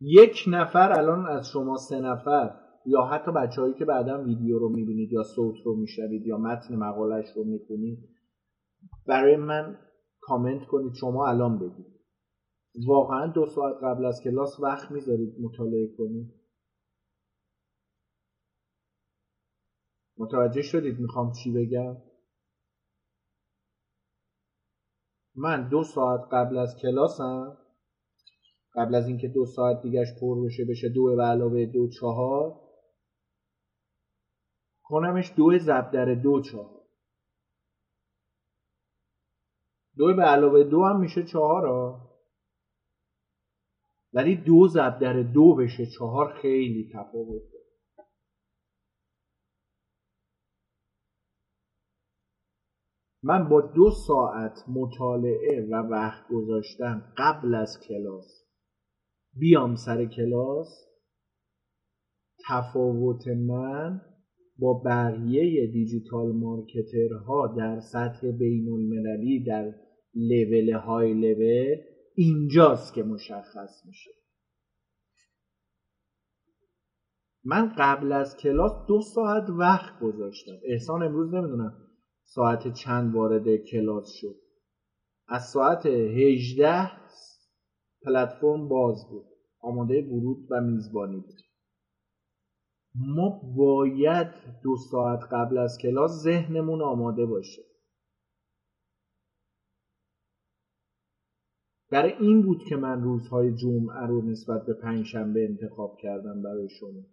[0.02, 5.11] یک نفر الان از شما سه نفر یا حتی بچههایی که بعدا ویدیو رو می‌بینید
[5.11, 8.10] یا صوت رو میشنوید یا متن مقالش رو می‌خونید
[9.07, 9.77] برای من
[10.22, 11.99] کامنت کنید شما الان بگید.
[12.88, 16.34] واقعا دو ساعت قبل از کلاس وقت می‌ذارید مطالعه کنید.
[20.18, 21.98] متوجه شدید می‌خوام چی بگم؟
[25.36, 27.58] من دو ساعت قبل از کلاسم
[28.76, 32.70] قبل از اینکه دو ساعت دیگهش پر بشه بشه دو به علاوه دو چهار
[34.84, 36.80] کنمش دو ضرب در دو چهار.
[39.98, 42.09] دو به علاوه دو هم میشه چهار ها
[44.14, 47.44] ولی دو ضرب در دو بشه چهار خیلی تفاوت
[53.23, 58.45] من با دو ساعت مطالعه و وقت گذاشتن قبل از کلاس
[59.34, 60.86] بیام سر کلاس
[62.49, 64.02] تفاوت من
[64.60, 69.76] با بقیه دیجیتال مارکترها در سطح بین المللی در
[70.15, 71.89] لول های لول
[72.20, 74.12] اینجاست که مشخص میشه.
[77.44, 80.58] من قبل از کلاس دو ساعت وقت گذاشتم.
[80.64, 81.88] احسان امروز نمی‌دونم
[82.24, 84.36] ساعت چند وارد کلاس شد.
[85.28, 86.91] از ساعت 18
[88.06, 89.26] پلتفرم باز بود.
[89.62, 91.40] آماده ورود و میزبانی بود.
[92.96, 94.28] ما باید
[94.64, 97.62] دو ساعت قبل از کلاس ذهنمون آماده باشه.
[101.91, 107.06] برای این بود که من روزهای جمعه رو نسبت به پنجشنبه انتخاب کردم برای شما.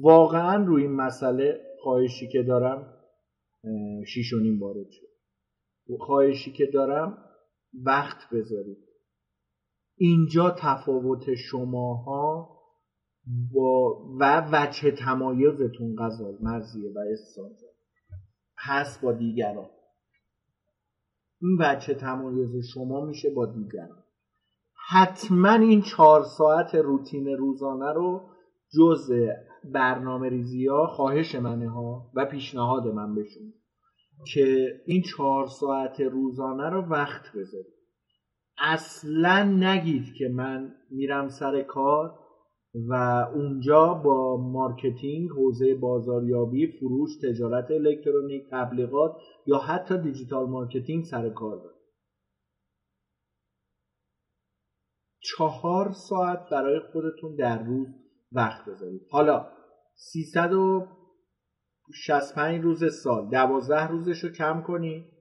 [0.00, 2.92] واقعا روی این مسئله خواهشی که دارم
[4.06, 5.06] شیش و نیم وارد شد.
[5.98, 7.18] خواهشی که دارم
[7.84, 8.78] وقت بذارید.
[9.96, 12.56] اینجا تفاوت شماها
[13.54, 17.66] با و وجه تمایزتون غذا مرزیه و استانزا
[18.58, 19.75] هست با دیگران.
[21.40, 24.02] این وجه تمایز شما میشه با دیگران.
[24.88, 28.30] حتما این چهار ساعت روتین روزانه رو
[28.78, 29.12] جز
[29.64, 33.52] برنامه ریزی ها خواهش منه ها و پیشنهاد من بهشون.
[34.34, 37.76] که این چهار ساعت روزانه رو وقت بذارید.
[38.58, 42.25] اصلا نگید که من میرم سر کار
[42.76, 42.94] و
[43.34, 49.16] اونجا با marketing حوزه بازاریابی فروش تجارت الکترونیک تبلیغات
[49.46, 51.76] یا حتی digital marketing سر کار دارم.
[55.20, 57.88] چهار ساعت برای خودتون در روز
[58.32, 59.06] وقت بذارید.
[59.10, 59.52] حالا
[59.94, 65.12] 365 روز سال 12 روزش رو کم کنی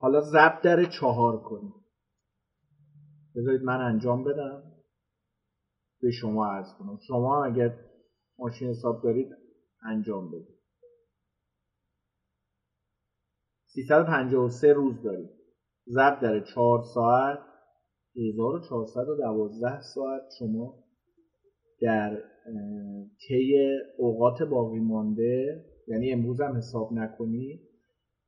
[0.00, 1.74] حالا ضرب در چهار کنی
[3.36, 4.79] بذارید من انجام بدم.
[6.02, 6.98] به شما عرض کنم.
[7.06, 7.78] شما اگر
[8.38, 9.28] ماشین حساب دارید
[9.82, 10.60] انجام بدید.
[13.66, 15.30] 353 روز دارید
[15.88, 17.38] ضرب در 4 ساعت
[18.16, 20.84] 1412 ساعت شما
[21.80, 22.22] در
[23.28, 23.54] طی
[23.98, 27.60] اوقات باقی مانده یعنی امروز هم حساب نکنی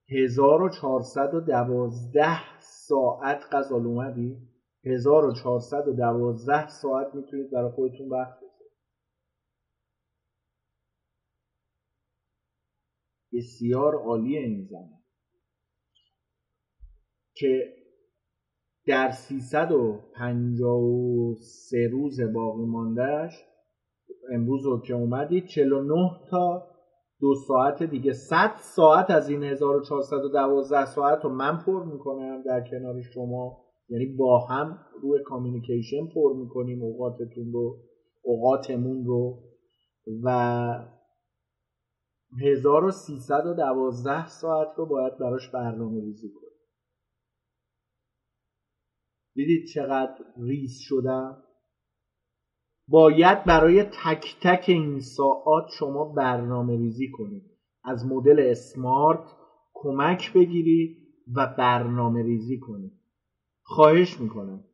[0.09, 2.24] 1412
[2.61, 4.52] ساعت غزال اومدی؟
[4.85, 8.53] 1412 ساعت می‌تونید برای خودتون وقت بذارید.
[13.33, 15.03] بسیار عالی این زمان
[17.35, 17.77] که
[18.87, 23.33] در 353 روز باقی ماندهش
[24.33, 26.69] امروز رو که اومدید 49 تا
[27.21, 28.13] دو ساعت دیگه.
[28.13, 33.62] 100 ساعت از این 1412 ساعت رو من پر می‌کنم در کنار شما.
[33.93, 37.78] یعنی با هم روی کامیونیکیشن پر می‌کنیم اوقاتتون رو
[38.23, 39.52] اوقاتمون رو.
[40.23, 40.28] و
[42.40, 46.52] 1312 ساعت رو باید براش برنامه ریزی کنیم.
[49.35, 51.43] دیدید چقدر ریز شدم؟
[52.89, 57.43] باید برای تک تک این ساعات شما برنامه ریزی کنید.
[57.85, 59.24] از مدل اسمارت
[59.74, 60.97] کمک بگیرید
[61.36, 63.02] و برنامه ریزی کنید.
[63.74, 64.65] خواهش می‌کنم.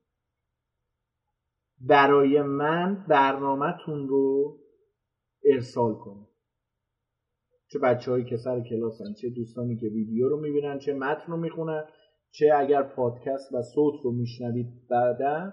[1.80, 4.56] برای من برنامهتون رو
[5.44, 6.28] ارسال کنید.
[7.68, 11.36] چه بچه هایی که سر کلاسن چه دوستانی که ویدیو رو می‌بینن چه متن رو
[11.36, 11.84] می‌خونن
[12.30, 15.52] چه اگر پادکست و صوت رو میشنوید بعدا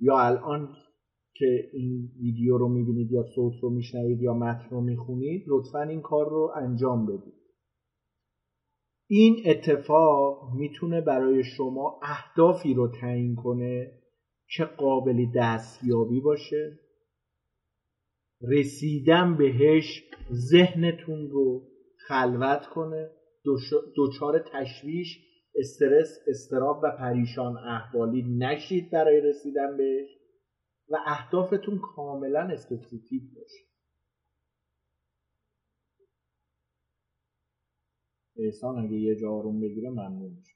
[0.00, 0.76] یا الان
[1.34, 6.02] که این ویدیو رو می‌بینید یا صوت رو میشنوید یا متن رو می‌خونید لطفا این
[6.02, 7.43] کار رو انجام بدید.
[9.16, 13.92] این اتفاق می‌تونه برای شما اهدافی رو تعیین کنه
[14.56, 16.78] که قابل دستیابی باشه.
[18.42, 20.04] رسیدن بهش
[20.50, 21.68] ذهنتون رو
[22.08, 23.10] خلوت کنه.
[23.96, 25.18] دچار تشویش
[25.54, 30.08] استرس استراب و پریشان احوالی نشید برای رسیدن بهش
[30.88, 33.73] و اهدافتون کاملا اسپسیفیک باشه.
[38.36, 40.54] احسان اگه یه جا آروم بگیره ممنون میشه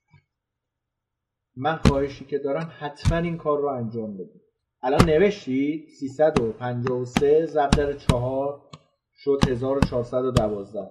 [1.57, 4.43] من خواهشی که دارم حتما این کار رو انجام بدید
[4.83, 8.71] الان نوشتید؟ 353 ضرب در 4
[9.15, 10.91] شد 1412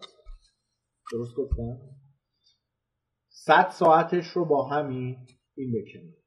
[1.12, 1.80] درست گفتم؟
[3.30, 5.18] 100 ساعتش رو با همین
[5.56, 6.18] این بکنید.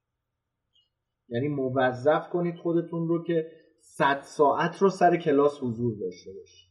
[1.28, 3.50] یعنی موظف کنید خودتون رو که
[3.80, 6.69] 100 ساعت رو سر کلاس حضور داشته باشید.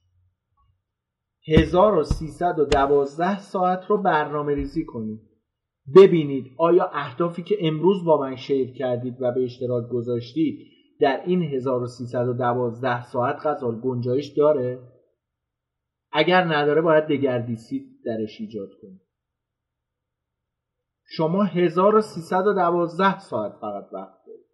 [1.49, 5.29] 1312 ساعت رو برنامه ریزی کنید.
[5.95, 10.67] ببینید آیا اهدافی که امروز با من شیر کردید و به اشتراک گذاشتید
[10.99, 14.79] در این 1312 ساعت غزال گنجایش داره؟
[16.11, 19.01] اگر نداره باید دگردیسی درش ایجاد کنید.
[21.05, 24.45] شما 1312 ساعت فقط وقت دارید.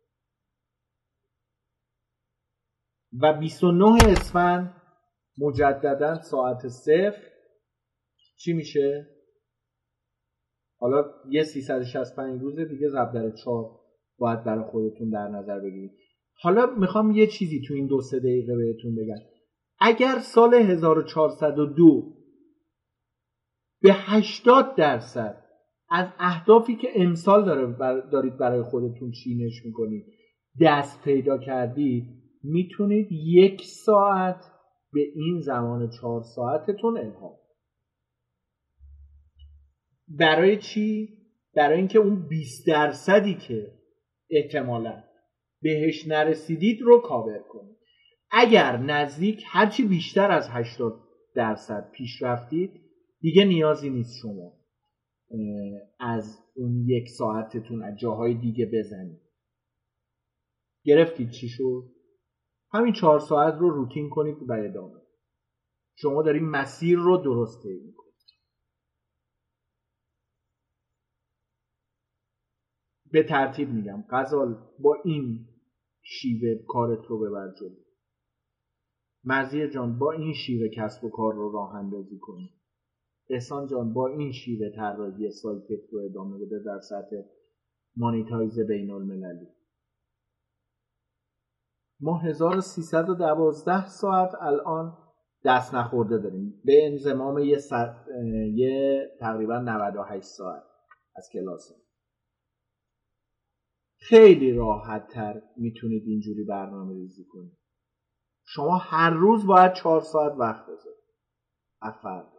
[3.22, 4.82] و 29 اسفند
[5.38, 7.22] مجددا ساعت صفر.
[8.38, 9.08] چی میشه؟
[10.80, 13.80] حالا یه 365 روز دیگه ضرب در 4
[14.18, 15.92] باید برای خودتون در نظر بگیرید.
[16.42, 19.26] حالا می‌خوام یه چیزی تو این دو سه دقیقه بهتون بگم.
[19.80, 22.16] اگر سال 1402
[23.82, 25.46] به 80 درصد
[25.90, 27.76] از اهدافی که امسال
[28.12, 30.06] دارید برای خودتون چینش می‌کنید
[30.62, 32.04] دست پیدا کردید
[32.44, 34.55] می‌تونید یک ساعت
[34.96, 37.38] به این زمان چهار ساعتتون الهام
[40.08, 41.18] برای چی؟
[41.56, 43.72] برای اینکه اون 20 درصدی که
[44.30, 45.04] احتمالا
[45.62, 47.78] بهش نرسیدید رو کاور کنید
[48.32, 50.94] اگر نزدیک هرچی بیشتر از 80
[51.36, 52.72] درصد پیش رفتید
[53.20, 54.54] دیگه نیازی نیست شما
[56.00, 59.22] از اون یک ساعتتون از جاهای دیگه بزنید
[60.84, 61.95] گرفتید چی شد؟
[62.72, 65.02] همین چهار ساعت رو روتین کنید و ادامه.
[65.96, 68.16] شما دارید مسیر رو درست طی می‌کنید.
[73.12, 75.48] به ترتیب میگم غزال با این
[76.02, 77.76] شیوه کارت رو ببر جلو.
[79.24, 82.52] مرزی جان با این شیوه کسب و کار رو راه اندازی کنید
[83.30, 87.16] احسان جان با این شیوه طراحی سایتت رو ادامه بده در سطح
[87.98, 89.48] مانیتایز بین المللی.
[92.06, 94.98] ما 1312 ساعت الان
[95.46, 96.62] دست نخورده داریم.
[96.66, 97.60] به انزمام یه,
[98.54, 100.64] یه تقریبا 98 ساعت
[101.16, 101.72] از کلاس.
[103.98, 107.58] خیلی راحت تر می‌تونید اینجوری برنامه ریزی کنید.
[108.46, 111.06] شما هر روز باید چهار ساعت وقت بذارید.
[111.82, 112.32] افرد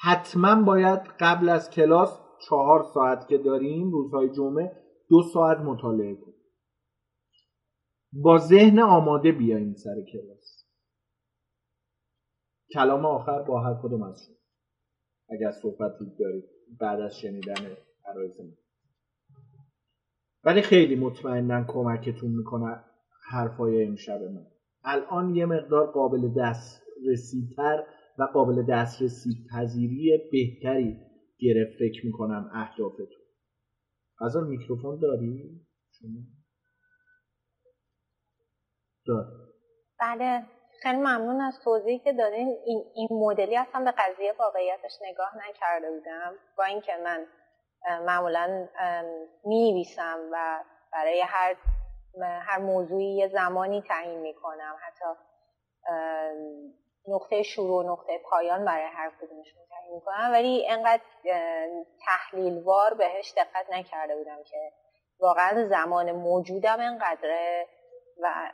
[0.00, 6.34] حتما باید قبل از کلاس چهار ساعت که داریم روزهای جمعه دو ساعت مطالعه کنیم.
[8.12, 10.64] با ذهن آماده بیایم سر کلاس.
[12.74, 14.36] کلام آخر با هر کدوم از شما.
[15.30, 16.44] اگر صحبتی دارید
[16.80, 17.76] بعد از شنیدن
[18.06, 18.40] عرایز
[20.44, 22.84] ولی خیلی مطمئنا کمکتون می‌کنه
[23.30, 24.46] حرفای امشب من.
[24.84, 27.86] الان یه مقدار قابل دست رسیدتر
[28.18, 30.96] و قابل دسترسی پذیری بهتری
[31.38, 33.17] گرفت فکر می‌کنم اهدافتون.
[34.20, 36.20] از میکروفون داری؟ شما؟
[39.06, 39.28] داری.
[40.00, 40.46] بله.
[40.82, 42.48] خیلی ممنون از توضیحی که دادین.
[42.66, 46.34] این, این مدلی اصلا به قضیه واقعیتش نگاه نکرده بودم.
[46.58, 47.26] با اینکه من
[48.06, 48.68] معمولا
[49.44, 49.86] می
[50.32, 51.56] و برای هر
[52.22, 54.76] هر موضوعی یه زمانی تعیین می‌کنم.
[54.80, 55.04] حتی
[57.08, 60.30] نقطه شروع و نقطه پایان برای هر کدومشون تعیین می‌کنم.
[60.32, 61.02] ولی انقدر
[62.06, 64.72] تحلیلوار بهش دقت نکرده بودم که
[65.20, 67.66] واقعا زمان موجودم انقدره
[68.22, 68.52] و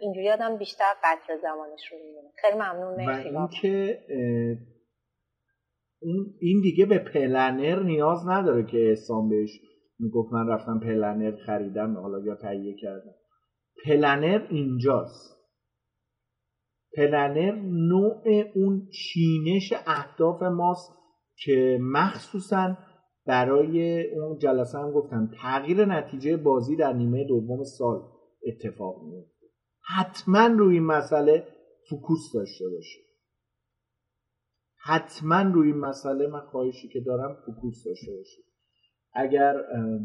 [0.00, 3.04] اینجوری آدم بیشتر قدر زمانش رو می‌دونه خیلی ممنون.
[3.04, 3.98] مرسی و اینکه
[6.02, 9.50] اون این دیگه به planner نیاز نداره که احسان بهش
[9.98, 13.14] می‌گفت من رفتم planner خریدم حالا یا تهیه کردم.
[13.84, 15.35] planner اینجاست.
[16.96, 18.22] planner نوع
[18.54, 20.92] اون چینش اهداف ماست
[21.44, 22.76] که مخصوصا
[23.26, 28.02] برای اون جلسه هم گفتم تغییر نتیجه بازی در نیمه دوم سال
[28.46, 29.46] اتفاق میفته
[29.96, 31.46] حتما روی این مسئله
[31.90, 33.06] فکوس داشته باشید
[34.84, 38.44] حتما روی این مسئله من خواهشی که دارم فکوس داشته باشید
[39.12, 39.54] اگر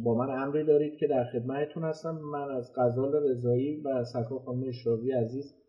[0.03, 4.63] با من امری دارید که در خدمتتون هستم من از غزال رضایی و سرکار خانم
[4.67, 5.60] اشراقی عزیز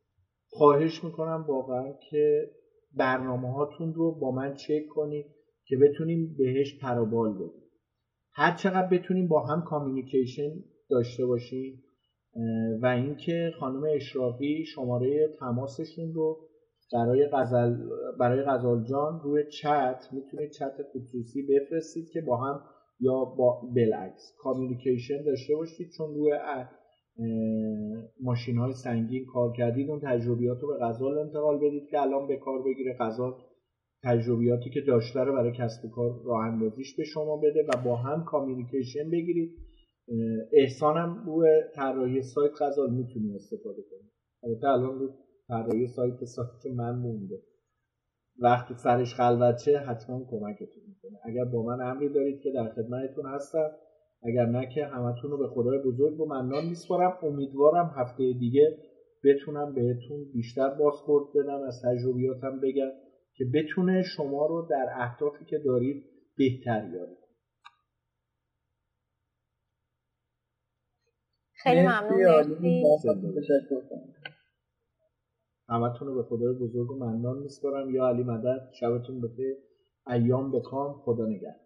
[0.55, 2.51] خواهش می‌کنم واقعا که
[2.97, 5.27] برنامه هاتون رو با من چک کنید
[5.67, 7.71] که بتونیم بهش پرابال بدیم.
[8.33, 10.53] هر چقدر بتونیم با هم کامیونیکیشن
[10.91, 11.83] داشته باشیم
[12.83, 16.39] و اینکه خانم اشراقی شماره تماسشون رو
[16.93, 17.77] برای غزل
[18.19, 22.61] برای غزال جان روی چت می‌تونید چت خصوصی بفرستید که با هم
[23.01, 26.33] یا با بالعکس communication داشته باشید چون روی
[28.21, 32.37] ماشین های سنگین کار کردید اون تجربیات رو به غزال انتقال بدید که الان به
[32.37, 32.97] کار بگیره.
[33.01, 33.35] غزال
[34.05, 38.25] تجربیاتی که داشته رو برای کسب کار راه اندازیش به شما بده و با هم
[38.25, 39.53] communication بگیرید.
[40.53, 44.13] احسانم روی طراحی سایت غزال می‌تونی استفاده کنید.
[44.45, 45.09] البته الان رو
[45.49, 47.39] طراحی سایت سایت من مونده.
[48.39, 51.19] وقتی سرش خلوت حتما کمکتون می‌کنه.
[51.25, 53.71] اگر با من امری دارید که در خدمتتون هستم
[54.23, 57.19] اگر نه که همتون رو به خدای بزرگ و منان میسپارم.
[57.23, 58.79] امیدوارم هفته دیگه
[59.25, 62.91] بتونم بهتون بیشتر بازخورد بدم از تجربیاتم بگم
[63.35, 66.05] که بتونه شما رو در اهدافی که دارید
[66.37, 67.17] بهتر یاری
[71.53, 72.21] خیلی ممنون
[75.69, 77.95] همتون رو به خدای بزرگ و منان میسپارم.
[77.95, 79.57] یا علی مدد شبتون بخیر.
[80.07, 81.62] ایام بکام خدا نگهدار.